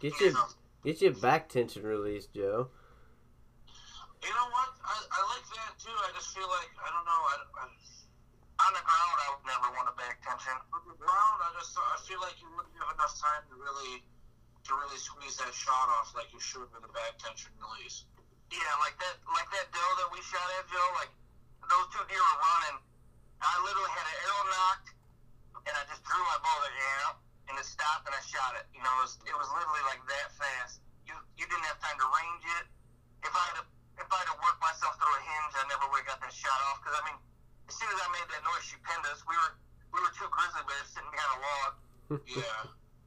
[0.00, 0.48] Get You your know,
[0.84, 2.68] get your back tension release, Joe.
[4.22, 4.70] You know what?
[4.86, 5.94] I, I like that too.
[5.94, 7.22] I just feel like I don't know.
[7.32, 7.64] I, I,
[8.62, 10.54] On the ground, I would never want a back tension.
[10.70, 14.02] on the ground, I just I feel like you wouldn't have enough time to really
[14.62, 18.06] to really squeeze that shot off like you should with a back tension release.
[18.52, 20.86] Yeah, like that, like that doe that we shot at, Joe.
[21.00, 21.10] Like
[21.68, 22.78] those two deer were running.
[23.42, 24.88] I literally had an arrow nocked,
[25.66, 28.66] and I just drew my bow there, yeah, and it stopped, and I shot it.
[28.70, 30.82] You know, it was, it was literally like that fast.
[31.06, 32.64] You you didn't have time to range it.
[33.26, 33.66] If I had
[33.98, 36.58] if I'd have worked myself through a hinge, I never would have got that shot
[36.70, 36.82] off.
[36.82, 37.18] Because I mean,
[37.66, 39.22] as soon as I made that noise, she pinned us.
[39.26, 39.52] We were
[39.94, 41.72] we were two grizzly bears sitting behind a log.
[42.28, 42.62] Yeah.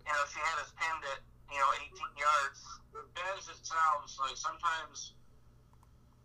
[0.06, 2.60] You know, she had us pinned at you know 18 yards.
[3.14, 5.14] bad as it sounds, like sometimes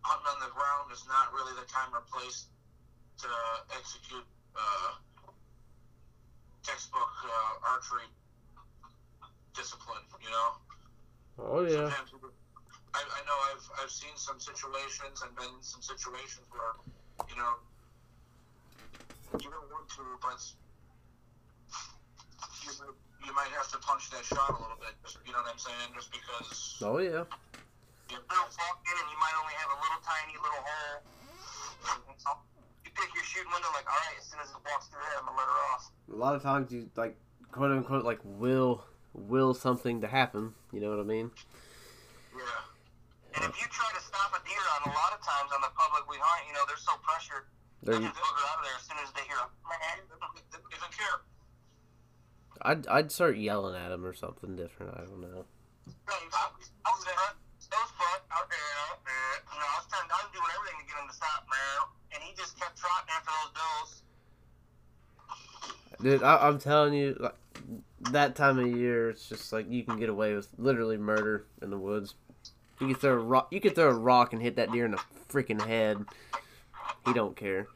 [0.01, 2.49] hunting on the ground is not really the time or place
[3.21, 3.29] to
[3.77, 4.25] execute
[4.57, 4.91] uh,
[6.63, 8.09] textbook uh, archery
[9.53, 10.05] discipline.
[10.21, 10.49] You know.
[11.37, 11.89] Oh yeah.
[11.89, 12.09] Sometimes
[12.93, 16.75] I, I know I've I've seen some situations and been in some situations where
[17.29, 17.53] you know
[19.39, 20.41] you don't want to, but
[22.65, 22.71] you
[23.25, 24.97] you might have to punch that shot a little bit.
[25.25, 25.93] You know what I'm saying?
[25.95, 26.81] Just because.
[26.81, 27.23] Oh yeah.
[28.11, 30.99] You little walk in and you might only have a little tiny little hole.
[32.19, 32.29] So
[32.83, 35.15] you pick your shooting window like, all right, as soon as it walks through there,
[35.15, 35.83] I'm gonna let her off.
[36.11, 37.15] A lot of times you like
[37.55, 38.83] quote unquote like will
[39.15, 40.51] will something to happen.
[40.75, 41.31] You know what I mean?
[42.35, 43.39] yeah.
[43.39, 45.71] And if you try to stop a deer on a lot of times on the
[45.71, 47.47] public we hunt, you know they're so pressured,
[47.87, 49.47] you, just booger out of there as soon as they hear a
[50.51, 51.17] They don't care.
[52.61, 54.99] I'd I'd start yelling at him or something different.
[54.99, 55.47] I don't know.
[57.81, 58.57] Out there.
[59.53, 61.79] You know, I was trying, I was doing everything to get him to stop, man.
[62.13, 64.01] And he just kept trotting after those does.
[66.01, 67.35] Dude, I, I'm telling you, like
[68.11, 71.69] that time of year, it's just like you can get away with literally murder in
[71.69, 72.15] the woods.
[72.79, 74.91] You can throw a rock, you could throw a rock and hit that deer in
[74.91, 76.05] the freaking head.
[77.05, 77.67] He don't care.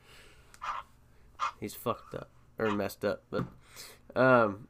[1.60, 3.46] He's fucked up or messed up, but
[4.16, 4.68] um.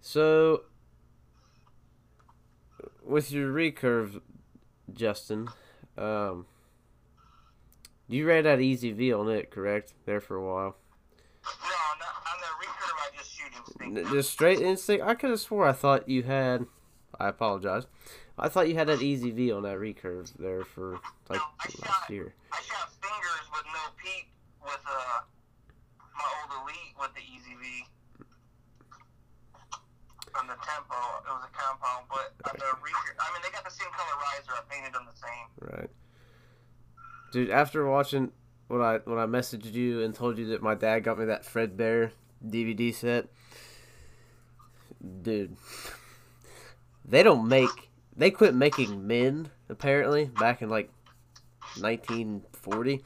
[0.00, 0.62] So,
[3.08, 4.20] with your recurve,
[4.92, 5.48] Justin,
[5.96, 6.46] um,
[8.08, 9.94] You ran that easy V on it, correct?
[10.06, 10.76] There for a while.
[11.44, 11.50] No,
[11.98, 14.10] not, on the recurve, I just shoot instinct.
[14.12, 15.04] Just straight instinct.
[15.04, 16.66] I could have swore I thought you had.
[17.20, 17.86] I apologize.
[18.38, 21.44] I thought you had that easy V on that recurve there for like No,
[21.82, 22.34] last shot- year.
[22.52, 24.28] I shot fingers with no peak
[24.62, 25.20] with uh
[26.16, 27.84] my old elite with the Easy V.
[30.38, 30.46] On
[30.98, 33.88] the it was a compound, but on the recurve, I mean they got the same
[33.92, 34.52] color riser.
[34.52, 35.46] I painted them the same.
[35.60, 35.90] Right.
[37.32, 38.32] Dude, after watching
[38.68, 41.44] when I when I messaged you and told you that my dad got me that
[41.44, 42.12] Fred Bear
[42.46, 43.26] DVD set,
[45.22, 45.56] dude,
[47.04, 50.90] they don't make they quit making men apparently back in like
[51.78, 53.02] 1940.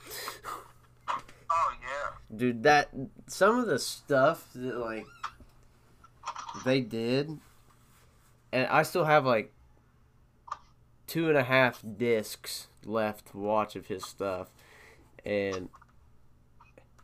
[1.08, 2.36] Oh yeah.
[2.36, 2.90] Dude, that
[3.26, 5.06] some of the stuff that like
[6.64, 7.38] they did,
[8.52, 9.52] and I still have like
[11.06, 14.48] two and a half discs left to watch of his stuff,
[15.24, 15.68] and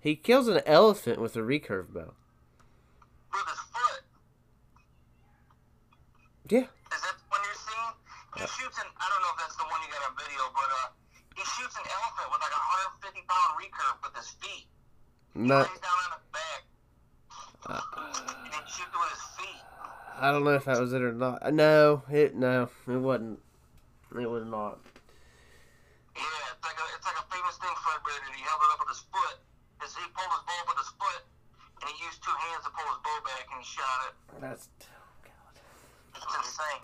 [0.01, 2.13] he kills an elephant with a recurve bow.
[3.33, 4.03] With his foot.
[6.49, 7.93] Yeah, Is that the one you're seeing?
[8.37, 8.89] He shoots an.
[8.97, 10.89] I don't know if that's the one you got on video, but uh,
[11.35, 12.63] he shoots an elephant with like a
[13.05, 14.69] 150 pound recurve with his feet.
[15.35, 16.63] He no, lays down on his back
[17.69, 19.63] and then shoots it with his feet.
[20.19, 21.39] I don't know if that was it or not.
[21.55, 23.39] No, it no, it wasn't.
[24.11, 24.83] It was not.
[26.19, 28.35] Yeah, it's like a it's like a famous thing Fred did.
[28.35, 29.39] He held it up with his foot.
[29.79, 32.83] His, he pulled his bow with his foot, and he used two hands to pull
[32.91, 34.15] his bow back, and he shot it.
[34.43, 35.55] That's oh god.
[36.19, 36.83] It's insane.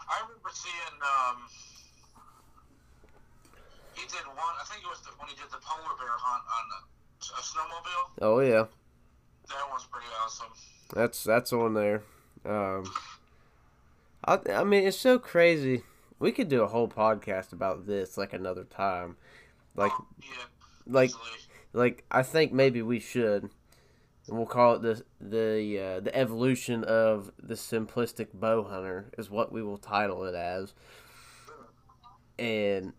[0.00, 1.44] I remember seeing um,
[3.92, 4.54] he did one.
[4.56, 6.64] I think it was the, when he did the polar bear hunt on
[7.20, 8.06] a snowmobile.
[8.24, 8.64] Oh yeah.
[9.52, 10.56] That was pretty awesome.
[10.94, 12.02] That's that's on there.
[12.44, 12.84] Um,
[14.24, 15.82] I I mean it's so crazy.
[16.18, 19.16] We could do a whole podcast about this like another time.
[19.74, 20.44] Like Oh, yeah,
[20.86, 21.10] like
[21.72, 23.50] like I think maybe we should.
[24.28, 29.30] And we'll call it the the uh, the evolution of the simplistic bow hunter is
[29.30, 30.74] what we will title it as.
[32.38, 32.92] And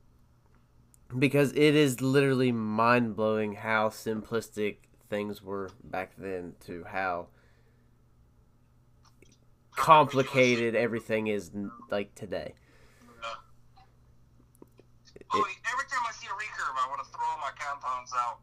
[1.18, 4.78] because it is literally mind blowing how simplistic
[5.10, 7.28] things were back then to how
[9.78, 11.54] complicated everything is
[11.94, 12.58] like today.
[15.28, 18.42] Oh, every time I see a recurve, I want to throw my compounds out.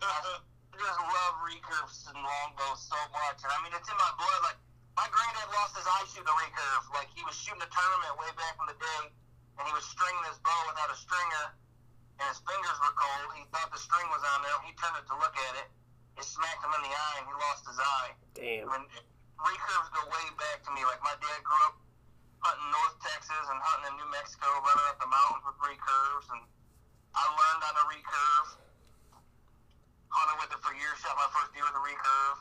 [0.02, 4.40] I just love recurves and longbows so much, and I mean it's in my blood.
[4.48, 4.58] Like
[4.96, 6.84] my granddad lost his eye shooting a recurve.
[6.90, 9.02] Like he was shooting a tournament way back in the day,
[9.60, 11.46] and he was stringing his bow without a stringer,
[12.18, 13.38] and his fingers were cold.
[13.38, 14.56] He thought the string was on there.
[14.66, 15.68] He turned it to look at it.
[16.16, 18.10] It smacked him in the eye, and he lost his eye.
[18.34, 18.72] Damn.
[18.72, 18.88] And
[19.40, 20.82] recurves go way back to me.
[20.86, 21.76] Like my dad grew up
[22.44, 26.42] hunting North Texas and hunting in New Mexico, running up the mountains with recurves, and
[27.16, 28.48] I learned on a recurve.
[30.12, 30.94] Hunted with it for years.
[31.02, 32.38] Shot my first deer with a recurve.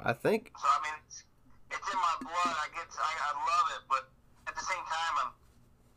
[0.00, 1.26] I think So I mean, it's,
[1.74, 2.54] it's in my blood.
[2.56, 4.02] I get, I, I love it, but
[4.48, 5.30] at the same time, I'm,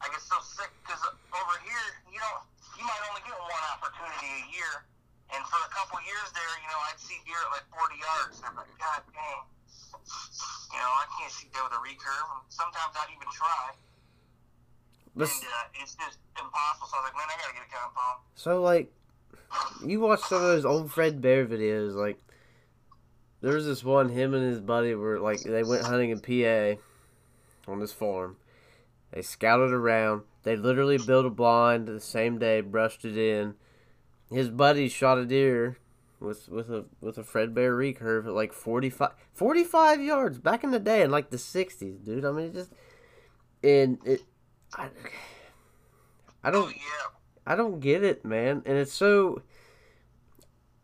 [0.03, 0.99] I get so sick because
[1.31, 2.43] over here, you don't,
[2.75, 4.73] you might only get one opportunity a year,
[5.31, 8.33] and for a couple years there, you know, I'd see deer at like 40 yards,
[8.41, 9.42] and I'm like, God dang, you know, I
[11.23, 12.27] can't shoot that with a recurve.
[12.35, 13.71] And sometimes I'd even try,
[15.15, 16.87] but and uh, it's just impossible.
[16.87, 18.19] So I was like, man, I gotta get a compound.
[18.35, 18.91] So like,
[19.85, 21.95] you watch some of those old Fred Bear videos.
[21.95, 22.19] Like,
[23.41, 26.81] there was this one him and his buddy were like they went hunting in PA
[27.71, 28.37] on this farm.
[29.11, 30.23] They scouted around.
[30.43, 33.55] They literally built a blind the same day, brushed it in.
[34.29, 35.77] His buddy shot a deer
[36.23, 40.71] with with a with a Fred Bear recurve at like 45, 45 yards back in
[40.71, 42.25] the day in like the sixties, dude.
[42.25, 42.71] I mean, it just
[43.63, 44.21] and it.
[44.75, 44.89] I,
[46.43, 48.63] I Oh don't yeah, I don't get it, man.
[48.65, 49.41] And it's so.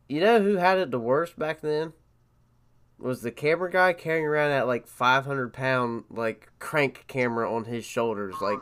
[0.07, 1.93] You know who had it the worst back then?
[2.97, 7.85] Was the camera guy carrying around that like 500 pound like crank camera on his
[7.85, 8.59] shoulders, oh, like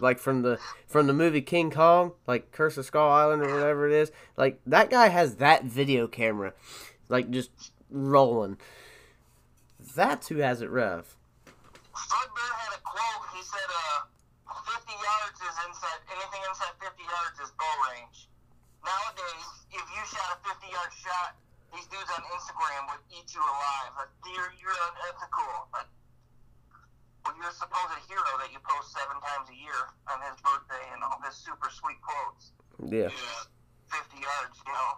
[0.00, 3.88] like from the from the movie King Kong, like Curse of Skull Island or whatever
[3.88, 4.10] it is.
[4.36, 6.52] Like that guy has that video camera,
[7.08, 7.50] like just
[7.90, 8.58] rolling.
[9.94, 11.16] That's who has it rough.
[11.90, 13.24] Had a quote.
[13.34, 14.08] He said, uh,
[14.48, 18.28] 50 yards is inside, anything inside 50 yards is bow range.
[18.84, 21.36] Nowadays, if you shot a 50 yard shot,
[21.74, 23.92] these dudes on Instagram would eat you alive.
[23.98, 25.68] Like, you're, you're unethical.
[25.74, 25.90] Like,
[27.24, 30.84] well, you're a supposed hero that you post seven times a year on his birthday
[30.96, 32.52] and all his super sweet quotes.
[32.80, 33.12] Yeah.
[33.12, 33.42] yeah.
[33.92, 34.90] 50 yards, you know.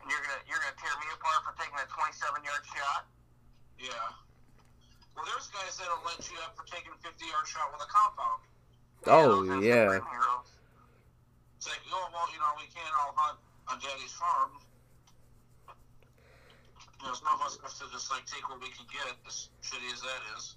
[0.00, 3.02] And you're gonna you're gonna tear me apart for taking a 27 yard shot.
[3.76, 4.08] Yeah.
[5.12, 7.90] Well, there's guys that'll let you up for taking a 50 yard shot with a
[7.90, 8.40] compound.
[9.08, 10.00] Oh Those are yeah.
[11.56, 14.54] It's like, oh, well, you know, we can't all hunt on Daddy's farm.
[17.00, 19.48] You know, some of us have to just like take what we can get, as
[19.62, 20.56] shitty as that is.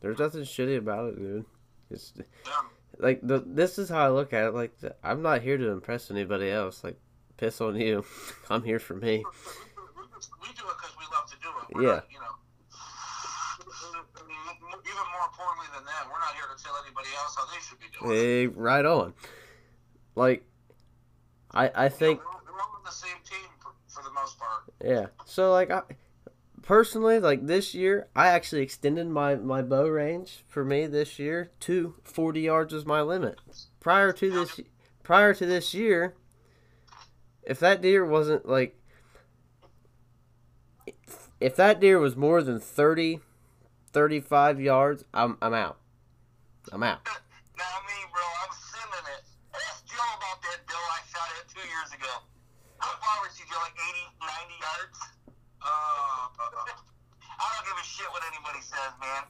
[0.00, 1.44] There's nothing shitty about it, dude.
[1.90, 2.52] It's Yeah.
[2.98, 4.54] like the this is how I look at it.
[4.54, 4.72] Like
[5.02, 6.82] I'm not here to impress anybody else.
[6.84, 6.98] Like
[7.36, 8.04] piss on you.
[8.50, 9.18] I'm here for me.
[9.18, 11.74] We, do it because we love to do it.
[11.74, 11.94] We're Yeah.
[11.94, 12.24] Not, you know.
[14.84, 17.78] Even more importantly than that, we're not here to tell anybody else how they should
[17.80, 18.14] be doing it.
[18.14, 19.14] Hey, right on.
[20.14, 20.44] Like
[21.52, 24.67] I I think we're, we're all on the same team for, for the most part.
[24.84, 25.06] Yeah.
[25.24, 25.82] So like I
[26.62, 31.50] personally like this year I actually extended my my bow range for me this year
[31.60, 33.38] to 40 yards was my limit.
[33.80, 34.60] Prior to this
[35.02, 36.14] prior to this year
[37.42, 38.76] if that deer wasn't like
[41.40, 43.20] if that deer was more than 30
[43.92, 45.78] 35 yards I'm I'm out.
[46.70, 47.00] I'm out.
[47.56, 49.24] Now me, bro, I'm simming it.
[49.98, 52.37] About that doe I shot at two years ago.
[52.96, 53.60] Was she, Joe?
[53.60, 54.98] Like 80, 90 yards?
[55.60, 59.28] Uh, I don't give a shit what anybody says, man.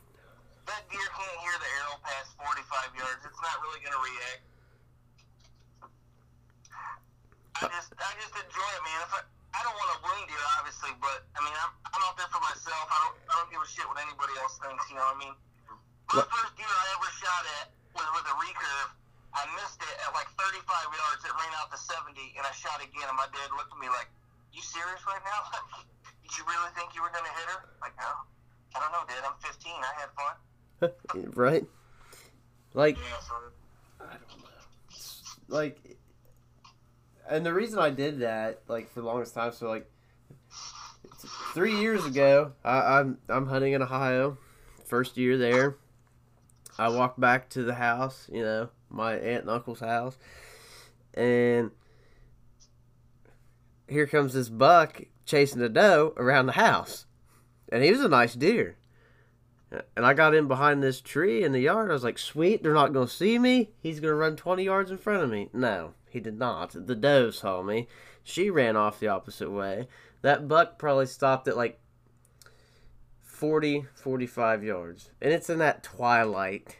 [0.70, 3.20] That deer can't hear the arrow past 45 yards.
[3.24, 4.43] It's not really going to react.
[7.59, 9.01] I just, I just enjoy it, man.
[9.02, 9.20] If I,
[9.56, 12.39] I don't want to wound deer, obviously, but I mean, I'm, I'm out there for
[12.44, 12.86] myself.
[12.86, 14.86] I don't, I don't give a shit what anybody else thinks.
[14.93, 15.36] You know what I mean?
[16.14, 17.66] My first deer I ever shot at
[17.98, 18.98] was with a recurve.
[19.36, 21.20] I missed it at like 35 yards.
[21.24, 23.06] It ran out to 70, and I shot again.
[23.06, 24.09] And my dad looked at me like,
[24.52, 25.40] "You serious right now?
[26.24, 28.12] Did you really think you were gonna hit her?" Like, no.
[28.76, 29.24] I don't know, Dad.
[29.24, 29.72] I'm 15.
[29.80, 30.34] I had fun.
[31.34, 31.64] right?
[32.74, 34.06] Like yeah,
[35.48, 35.98] like
[37.28, 39.90] and the reason I did that, like for the longest time, so like
[41.55, 44.38] three years ago, I, I'm I'm hunting in Ohio,
[44.84, 45.76] first year there.
[46.78, 50.16] I walked back to the house, you know, my aunt and uncle's house,
[51.15, 51.70] and
[53.89, 57.06] here comes this buck chasing a doe around the house,
[57.70, 58.77] and he was a nice deer.
[59.97, 61.90] And I got in behind this tree in the yard.
[61.90, 63.73] I was like, sweet, they're not going to see me.
[63.78, 65.51] He's going to run 20 yards in front of me.
[65.52, 66.70] No, he did not.
[66.86, 67.86] The doe saw me.
[68.23, 69.89] She ran off the opposite way.
[70.23, 71.78] That buck probably stopped at like
[73.20, 75.10] 40, 45 yards.
[75.20, 76.78] And it's in that twilight,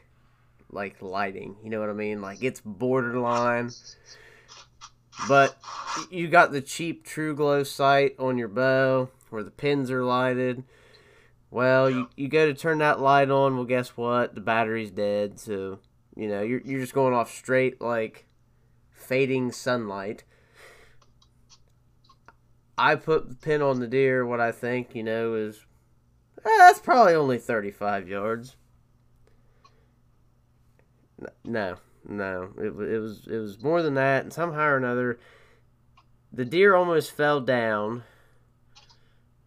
[0.71, 1.57] like lighting.
[1.63, 2.21] You know what I mean?
[2.21, 3.71] Like it's borderline.
[5.27, 5.57] But
[6.11, 10.65] you got the cheap Truglo sight on your bow where the pins are lighted.
[11.51, 13.57] Well, you, you go to turn that light on.
[13.57, 14.35] Well, guess what?
[14.35, 15.41] The battery's dead.
[15.41, 15.81] So,
[16.15, 18.27] you know, you're, you're just going off straight, like,
[18.91, 20.25] fading sunlight.
[22.77, 25.65] I put the pin on the deer, what I think, you know, is.
[26.45, 28.57] Eh, that's probably only 35 yards.
[31.45, 31.77] No,
[32.09, 32.51] no.
[32.59, 34.25] It, it was it was more than that.
[34.25, 35.19] And somehow or another,
[36.33, 38.05] the deer almost fell down.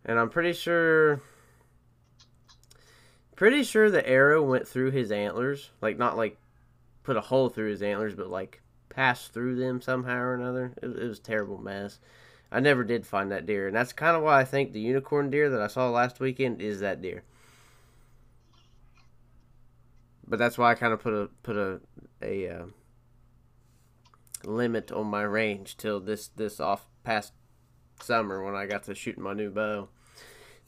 [0.03, 1.21] And I'm pretty sure
[3.41, 6.37] pretty sure the arrow went through his antlers like not like
[7.01, 10.85] put a hole through his antlers but like passed through them somehow or another it,
[10.85, 11.97] it was terrible mess
[12.51, 15.31] i never did find that deer and that's kind of why i think the unicorn
[15.31, 17.23] deer that i saw last weekend is that deer
[20.27, 21.79] but that's why i kind of put a put a
[22.21, 22.65] a uh,
[24.45, 27.33] limit on my range till this this off past
[28.01, 29.87] summer when i got to shooting my new bow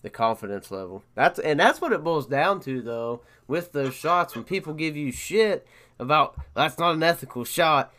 [0.03, 1.01] the confidence level.
[1.15, 4.97] That's and that's what it boils down to though with those shots when people give
[4.97, 5.65] you shit
[5.97, 7.93] about that's not an ethical shot.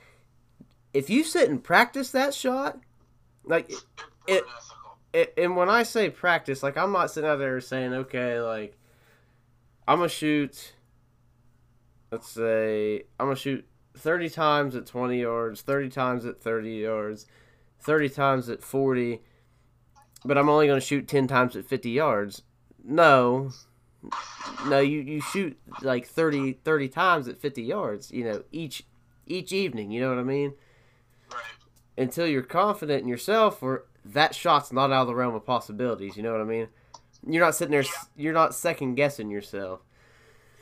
[0.93, 2.79] If you sit and practice that shot,
[3.43, 3.85] like it's
[4.27, 4.45] It-
[5.15, 8.77] it, and when I say practice, like I'm not sitting out there saying, okay, like
[9.89, 10.75] I'm gonna shoot.
[12.15, 13.67] Let's say I'm gonna shoot
[13.97, 17.27] 30 times at 20 yards, 30 times at 30 yards,
[17.81, 19.21] 30 times at 40,
[20.25, 22.43] but I'm only gonna shoot 10 times at 50 yards.
[22.85, 23.51] No,
[24.69, 28.13] no, you you shoot like 30 30 times at 50 yards.
[28.13, 28.85] You know each
[29.27, 29.91] each evening.
[29.91, 30.55] You know what I mean?
[31.33, 31.43] Right.
[31.99, 36.17] until you're confident in yourself or that shot's not out of the realm of possibilities
[36.17, 36.69] you know what i mean
[37.27, 37.83] you're not sitting there
[38.17, 39.81] you're not second guessing yourself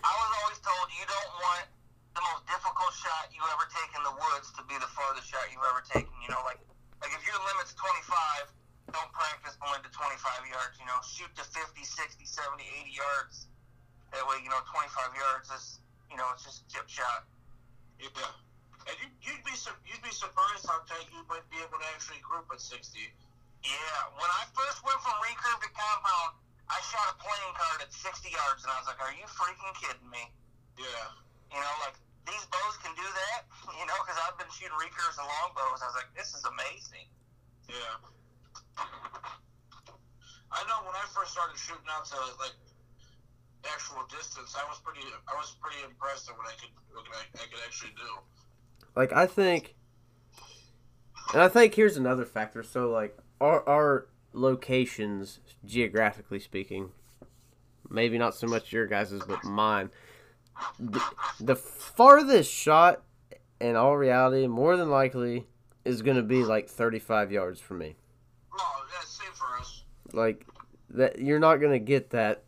[0.04, 1.66] I was always told you don't want
[2.14, 5.40] the most difficult shot you ever take in the woods to be the farthest shot
[5.52, 6.12] you've ever taken.
[6.24, 6.58] You know, like
[7.04, 10.74] like if your limit's 25, don't practice going to 25 yards.
[10.80, 13.46] You know, shoot to 50, 60, 70, 80 yards.
[14.16, 17.28] That way, you know, 25 yards is you know it's just a chip shot.
[18.00, 18.88] Yeah.
[18.88, 19.54] And you, you'd be
[19.86, 22.98] you'd be surprised how tight you might be able to actually group at 60.
[23.62, 26.34] Yeah, when I first went from recurve to compound,
[26.66, 29.70] I shot a playing card at 60 yards, and I was like, "Are you freaking
[29.78, 30.26] kidding me?"
[30.74, 31.14] Yeah.
[31.54, 31.94] You know, like
[32.26, 33.48] these bows can do that.
[33.72, 35.80] You know, because I've been shooting recurves and longbows.
[35.80, 37.06] I was like, this is amazing.
[37.70, 37.94] Yeah.
[40.52, 42.52] I know when I first started shooting out to like
[43.64, 47.22] actual distance, I was pretty I was pretty impressed at what I could what I,
[47.42, 48.20] I could actually do.
[48.94, 49.74] Like I think,
[51.32, 52.62] and I think here's another factor.
[52.62, 56.90] So like our our locations, geographically speaking,
[57.88, 59.90] maybe not so much your guys's, but mine.
[60.78, 61.02] The,
[61.40, 63.02] the farthest shot,
[63.60, 65.46] in all reality, more than likely,
[65.84, 67.96] is going to be like 35 yards from me.
[68.56, 69.84] Yeah, same for us.
[70.12, 70.46] Like
[70.90, 72.44] that, you're not going to get that.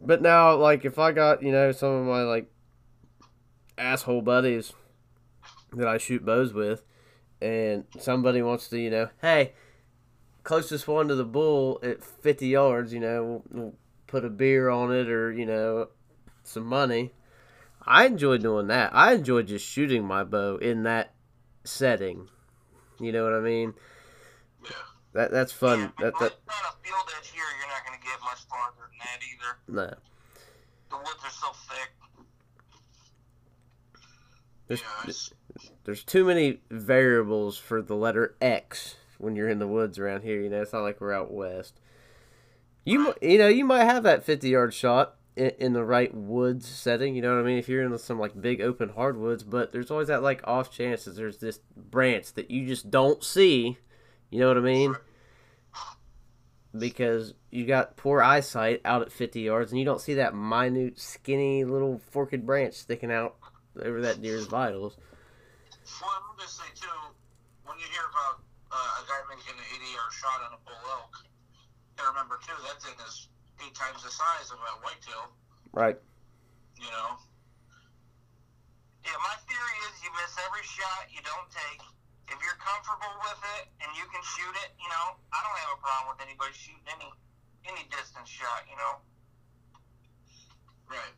[0.00, 2.50] But now, like if I got you know some of my like
[3.78, 4.72] asshole buddies
[5.72, 6.84] that I shoot bows with,
[7.40, 9.52] and somebody wants to you know, hey,
[10.42, 13.74] closest one to the bull at 50 yards, you know, we'll, we'll
[14.06, 15.88] put a beer on it or you know
[16.42, 17.12] some money.
[17.84, 18.94] I enjoy doing that.
[18.94, 21.14] I enjoy just shooting my bow in that
[21.64, 22.28] setting.
[23.00, 23.74] You know what I mean?
[24.64, 24.70] Yeah.
[25.14, 25.80] That that's fun.
[25.80, 28.88] Yeah, that that on a field edge here, you're not going to get much farther
[28.88, 29.90] than that either.
[29.90, 29.94] no.
[30.90, 31.90] The woods are so thick.
[34.68, 39.98] There's, Yeah, there's too many variables for the letter X when you're in the woods
[39.98, 40.40] around here.
[40.40, 41.80] You know, it's not like we're out west.
[42.84, 47.14] You you know you might have that 50 yard shot in, the right woods setting.
[47.14, 47.58] You know what I mean?
[47.58, 51.16] If you're in some like big open hardwoods, but there's always that like off chances.
[51.16, 53.78] There's this branch that you just don't see.
[54.30, 54.94] You know what I mean?
[56.76, 60.98] Because you got poor eyesight out at 50 yards, and you don't see that minute,
[60.98, 63.36] skinny little forked branch sticking out
[63.80, 64.96] over that deer's vitals.
[66.00, 66.88] well, I'm gonna say too,
[67.64, 68.40] when you hear about
[68.72, 71.12] uh, a guy making an 80 yard shot on a bull elk,
[71.98, 73.28] you remember too that thing is
[73.62, 75.30] eight times the size of a whitetail.
[75.72, 75.98] Right.
[76.78, 77.16] You know.
[79.06, 81.82] Yeah, my theory is you miss every shot you don't take.
[82.30, 85.72] If you're comfortable with it and you can shoot it, you know, I don't have
[85.74, 87.10] a problem with anybody shooting any
[87.66, 88.66] any distance shot.
[88.70, 88.94] You know,
[90.90, 91.14] Right.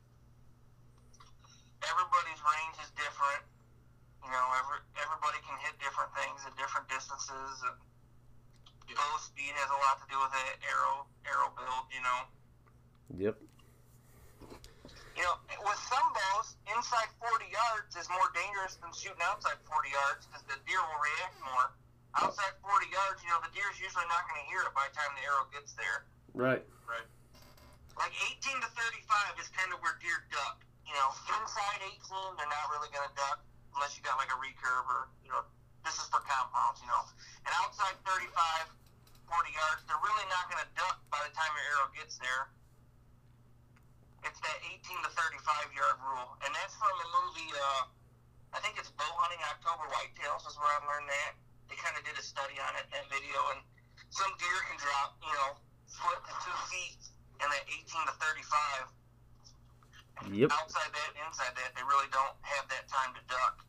[1.84, 3.42] everybody's range is different.
[4.24, 7.52] You know, every everybody can hit different things at different distances.
[7.68, 7.76] And
[8.93, 10.61] bow speed has a lot to do with it.
[10.69, 11.85] Arrow arrow build.
[11.89, 12.20] You know.
[13.16, 13.36] Yep.
[15.15, 19.86] You know, with some bows, inside 40 yards is more dangerous than shooting outside 40
[19.94, 21.70] yards because the deer will react more.
[22.19, 24.94] Outside 40 yards, you know, the deer's usually not going to hear it by the
[24.98, 26.02] time the arrow gets there.
[26.35, 26.62] Right.
[26.86, 27.06] Right.
[27.94, 30.66] Like 18 to 35 is kind of where deer duck.
[30.82, 31.94] You know, inside 18,
[32.39, 33.39] they're not really going to duck
[33.74, 35.47] unless you got like a recurve or, you know,
[35.85, 37.05] this is for compounds, you know.
[37.44, 41.66] And outside 35, 40 yards, they're really not going to duck by the time your
[41.77, 42.48] arrow gets there.
[44.24, 46.40] It's that 18 to 35 yard rule.
[46.40, 47.93] And that's from a movie, uh,
[48.56, 51.36] I think it's Bow Hunting October Whitetails is where I learned that.
[51.69, 53.61] They kind of did a study on it, that video, and
[54.09, 57.01] some deer can drop, you know, foot to two feet
[57.44, 58.89] in that 18 to 35.
[60.32, 60.48] Yep.
[60.48, 63.61] Outside that, inside that, they really don't have that time to duck.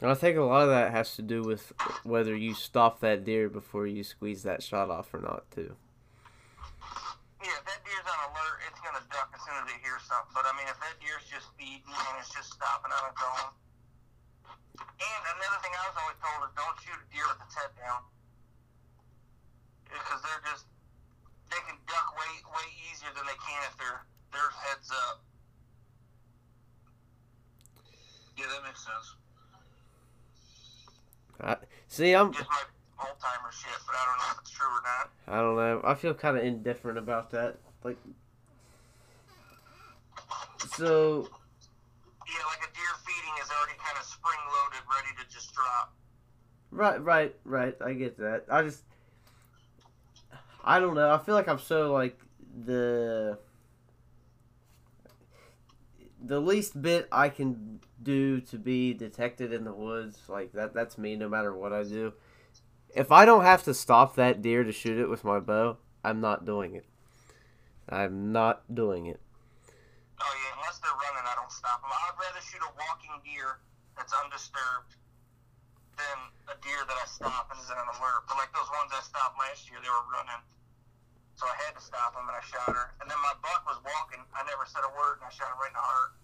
[0.00, 1.72] And I think a lot of that has to do with
[2.04, 5.74] whether you stop that deer before you squeeze that shot off or not, too.
[7.42, 10.30] Yeah, if that deer's on alert, it's gonna duck as soon as it hears something.
[10.34, 13.50] But I mean, if that deer's just feeding and it's just stopping on its own.
[14.78, 17.74] And another thing I was always told is don't shoot a deer with its head
[17.74, 18.06] down,
[19.90, 20.66] because they're just
[21.50, 25.26] they can duck way way easier than they can if they're their heads up.
[28.38, 29.17] Yeah, that makes sense.
[31.40, 31.56] I,
[31.86, 32.32] see, I'm.
[32.32, 32.62] Just my
[33.06, 35.10] old timer shit, but I don't know if it's true or not.
[35.28, 35.80] I don't know.
[35.84, 37.56] I feel kind of indifferent about that.
[37.84, 37.96] Like,
[40.76, 41.28] so
[42.26, 45.92] Yeah, like a deer feeding is already kind of spring loaded, ready to just drop.
[46.70, 47.76] right, right, right.
[47.84, 48.44] I get that.
[48.50, 48.82] I just,
[50.64, 51.12] I don't know.
[51.12, 52.18] I feel like I'm so like
[52.64, 53.38] the
[56.20, 60.18] the least bit I can do to be detected in the woods.
[60.28, 60.74] Like that.
[60.74, 61.16] That's me.
[61.16, 62.12] No matter what I do.
[62.94, 66.20] If I don't have to stop that deer to shoot it with my bow, I'm
[66.20, 66.86] not doing it.
[67.88, 69.20] I'm not doing it.
[70.20, 71.94] Oh yeah, unless they're running, I don't stop them.
[71.94, 73.62] I'd rather shoot a walking deer
[73.94, 74.98] that's undisturbed
[75.94, 76.16] than
[76.50, 78.26] a deer that I stop and is on alert.
[78.26, 80.42] But like those ones I stopped last year, they were running,
[81.38, 82.98] so I had to stop them and I shot her.
[82.98, 84.22] And then my buck was walking.
[84.34, 86.18] I never said a word and I shot her right in the heart.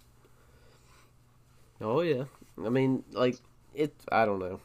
[1.80, 2.24] Oh yeah.
[2.64, 3.36] I mean, like
[3.74, 3.94] it.
[4.10, 4.60] I don't know.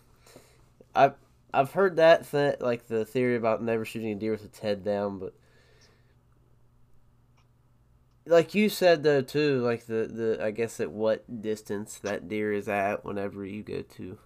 [0.95, 1.15] I've
[1.53, 4.83] I've heard that th- like the theory about never shooting a deer with its head
[4.83, 5.33] down, but
[8.25, 12.53] like you said though too, like the the I guess at what distance that deer
[12.53, 14.17] is at whenever you go to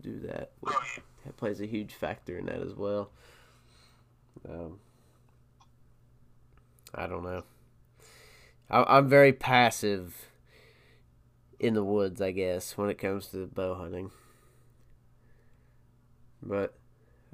[0.00, 0.82] do that, Oh,
[1.24, 3.10] that plays a huge factor in that as well.
[4.48, 4.78] Um,
[6.94, 7.44] I don't know.
[8.70, 10.26] I, I'm very passive
[11.58, 14.10] in the woods, I guess, when it comes to bow hunting.
[16.42, 16.74] But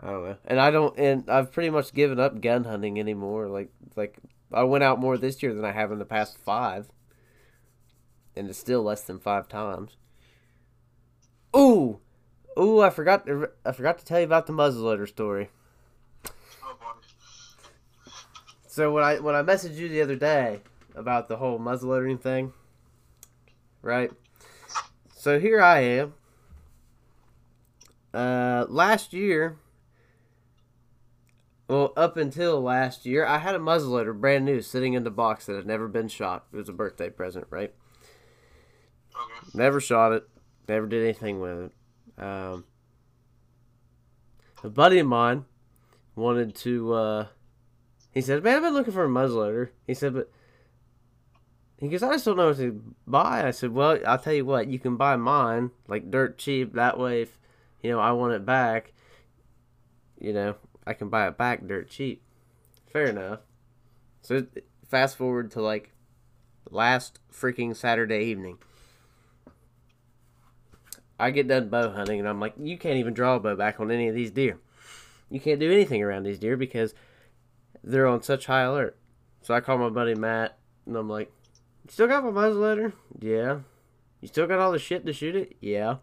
[0.00, 3.48] I don't know, and I don't, and I've pretty much given up gun hunting anymore.
[3.48, 4.16] Like, like
[4.52, 6.88] I went out more this year than I have in the past five,
[8.34, 9.96] and it's still less than five times.
[11.54, 12.00] Ooh,
[12.58, 12.80] ooh!
[12.80, 13.26] I forgot.
[13.26, 15.50] To, I forgot to tell you about the muzzleloader story.
[16.64, 18.12] Oh, boy.
[18.66, 20.62] So when I when I messaged you the other day
[20.94, 22.54] about the whole muzzleloading thing,
[23.82, 24.10] right?
[25.14, 26.14] So here I am.
[28.14, 29.58] Uh, last year,
[31.68, 35.46] well, up until last year, I had a muzzleloader brand new sitting in the box
[35.46, 36.46] that had never been shot.
[36.52, 37.72] It was a birthday present, right?
[39.14, 39.50] Okay.
[39.54, 40.28] Never shot it.
[40.68, 41.70] Never did anything with
[42.18, 42.22] it.
[42.22, 42.64] Um,
[44.62, 45.44] a buddy of mine
[46.14, 46.92] wanted to.
[46.92, 47.26] Uh,
[48.10, 50.30] he said, "Man, I've been looking for a muzzleloader." He said, "But."
[51.82, 53.44] He goes, I just don't know what to buy.
[53.44, 56.74] I said, Well, I'll tell you what, you can buy mine, like dirt cheap.
[56.74, 57.36] That way, if
[57.82, 58.92] you know I want it back,
[60.20, 60.54] you know,
[60.86, 62.22] I can buy it back dirt cheap.
[62.92, 63.40] Fair enough.
[64.20, 64.46] So
[64.88, 65.90] fast forward to like
[66.70, 68.58] last freaking Saturday evening.
[71.18, 73.80] I get done bow hunting and I'm like, you can't even draw a bow back
[73.80, 74.60] on any of these deer.
[75.30, 76.94] You can't do anything around these deer because
[77.82, 78.96] they're on such high alert.
[79.40, 81.32] So I call my buddy Matt and I'm like,
[81.84, 82.92] you still got my muzzleloader?
[83.18, 83.60] Yeah.
[84.20, 85.56] You still got all the shit to shoot it?
[85.60, 85.96] Yeah.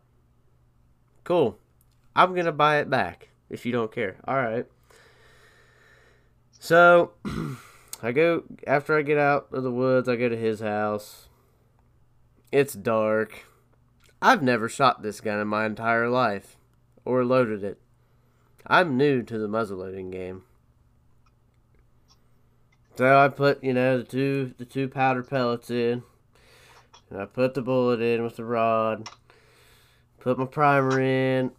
[1.23, 1.57] Cool.
[2.15, 4.17] I'm gonna buy it back if you don't care.
[4.27, 4.67] Alright.
[6.59, 7.11] So
[8.03, 11.29] I go after I get out of the woods, I go to his house.
[12.51, 13.45] It's dark.
[14.21, 16.57] I've never shot this gun in my entire life
[17.05, 17.79] or loaded it.
[18.67, 20.43] I'm new to the muzzleloading game.
[22.99, 26.03] So I put, you know, the two the two powder pellets in.
[27.09, 29.09] And I put the bullet in with the rod.
[30.19, 31.51] Put my primer in.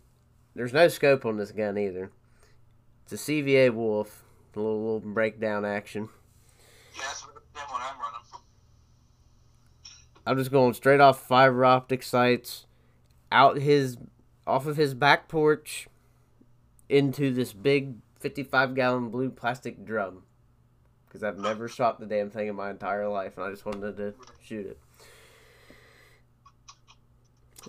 [0.54, 2.10] There's no scope on this gun either.
[3.04, 4.22] It's a CVA Wolf.
[4.54, 6.10] A little, little breakdown action.
[6.94, 7.36] Yeah, that's what
[7.70, 8.42] one I'm running.
[10.26, 12.66] I'm just going straight off fiber optic sights,
[13.32, 13.96] out his,
[14.46, 15.88] off of his back porch,
[16.90, 20.24] into this big 55 gallon blue plastic drum.
[21.10, 23.96] Because I've never shot the damn thing in my entire life, and I just wanted
[23.96, 24.78] to shoot it.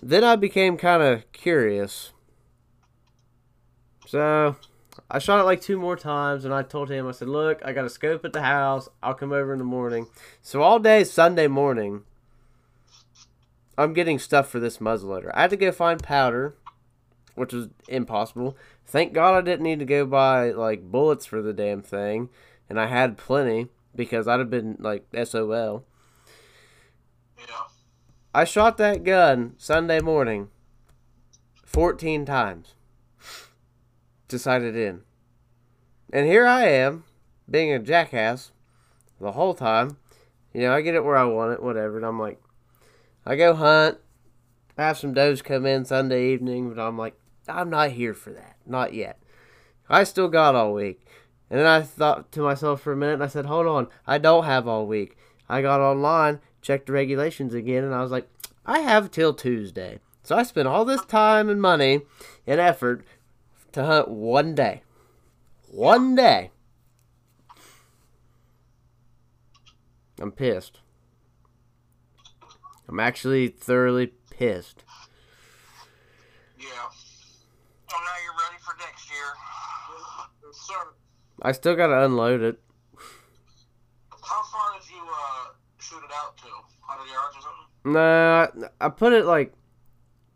[0.00, 2.12] Then I became kind of curious.
[4.06, 4.54] So
[5.10, 7.72] I shot it like two more times, and I told him, I said, Look, I
[7.72, 8.88] got a scope at the house.
[9.02, 10.06] I'll come over in the morning.
[10.40, 12.04] So all day Sunday morning,
[13.76, 15.30] I'm getting stuff for this muzzleloader.
[15.34, 16.54] I had to go find powder,
[17.34, 18.56] which was impossible.
[18.86, 22.28] Thank God I didn't need to go buy like bullets for the damn thing,
[22.68, 25.84] and I had plenty because I'd have been like SOL.
[27.38, 27.44] Yeah.
[28.34, 30.48] I shot that gun Sunday morning
[31.64, 32.74] 14 times
[34.28, 35.02] to sight it in.
[36.12, 37.04] And here I am,
[37.50, 38.52] being a jackass
[39.20, 39.98] the whole time.
[40.52, 41.96] You know, I get it where I want it, whatever.
[41.96, 42.40] And I'm like,
[43.24, 43.98] I go hunt,
[44.76, 47.14] I have some does come in Sunday evening, but I'm like,
[47.48, 48.56] I'm not here for that.
[48.66, 49.18] Not yet.
[49.88, 51.06] I still got all week.
[51.52, 54.16] And then I thought to myself for a minute, and I said, hold on, I
[54.16, 55.18] don't have all week.
[55.50, 58.26] I got online, checked the regulations again, and I was like,
[58.64, 59.98] I have till Tuesday.
[60.22, 62.00] So I spent all this time and money
[62.46, 63.04] and effort
[63.72, 64.82] to hunt one day.
[65.68, 66.52] One day.
[70.18, 70.80] I'm pissed.
[72.88, 74.84] I'm actually thoroughly pissed.
[76.58, 76.66] Yeah.
[77.90, 79.34] So now you're ready for next year.
[80.46, 80.94] Yes, sir.
[81.42, 82.60] I still gotta unload it.
[84.22, 85.46] How far did you uh,
[85.80, 86.44] shoot it out to?
[86.44, 87.66] 100 yards or something?
[87.92, 88.46] Nah,
[88.80, 89.52] I put it like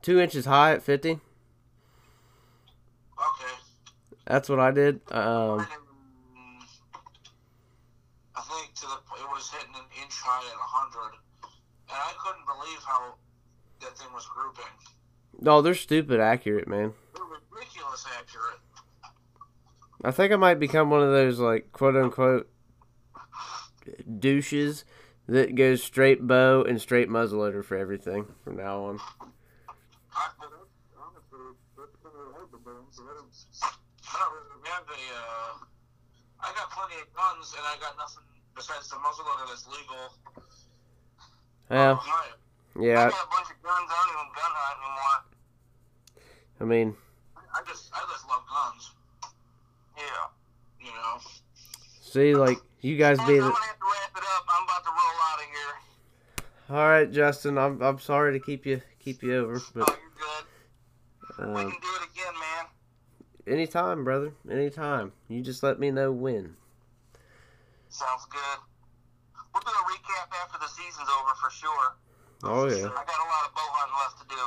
[0.02, 1.10] two inches high at 50.
[1.12, 1.20] Okay.
[4.26, 5.00] That's what I did.
[5.12, 5.60] Um,
[8.34, 11.14] I think to the it was hitting an inch high at 100,
[11.88, 13.14] and I couldn't believe how
[13.80, 14.72] that thing was grouping.
[15.40, 16.94] no, they're stupid accurate, man.
[17.14, 18.58] They're ridiculous accurate.
[20.06, 22.48] I think I might become one of those like quote unquote
[24.20, 24.84] douches
[25.26, 29.00] that goes straight bow and straight muzzleloader for everything from now on.
[30.14, 31.42] I, honestly,
[31.76, 34.94] that's kind of hard to burn, so I don't, I don't really have a,
[36.38, 38.22] I got plenty of guns, and I got nothing
[38.54, 40.14] besides the muzzleloader that's legal.
[41.68, 42.38] Yeah, Ohio.
[42.78, 43.90] I got a bunch of guns.
[43.90, 45.18] I don't even gun hunt anymore.
[46.60, 46.94] I mean,
[47.52, 48.92] I just I just love guns.
[49.96, 50.02] Yeah.
[50.86, 51.18] You know.
[52.02, 53.42] see, like you guys Guys, being.
[53.42, 54.44] I'm gonna have to wrap it up.
[54.48, 56.76] I'm about to roll out of here.
[56.76, 57.58] All right, Justin.
[57.58, 59.88] I'm I'm sorry to keep you keep you over, Oh, but
[61.38, 61.56] you're good.
[61.56, 63.54] we um, can do it again, man.
[63.58, 64.32] anytime, brother.
[64.50, 65.12] Anytime.
[65.28, 66.56] You just let me know when.
[67.88, 68.58] Sounds good.
[69.54, 71.96] We'll do a recap after the season's over for sure.
[72.44, 72.86] Oh yeah.
[72.88, 74.42] I got a lot of bow hunting left to do.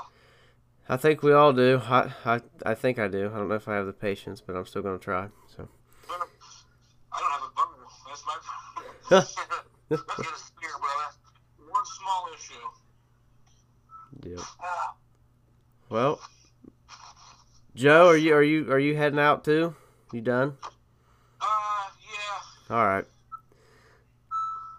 [0.91, 1.79] I think we all do.
[1.85, 3.31] I, I I think I do.
[3.33, 5.27] I don't know if I have the patience, but I'm still gonna try.
[5.55, 5.67] So
[6.09, 7.69] I don't have a bow.
[8.07, 9.27] That's my problem.
[9.89, 11.69] Let's get a spear, brother.
[11.69, 14.29] One small issue.
[14.35, 14.43] yeah.
[14.61, 14.95] Ah,
[15.89, 16.19] Well,
[17.75, 19.75] Joe, are you are you are you heading out too?
[20.11, 20.57] You done?
[21.39, 21.45] Uh,
[22.69, 22.75] yeah.
[22.75, 23.05] All right.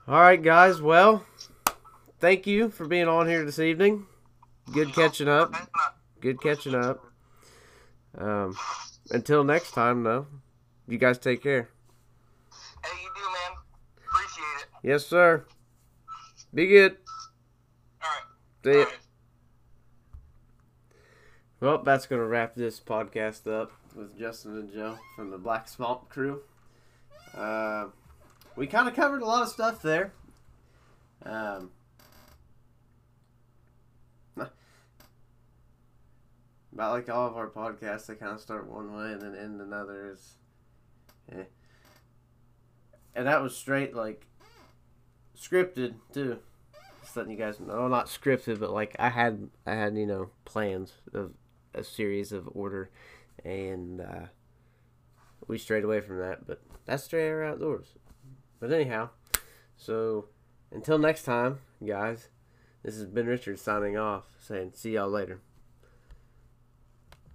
[0.09, 0.83] All right, guys.
[0.83, 1.25] Well,
[2.19, 4.07] thank you for being on here this evening.
[4.73, 5.55] Good catching up.
[6.23, 7.07] That's not- Good catching up.
[8.19, 8.57] Um,
[9.11, 10.27] until next time, though.
[10.89, 11.69] You guys take care.
[12.85, 13.59] Hey, you do, man.
[14.09, 14.67] Appreciate it.
[14.83, 15.45] Yes, sir.
[16.53, 16.97] Be good.
[18.03, 18.65] All right.
[18.65, 18.79] See ya.
[18.79, 18.95] All right.
[21.61, 25.69] Well, that's going to wrap this podcast up with Justin and Joe from the Black
[25.69, 26.41] Swamp crew.
[27.35, 27.87] Uh,
[28.57, 30.13] we kind of covered a lot of stuff there.
[31.25, 31.71] Um,
[36.81, 39.61] about like all of our podcasts, they kind of start one way and then end
[39.61, 40.13] another.
[40.13, 40.37] Is,
[41.31, 41.45] eh.
[43.15, 44.27] And that was straight like
[45.39, 46.39] scripted too.
[47.03, 50.31] Just letting you guys know, not scripted, but like I had, I had you know
[50.47, 51.33] plans of
[51.75, 52.91] a series of order,
[53.45, 54.27] and uh,
[55.47, 56.47] we strayed away from that.
[56.47, 57.89] But that's Stray Arrow Outdoors.
[58.59, 59.11] But anyhow,
[59.77, 60.29] so
[60.73, 62.29] until next time, guys,
[62.83, 65.43] this has been Richard signing off, saying see y'all later.